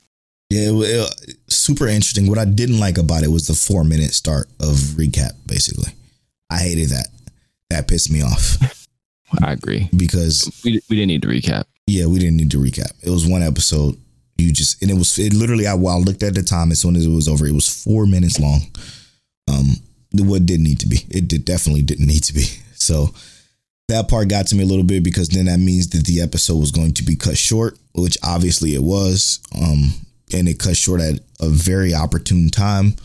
[0.49, 1.06] Yeah,
[1.48, 2.27] super interesting.
[2.27, 5.31] What I didn't like about it was the four minute start of recap.
[5.48, 5.93] Basically,
[6.49, 7.07] I hated that.
[7.69, 8.57] That pissed me off
[9.41, 9.90] I agree.
[9.95, 11.64] because We, we didn't need to recap.
[11.88, 12.91] yeah, we didn't need to recap.
[13.03, 13.98] It was one episode.
[14.38, 15.68] You just and it was it literally.
[15.68, 17.68] I, while I looked at the time as soon as it was over, it was
[17.84, 18.62] four minutes long.
[19.49, 19.76] Um,
[20.14, 21.06] what didn't need to be.
[21.10, 22.45] It did definitely didn't need to be.
[22.82, 23.14] So
[23.90, 26.58] that part got to me a little bit because then that means that the episode
[26.58, 29.40] was going to be cut short, which obviously it was.
[29.56, 29.94] Um,
[30.34, 32.95] and it cut short at a very opportune time.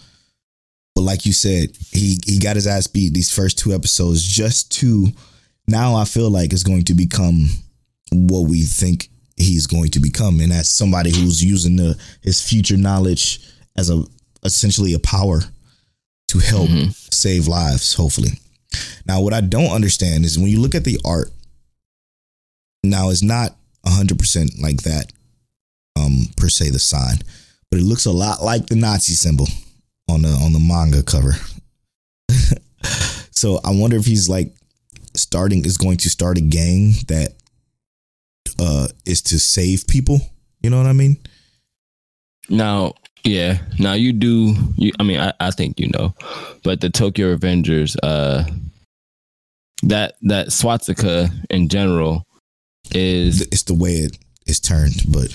[0.94, 4.72] But like you said, he he got his ass beat these first two episodes just
[4.80, 5.08] to
[5.68, 7.48] now I feel like it's going to become
[8.12, 10.40] what we think he's going to become.
[10.40, 13.40] And as somebody who's using the his future knowledge
[13.76, 14.02] as a
[14.44, 15.40] essentially a power
[16.28, 16.94] to help Mhm.
[17.12, 18.38] save lives, hopefully.
[19.06, 21.32] Now, what I don't understand is when you look at the art,
[22.82, 25.12] now it's not 100% like that,
[25.96, 27.22] um, per se, the sign,
[27.70, 29.48] but it looks a lot like the Nazi symbol
[30.08, 31.36] on the on the manga cover.
[33.30, 34.54] so I wonder if he's like
[35.18, 37.34] starting is going to start a gang that
[38.58, 40.20] uh is to save people.
[40.62, 41.16] You know what I mean?
[42.48, 42.94] Now,
[43.24, 43.58] yeah.
[43.78, 44.54] Now you do.
[44.76, 46.14] You, I mean, I, I think you know,
[46.62, 48.44] but the Tokyo Revengers, uh,
[49.82, 52.26] that that swastika in general
[52.94, 54.16] is It's the way it
[54.46, 55.34] is turned, but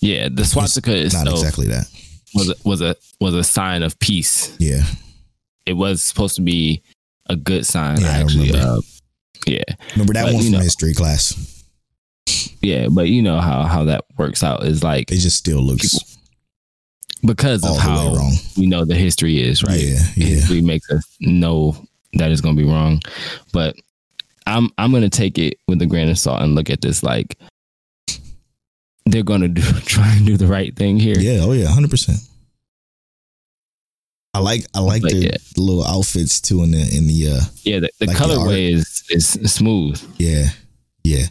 [0.00, 0.28] yeah.
[0.30, 1.88] The swastika is not exactly that.
[2.34, 4.54] was a, was a was a sign of peace.
[4.58, 4.82] Yeah.
[5.66, 6.82] It was supposed to be
[7.26, 8.00] a good sign.
[8.00, 8.80] Yeah, actually, uh,
[9.46, 9.62] yeah,
[9.92, 10.58] Remember that But, one from know.
[10.60, 11.64] history class?
[12.62, 12.88] yeah.
[12.90, 16.10] But you know how how that works out is like It just still looks People-
[17.26, 18.34] because of how wrong.
[18.56, 19.80] we know the history is right.
[19.80, 20.26] Yeah, yeah.
[20.26, 21.74] history makes us know
[22.14, 23.00] that it's going to be wrong.
[23.52, 23.76] But
[24.46, 27.02] I'm I'm going to take it with a grain of salt and look at this
[27.02, 27.38] like
[29.06, 31.18] they're going to do try and do the right thing here.
[31.18, 32.18] Yeah, oh yeah, hundred percent.
[34.34, 35.36] I like I like the, yeah.
[35.54, 38.72] the little outfits too in the in the uh Yeah, the, the Like the colorway
[38.74, 40.02] is is smooth.
[40.18, 40.48] yeah
[41.04, 41.26] yeah.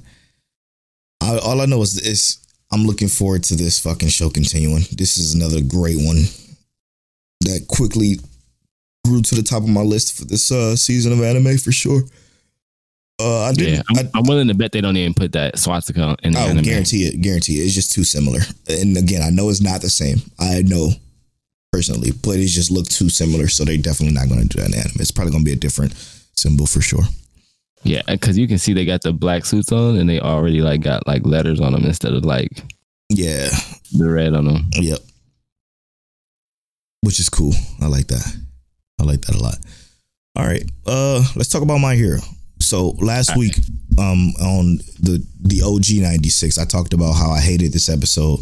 [1.21, 2.37] I, all I know is is
[2.71, 4.83] I'm looking forward to this fucking show continuing.
[4.91, 6.23] This is another great one
[7.41, 8.15] that quickly
[9.05, 12.01] grew to the top of my list for this uh, season of anime for sure.
[13.21, 13.85] Uh, I Yeah, didn't.
[13.89, 16.43] I'm, I, I'm willing to bet they don't even put that swastika in the oh,
[16.47, 16.63] anime.
[16.63, 17.21] guarantee it.
[17.21, 17.65] Guarantee it.
[17.65, 18.39] It's just too similar.
[18.67, 20.17] And again, I know it's not the same.
[20.39, 20.89] I know
[21.73, 23.47] personally, but it just looked too similar.
[23.47, 24.97] So they're definitely not going to do that in anime.
[24.99, 25.93] It's probably going to be a different
[26.35, 27.01] symbol for sure.
[27.83, 30.81] Yeah, because you can see they got the black suits on and they already like
[30.81, 32.61] got like letters on them instead of like
[33.09, 33.49] Yeah.
[33.91, 34.69] the red on them.
[34.75, 34.99] Yep.
[37.01, 37.53] Which is cool.
[37.81, 38.25] I like that.
[39.01, 39.57] I like that a lot.
[40.37, 40.63] All right.
[40.85, 42.19] Uh let's talk about my hero.
[42.61, 43.57] So last All week
[43.97, 48.39] um on the the OG 96 I talked about how I hated this episode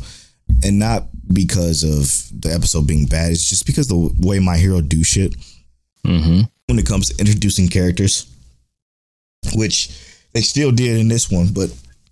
[0.63, 4.81] and not because of the episode being bad it's just because the way my hero
[4.81, 5.35] do shit.
[6.05, 6.41] Mm-hmm.
[6.65, 8.25] when it comes to introducing characters
[9.53, 9.89] which
[10.33, 11.71] they still did in this one but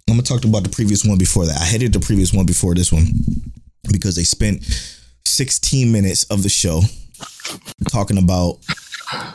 [0.10, 1.62] I'm gonna talk about the previous one before that.
[1.62, 3.06] I hated the previous one before this one
[3.92, 4.64] because they spent
[5.26, 6.82] 16 minutes of the show
[7.92, 8.58] talking about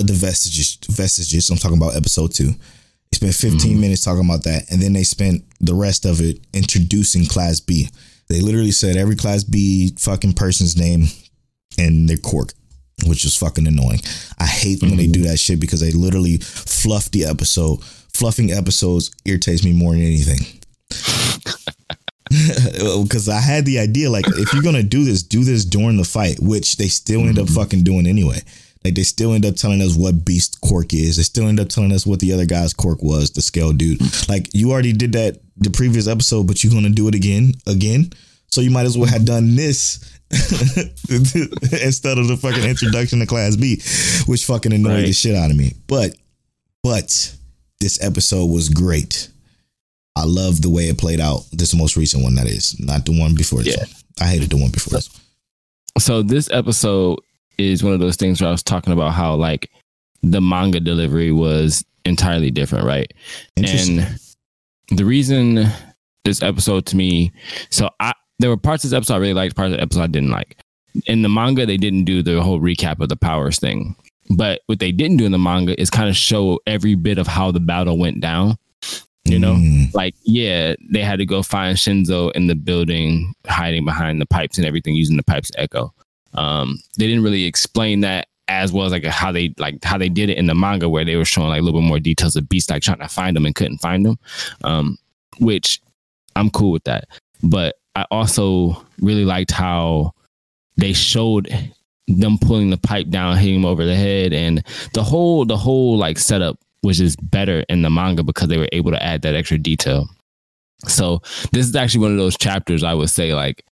[0.00, 1.48] the vestiges vestiges.
[1.50, 5.04] I'm talking about episode 2 they spent 15 minutes talking about that and then they
[5.04, 7.88] spent the rest of it introducing class B
[8.34, 11.06] they literally said every class B fucking person's name
[11.78, 12.52] and their quirk
[13.06, 14.00] which is fucking annoying.
[14.38, 15.28] I hate when they do mm-hmm.
[15.28, 17.82] that shit because they literally fluff the episode.
[18.12, 20.38] Fluffing episodes irritates me more than anything.
[22.30, 26.04] Because I had the idea, like, if you're gonna do this, do this during the
[26.04, 27.54] fight, which they still end up mm-hmm.
[27.54, 28.40] fucking doing anyway.
[28.84, 31.16] Like, they still end up telling us what Beast quirk is.
[31.16, 34.00] They still end up telling us what the other guy's quirk was, the scale dude.
[34.28, 38.12] Like, you already did that the previous episode, but you're gonna do it again, again.
[38.48, 39.98] So you might as well have done this
[40.30, 43.80] instead of the fucking introduction to Class B,
[44.26, 45.72] which fucking annoyed the shit out of me.
[45.86, 46.16] But,
[46.82, 47.36] but
[47.80, 49.28] this episode was great.
[50.16, 51.44] I love the way it played out.
[51.52, 53.76] This most recent one, that is, not the one before this.
[53.76, 53.82] Yeah.
[53.82, 54.28] one.
[54.28, 55.10] I hated the one before this.
[55.98, 57.20] So this episode
[57.58, 59.70] is one of those things where I was talking about how like
[60.22, 63.12] the manga delivery was entirely different, right?
[63.56, 64.18] And
[64.98, 65.66] the reason
[66.24, 67.32] this episode to me,
[67.70, 70.02] so I there were parts of this episode I really liked, parts of the episode
[70.02, 70.58] I didn't like.
[71.06, 73.96] In the manga, they didn't do the whole recap of the powers thing.
[74.30, 77.26] But what they didn't do in the manga is kind of show every bit of
[77.26, 78.56] how the battle went down.
[79.24, 79.54] You know?
[79.54, 84.26] Mm, Like, yeah, they had to go find Shinso in the building, hiding behind the
[84.26, 85.93] pipes and everything, using the pipes to echo.
[86.34, 90.08] Um, they didn't really explain that as well as like how they like how they
[90.08, 92.36] did it in the manga, where they were showing like a little bit more details
[92.36, 94.18] of Beast like trying to find them and couldn't find them.
[94.62, 94.98] Um,
[95.40, 95.80] which
[96.36, 97.08] I'm cool with that.
[97.42, 100.12] But I also really liked how
[100.76, 101.48] they showed
[102.08, 104.62] them pulling the pipe down, hitting him over the head, and
[104.92, 108.68] the whole the whole like setup was just better in the manga because they were
[108.72, 110.08] able to add that extra detail.
[110.86, 113.64] So this is actually one of those chapters I would say like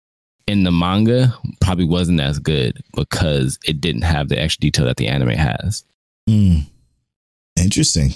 [0.47, 4.97] in the manga probably wasn't as good because it didn't have the extra detail that
[4.97, 5.83] the anime has.
[6.29, 6.65] mm.
[7.59, 8.11] Interesting.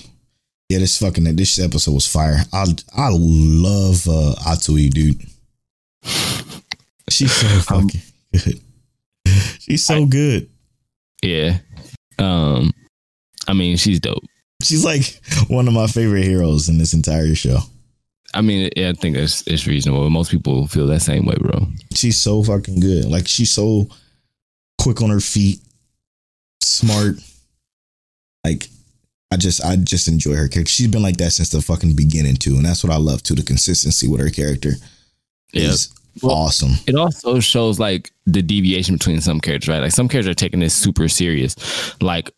[0.70, 2.38] Yeah, this fucking this episode was fire.
[2.52, 2.66] I
[2.96, 5.22] I love uh Asui, dude.
[7.10, 8.02] She's so Um, fucking
[8.34, 8.62] good.
[9.60, 10.50] She's so good.
[11.22, 11.60] Yeah.
[12.18, 12.72] Um
[13.48, 14.24] I mean she's dope.
[14.64, 17.60] She's like one of my favorite heroes in this entire show.
[18.36, 20.10] I mean, yeah, I think it's it's reasonable.
[20.10, 21.68] Most people feel that same way, bro.
[21.94, 23.06] She's so fucking good.
[23.06, 23.88] Like she's so
[24.80, 25.60] quick on her feet,
[26.62, 27.16] smart.
[28.44, 28.68] Like
[29.32, 30.70] I just I just enjoy her character.
[30.72, 33.36] She's been like that since the fucking beginning too, and that's what I love too.
[33.36, 34.74] The consistency with her character
[35.54, 35.70] Yeah.
[35.70, 35.90] is
[36.22, 36.74] Well- awesome.
[36.88, 39.82] It also shows like the deviation between some characters, right?
[39.82, 41.56] Like some characters are taking this super serious.
[42.02, 42.32] Like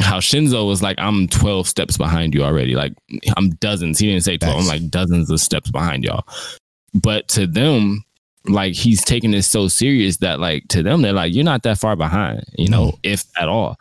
[0.00, 2.74] how Shinso was like, I'm 12 steps behind you already.
[2.74, 2.92] Like
[3.36, 3.98] I'm dozens.
[3.98, 4.60] He didn't say 12.
[4.60, 6.24] I'm like dozens of steps behind y'all.
[6.94, 8.02] But to them,
[8.48, 11.78] like he's taking this so serious that like to them, they're like, you're not that
[11.78, 12.98] far behind, you know, No.
[13.02, 13.76] if at all.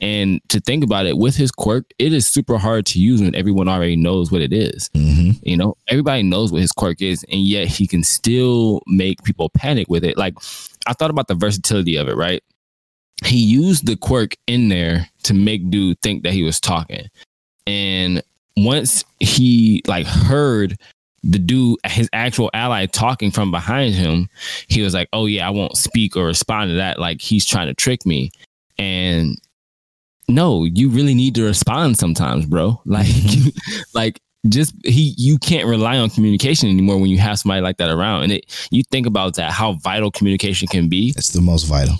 [0.00, 3.34] And to think about it with his quirk, it is super hard to use when
[3.36, 4.90] everyone already knows what it is.
[4.94, 9.22] hmm You know, everybody knows what his quirk is, and yet he can still make
[9.22, 10.16] people panic with it.
[10.18, 10.34] Like,
[10.86, 12.42] I thought about the versatility of it, right?
[13.24, 17.08] He used the quirk in there to make dude think that he was talking.
[17.66, 18.22] And
[18.56, 20.78] once he like heard
[21.22, 24.28] the dude, his actual ally talking from behind him,
[24.68, 26.98] he was like, Oh yeah, I won't speak or respond to that.
[26.98, 28.30] Like he's trying to trick me.
[28.78, 29.36] And
[30.28, 32.80] no, you really need to respond sometimes, bro.
[32.86, 33.06] Like
[33.94, 37.90] like just he you can't rely on communication anymore when you have somebody like that
[37.90, 41.64] around and it you think about that how vital communication can be It's the most
[41.64, 41.96] vital.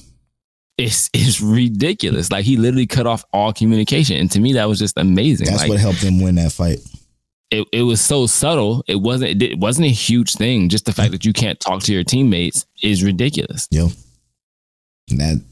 [0.79, 4.79] It's it's ridiculous like he literally cut off all communication and to me that was
[4.79, 6.79] just amazing That's like what helped him win that fight.
[7.51, 8.85] it, it was so subtle.
[8.87, 10.69] It wasn't it, wasn't a huge thing.
[10.69, 13.67] Just the fact that you can't talk to your teammates is ridiculous.
[13.71, 13.89] Yo.
[15.11, 15.43] And that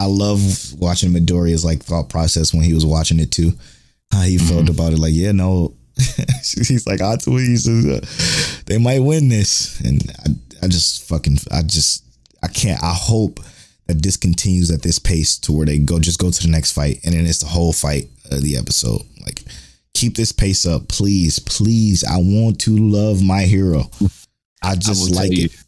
[0.00, 0.40] I love
[0.78, 3.52] watching Midoriya's like thought process when he was watching it too.
[4.10, 4.74] How he felt mm-hmm.
[4.74, 4.98] about it.
[4.98, 5.74] Like, yeah, no.
[5.96, 8.00] He's like, I told you,
[8.66, 9.80] they might win this.
[9.80, 12.04] And I, I just fucking, I just,
[12.42, 13.40] I can't, I hope
[13.86, 16.72] that this continues at this pace to where they go, just go to the next
[16.72, 17.00] fight.
[17.04, 19.02] And then it's the whole fight of the episode.
[19.24, 19.42] Like,
[19.94, 22.04] keep this pace up, please, please.
[22.04, 23.84] I want to love my hero.
[24.62, 25.52] I just tell like it.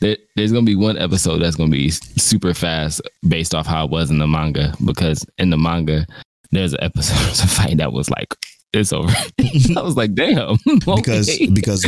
[0.00, 3.92] There, there's gonna be one episode that's gonna be super fast based off how it
[3.92, 6.04] was in the manga because in the manga
[6.50, 8.34] there's an episode there's a fight that was like
[8.72, 9.08] it's over.
[9.78, 11.46] I was like, damn, Because okay.
[11.46, 11.86] because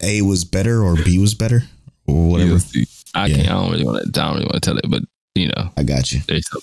[0.00, 1.62] A was better or B was better
[2.06, 2.58] or whatever.
[3.14, 3.36] I Yeah.
[3.36, 3.48] can't.
[3.48, 4.20] I don't really want to.
[4.20, 5.02] I don't really want to tell it, but
[5.34, 6.20] you know, I got you.
[6.28, 6.62] there's some,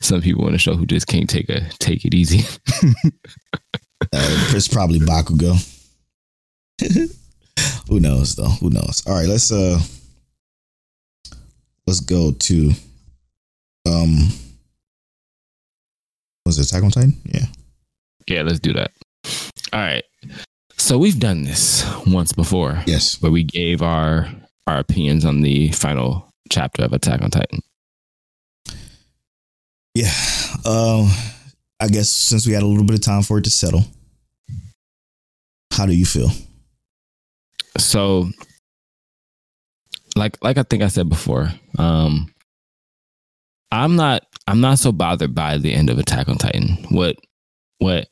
[0.00, 2.40] some people in the show who just can't take a take it easy.
[4.12, 5.54] Uh, it's probably Bakugo.
[7.88, 8.48] Who knows though?
[8.60, 9.02] Who knows?
[9.06, 9.78] All right, let's uh
[11.86, 12.72] let's go to
[13.86, 14.28] um
[16.44, 17.14] was it Attack on Titan?
[17.26, 17.46] Yeah.
[18.26, 18.90] yeah, let's do that.
[19.72, 20.04] All right.
[20.76, 23.22] So we've done this once before, Yes.
[23.22, 24.28] where we gave our
[24.66, 27.60] our opinions on the final chapter of Attack on Titan.
[29.94, 30.12] Yeah.
[30.64, 31.10] Um
[31.80, 33.84] I guess since we had a little bit of time for it to settle.
[35.72, 36.30] How do you feel?
[37.78, 38.28] so
[40.14, 42.32] like like I think I said before, um
[43.70, 46.84] I'm not I'm not so bothered by the end of Attack on Titan.
[46.90, 47.16] What
[47.78, 48.08] what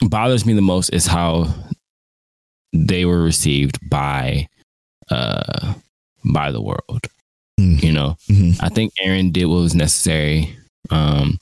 [0.00, 1.52] bothers me the most is how
[2.72, 4.46] they were received by
[5.10, 5.74] uh
[6.24, 7.06] by the world.
[7.58, 7.76] Hmm.
[7.80, 8.56] You know, Mhm.
[8.60, 10.54] I think Eren did what was necessary.
[10.90, 11.38] Um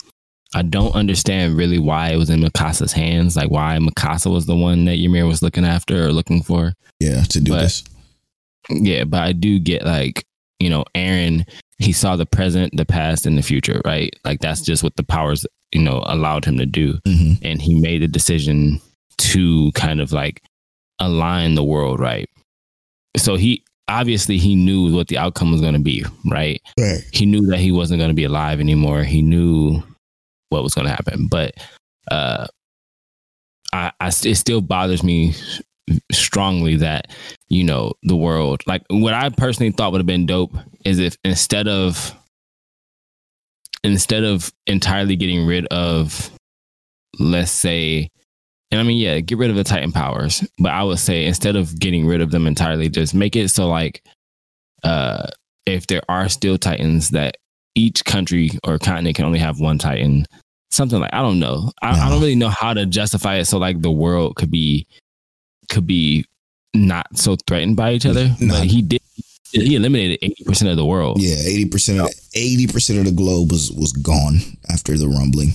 [0.55, 4.57] I don't understand really why it was in Mikasa's hands, like why Mikasa was the
[4.57, 6.73] one that Ymir was looking after or looking for.
[7.01, 7.85] Yeah, to do But- this.
[8.70, 10.24] Yeah, but I do get like,
[10.61, 11.47] you know, Eren,
[11.78, 14.11] he saw the present, the past, and the future, right?
[14.24, 16.99] Like that's just what the powers, you know, allowed him to do.
[17.07, 18.81] hmm And he made the decision
[19.19, 20.43] to kind of like
[20.99, 22.28] align the world, right?
[23.19, 26.61] So he obviously he knew what the outcome was going to be, right?
[26.78, 27.03] Right.
[27.12, 29.03] He knew that he wasn't going to be alive anymore.
[29.03, 29.82] He knew
[30.51, 31.55] what was going to happen, but
[32.11, 32.47] uh
[33.73, 35.35] I, I it still bothers me
[36.12, 37.11] strongly that
[37.49, 40.55] you know the world like what i personally thought would have been dope
[40.85, 42.15] is if instead of
[43.82, 46.31] instead of entirely getting rid of
[47.19, 48.09] let's say
[48.70, 51.57] and i mean yeah get rid of the titan powers but i would say instead
[51.57, 54.03] of getting rid of them entirely just make it so like
[54.85, 55.27] uh
[55.66, 57.36] if there are still titans that
[57.74, 60.24] each country or continent can only have one titan
[60.70, 63.59] something like i don't know I, I don't really know how to justify it so
[63.59, 64.86] like the world could be
[65.69, 66.24] could be
[66.74, 68.31] not so threatened by each other.
[68.40, 68.55] No.
[68.55, 69.01] But he did.
[69.51, 71.20] He eliminated eighty percent of the world.
[71.20, 75.53] Yeah, eighty percent of eighty percent of the globe was was gone after the rumbling.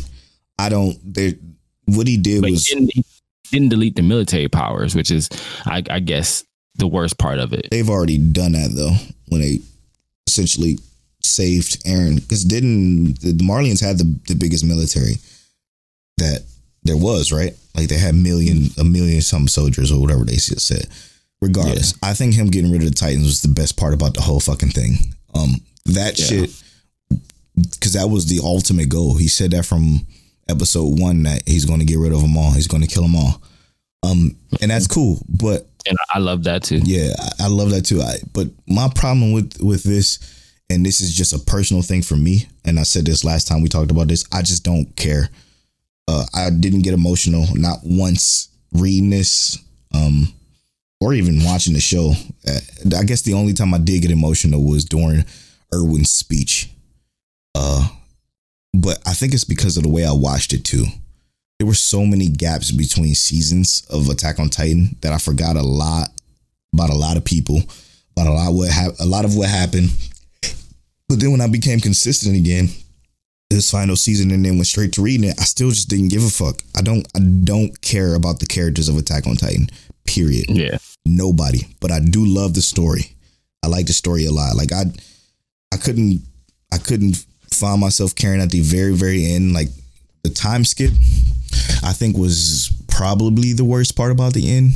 [0.58, 0.98] I don't.
[1.04, 1.34] There,
[1.86, 3.04] what he did but he was didn't, he
[3.52, 5.30] didn't delete the military powers, which is,
[5.66, 6.44] I, I guess,
[6.76, 7.68] the worst part of it.
[7.72, 8.94] they've already done that though
[9.28, 9.60] when they
[10.28, 10.80] essentially
[11.22, 15.14] saved Eren because didn't the, Marleyans had the the biggest military
[16.18, 16.44] that
[16.84, 20.88] there was right like they had million a million some soldiers or whatever they said.
[21.42, 24.22] Regardless, I think him getting rid of the Titans was the best part about the
[24.22, 25.14] whole fucking thing.
[25.36, 25.56] Um,
[25.88, 26.26] that Yeah.
[26.26, 26.50] shit
[27.56, 29.16] because that was the ultimate goal.
[29.18, 30.08] He said that from
[30.50, 32.52] episode one that he's going to get rid of them all.
[32.52, 33.42] He's going to kill them all.
[34.04, 36.82] Um, and that's cool, but And I love that too.
[36.84, 38.02] yeah, I, I love that too.
[38.02, 40.20] I, but my problem with with this,
[40.70, 43.62] and this is just a personal thing for me, and I said this last time
[43.62, 44.26] we talked about this.
[44.34, 45.30] I just don't care.
[46.10, 49.58] Uh, I didn't get emotional not once reading this,
[49.94, 50.34] um,
[51.00, 52.12] or even watching the show.
[52.46, 52.60] Uh,
[52.98, 55.24] I guess the only time I did get emotional was during
[55.74, 56.70] Erwin's speech.
[57.56, 57.88] Uh,
[58.74, 60.86] but I think it's because of the way I watched it too.
[61.60, 65.62] There were so many gaps between seasons of Attack on Titan that I forgot a
[65.62, 66.10] lot
[66.74, 67.62] about a lot of people,
[68.12, 69.90] about a lot what hap- a lot of what happened.
[71.08, 72.70] But then when I became consistent again,
[73.50, 76.24] this final season and then went straight to reading it, I still just didn't give
[76.24, 76.62] a fuck.
[76.76, 79.70] I don't I don't care about the characters of Attack on Titan.
[80.06, 80.50] Period.
[80.50, 80.78] Yeah.
[81.06, 81.62] Nobody.
[81.80, 83.16] But I do love the story.
[83.64, 84.56] I like the story a lot.
[84.56, 84.86] Like I
[85.72, 86.24] I couldn't
[86.72, 89.54] I couldn't find myself caring at the very, very end.
[89.54, 89.70] Like
[90.24, 90.92] the time skip,
[91.84, 94.72] I think was probably the worst part about the end.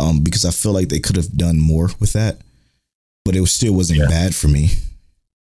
[0.00, 2.38] Um, because I feel like they could have done more with that.
[3.24, 4.06] But it was, still wasn't Yeah.
[4.08, 4.70] bad for me.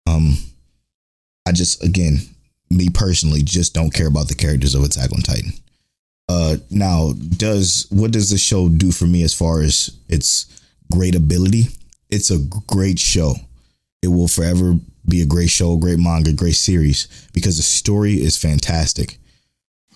[0.08, 0.38] Um
[1.48, 2.22] I just again,
[2.70, 5.54] me personally, just don't care about the characters of Attack on Titan.
[6.28, 10.48] Uh, now, does what does the show do for me as far as its
[10.92, 11.68] great ability?
[12.10, 13.36] It's a great show.
[14.02, 14.76] It will forever
[15.08, 19.18] be a great show, great manga, great series because the story is fantastic.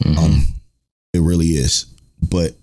[0.03, 0.17] Mhm.
[0.17, 0.47] Um,
[1.13, 1.85] it really is.
[2.21, 2.55] But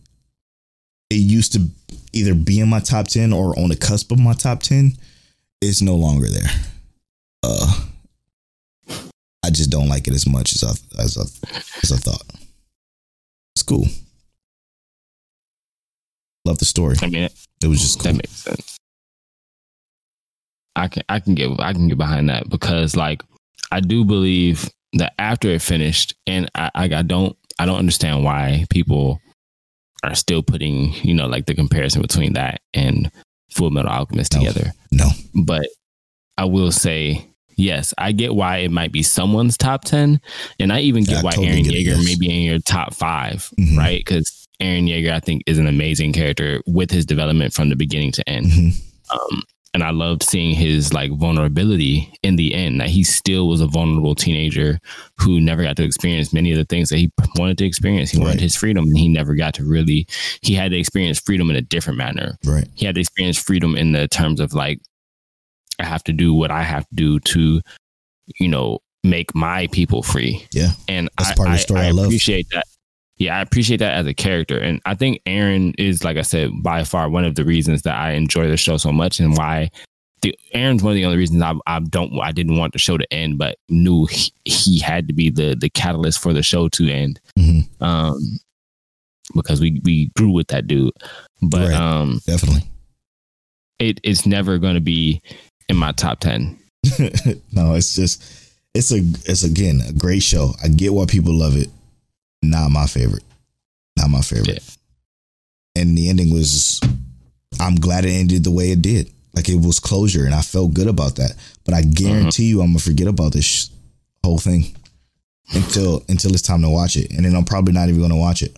[1.10, 1.68] it used to
[2.12, 4.96] either be in my top ten or on the cusp of my top ten.
[5.62, 6.50] It's no longer there.
[7.42, 7.84] Uh,
[9.42, 11.22] I just don't like it as much as I as I
[11.82, 12.22] as I thought.
[13.54, 13.86] It's cool.
[16.44, 16.96] Love the story.
[17.02, 17.28] I mean,
[17.62, 18.12] It was just cool.
[18.12, 18.75] that makes sense.
[20.76, 23.22] I can I can get I can get behind that because like
[23.72, 28.66] I do believe that after it finished, and I I, don't I don't understand why
[28.70, 29.20] people
[30.04, 33.10] are still putting you know like the comparison between that and
[33.52, 34.40] Fullmetal Alchemist No.
[34.40, 34.72] together.
[34.92, 35.08] No.
[35.34, 35.66] but
[36.38, 37.26] I will say
[37.56, 40.20] yes, I get why it might be someone's top ten,
[40.60, 42.92] and I even get I why totally Eren get Yeager may be in your top
[42.94, 43.78] 5 Mhm.
[43.78, 43.98] right?
[43.98, 48.12] Because Eren Yeager, I think, is an amazing character with his development from the beginning
[48.12, 48.46] to end.
[48.46, 48.72] Mhm.
[49.10, 49.42] Um,
[49.76, 52.80] and I loved seeing his like vulnerability in the end.
[52.80, 54.78] That he still was a vulnerable teenager
[55.20, 58.10] who never got to experience many of the things that he wanted to experience.
[58.10, 60.06] He wanted his freedom, and he never got to really.
[60.40, 62.66] He had to experience freedom in a different manner Right.
[62.74, 64.80] he had to experience freedom in the terms of like
[65.78, 67.60] I have to do what I have to do to,
[68.40, 70.46] you know, make my people free.
[70.52, 70.70] Yeah.
[70.88, 72.06] And That's I, part of the I- story I, I love.
[72.06, 72.64] appreciate that.
[73.18, 74.58] Yeah, I appreciate that as a character.
[74.58, 77.96] And I think Eren is, like I said, by far one of the reasons that
[77.96, 79.70] I enjoy the show so much and why
[80.22, 82.96] the Eren's one of the only reasons I, I don't I didn't want the show
[82.98, 86.68] to end, but knew he, he had to be the the catalyst for the show
[86.68, 87.20] to end.
[87.38, 87.64] Mhm.
[87.80, 88.18] Um
[89.34, 90.92] because we we grew with that dude.
[91.42, 91.74] But Right.
[91.74, 92.62] um Definitely.
[93.78, 95.20] it it's never going to be
[95.68, 96.56] in my top 10
[97.52, 98.22] no, it's just
[98.74, 100.52] it's a it's again a great show.
[100.62, 101.68] I get why people love it.
[102.42, 103.24] Not my favorite.
[103.98, 104.62] Not my favorite.
[105.74, 106.80] And the ending was
[107.60, 109.10] I'm glad it ended the way it did.
[109.34, 111.32] Like it was closure and I felt good about that.
[111.64, 113.66] But I guarantee you I'm gonna forget about this sh-
[114.24, 114.74] whole thing
[115.54, 117.10] until until it's time to watch it.
[117.12, 118.56] And then I'm probably not even gonna watch it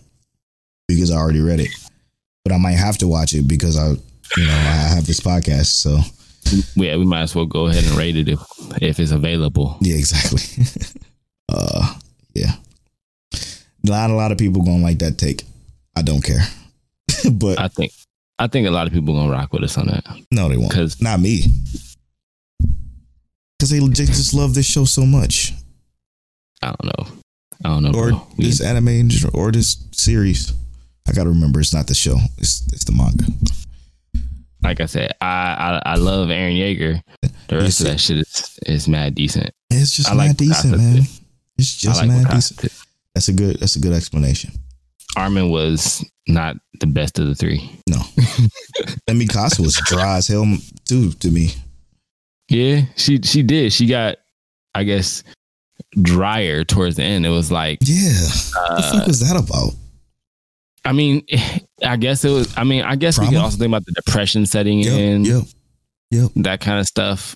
[0.87, 1.69] because I already read it.
[2.43, 3.89] But I might have to watch it because I
[4.37, 5.65] you know, I have this podcast.
[5.67, 5.99] So
[6.75, 8.39] yeah we might as well go ahead and rate it if
[8.81, 10.41] if it's available Yeah, exactly.
[11.49, 11.95] uh,
[12.33, 12.53] yeah.
[13.89, 15.43] Not a lot of people gonna like that take.
[15.95, 16.45] I don't care,
[17.33, 17.91] but i think
[18.37, 20.71] i think a lot of people gonna rock with us on that no, they won't.
[20.71, 21.43] Cause Not me,
[23.57, 25.53] because they just just love this show so much,
[26.61, 27.07] i don't know
[27.65, 28.27] i don't know or bro.
[28.37, 30.53] We- this anime or this series.
[31.07, 33.25] I gotta remember it's not the show; it's it's the manga.
[34.61, 37.01] like i said I, I i love Eren Yeager.
[37.47, 40.77] the rest of that shit is is mad decent It's just I like mad decent,
[40.77, 41.03] man.
[41.57, 42.71] It's just like mad decent.
[43.15, 43.59] That's a good.
[43.59, 44.51] That's a good explanation.
[45.17, 47.97] armin was not the best of the three No,
[49.07, 50.45] and Mikasa was dry as hell
[50.85, 51.49] too to me.
[52.49, 54.17] yeah she she did she got
[54.75, 55.23] i guess
[56.03, 58.11] drier towards the end it was like Yeah,
[58.53, 59.73] what the uh, fuck was that about?
[60.85, 61.25] I mean,
[61.83, 62.53] I guess it was.
[62.57, 66.31] I mean, I guess we can also think about the depression setting Yep, in, yep.
[66.37, 67.35] that kind of stuff,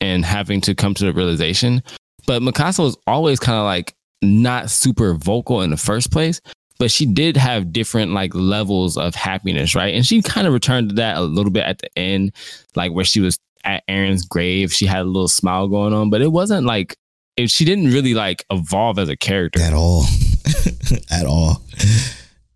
[0.00, 1.82] and having to come to the realization.
[2.26, 3.94] But Mikasa was always kind of like
[4.24, 6.40] not super vocal in the first place,
[6.78, 9.94] but she did have different like levels of happiness, right?
[9.94, 12.32] And she kind of returned to that a little bit at the end,
[12.74, 14.72] like where she was at Eren's grave.
[14.72, 16.96] She had a little smile going on, but it wasn't like
[17.36, 19.60] if she didn't really like evolve as a character.
[19.60, 20.04] at all
[21.10, 21.62] at all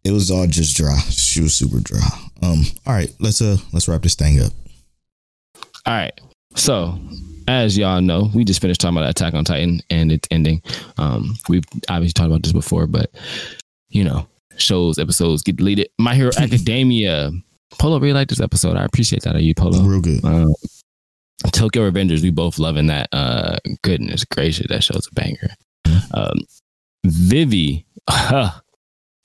[0.05, 1.99] it was all just dry she was super dry
[2.43, 4.53] um all right let's uh let's wrap this thing up
[5.87, 6.13] All right.
[6.55, 6.99] So,
[7.49, 10.63] as y'all know, we just finished talking about Attack on Titan and its ending.
[10.99, 13.11] Um, we've obviously talked about this before, but
[13.89, 15.89] you know, shows, episodes get deleted.
[15.99, 17.31] My Hero Academia.
[17.79, 18.77] Polo really liked this episode.
[18.77, 19.35] I appreciate that.
[19.35, 19.83] Are you Polo?
[19.83, 20.55] real good Um,
[21.53, 23.09] Tokyo Revengers, we both loving that.
[23.13, 25.51] Uh, goodness gracious, that show's a banger.
[26.13, 26.39] Um,
[27.07, 27.87] Vivy,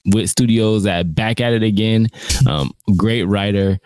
[0.05, 2.07] Wit Studios that back at it again.
[2.47, 3.79] Um, great writer.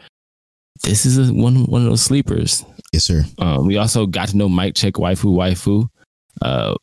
[0.83, 2.65] This is a, one one of those sleepers.
[2.93, 5.89] yes sir Um, we also got to know Mike Check Waifu Waifu.
[6.41, 6.75] Uh,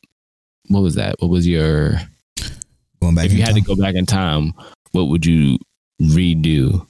[0.67, 1.15] what was that?
[1.19, 1.99] What was your?
[3.01, 4.53] going back if you had to go back in time,
[4.91, 5.57] what would you
[6.01, 6.85] redo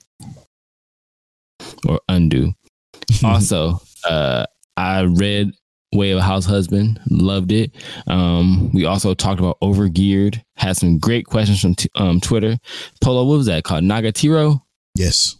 [1.87, 2.53] or undo?
[3.23, 4.45] also, uh,
[4.77, 5.51] I read
[5.93, 7.71] Way of a House Husband, loved it.
[8.07, 12.57] Um, we also talked about Overgeared, had some great questions from t- um, Twitter.
[13.01, 13.83] Polo, what was that called?
[13.83, 14.61] Nagatoro?
[14.95, 15.35] yes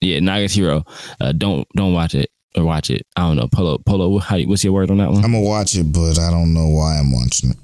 [0.00, 0.86] Yeah, Nagatoro.
[1.20, 3.06] Uh, don't don't watch it or watch it.
[3.16, 3.48] I don't know.
[3.48, 4.18] Polo, Polo.
[4.18, 5.24] How, what's your word on that one?
[5.24, 7.56] i'm gonna watch it but i don't know why i'm watching it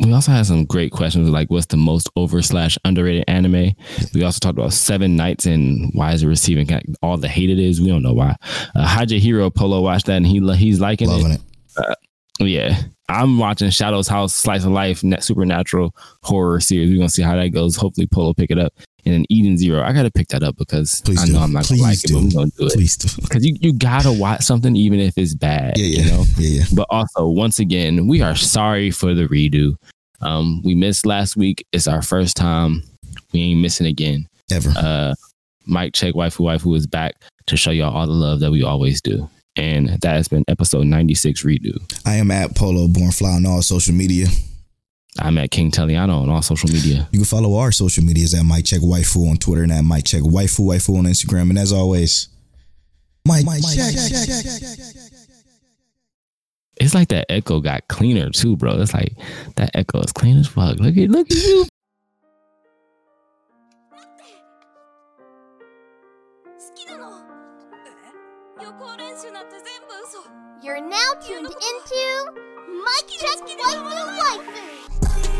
[0.00, 3.70] we also had some great questions like what's the most over slash underrated anime.
[4.12, 6.68] We also talked about Seven Knights and why is it receiving
[7.00, 7.80] all the hate it is.
[7.80, 8.34] We don't know why.
[8.74, 11.40] Uh, Higehiro Polo watched that and he he's liking Loving it.
[11.78, 11.98] it.
[12.40, 12.76] Yeah,
[13.08, 16.90] I'm watching Shadow's House Slice of Life net supernatural horror series.
[16.90, 17.76] We're gonna see how that goes.
[17.76, 18.72] Hopefully, Polo pick it up.
[19.06, 21.32] And then Eden Zero, I gotta pick that up because Please I do.
[21.34, 22.16] know I'm not Please gonna like do.
[22.18, 23.08] it, but we're gonna do it Please do.
[23.22, 25.76] because you, you gotta watch something even if it's bad.
[25.76, 26.24] Yeah, yeah, You know.
[26.38, 26.64] yeah, yeah.
[26.74, 29.76] But also, once again, we are sorry for the redo.
[30.20, 31.66] Um, we missed last week.
[31.72, 32.82] It's our first time.
[33.32, 34.26] We ain't missing again.
[34.50, 34.72] Ever.
[34.76, 35.14] Uh,
[35.66, 37.14] Mike Check Waifu Waifu is back
[37.46, 39.28] to show y'all all the love that we always do.
[39.56, 41.76] And that has been episode 96 redo.
[42.06, 44.26] I am at Polo Born Fly on all social media.
[45.20, 47.08] I'm at King Taliano on all social media.
[47.12, 50.04] You can follow our social medias at Mike Check Waifu on Twitter and at Mike
[50.04, 51.50] Check Waifu Waifu on Instagram.
[51.50, 52.28] And as always,
[53.26, 54.44] Mike, Mike check, check, check,
[56.76, 58.80] It's like that echo got cleaner too, bro.
[58.80, 59.14] It's like
[59.56, 60.78] that echo is clean as fuck.
[60.78, 61.66] Look at look at you.
[70.62, 72.32] You're now tuned into
[72.82, 74.73] Mike Check Waifu Waifu.
[75.00, 75.33] Bye.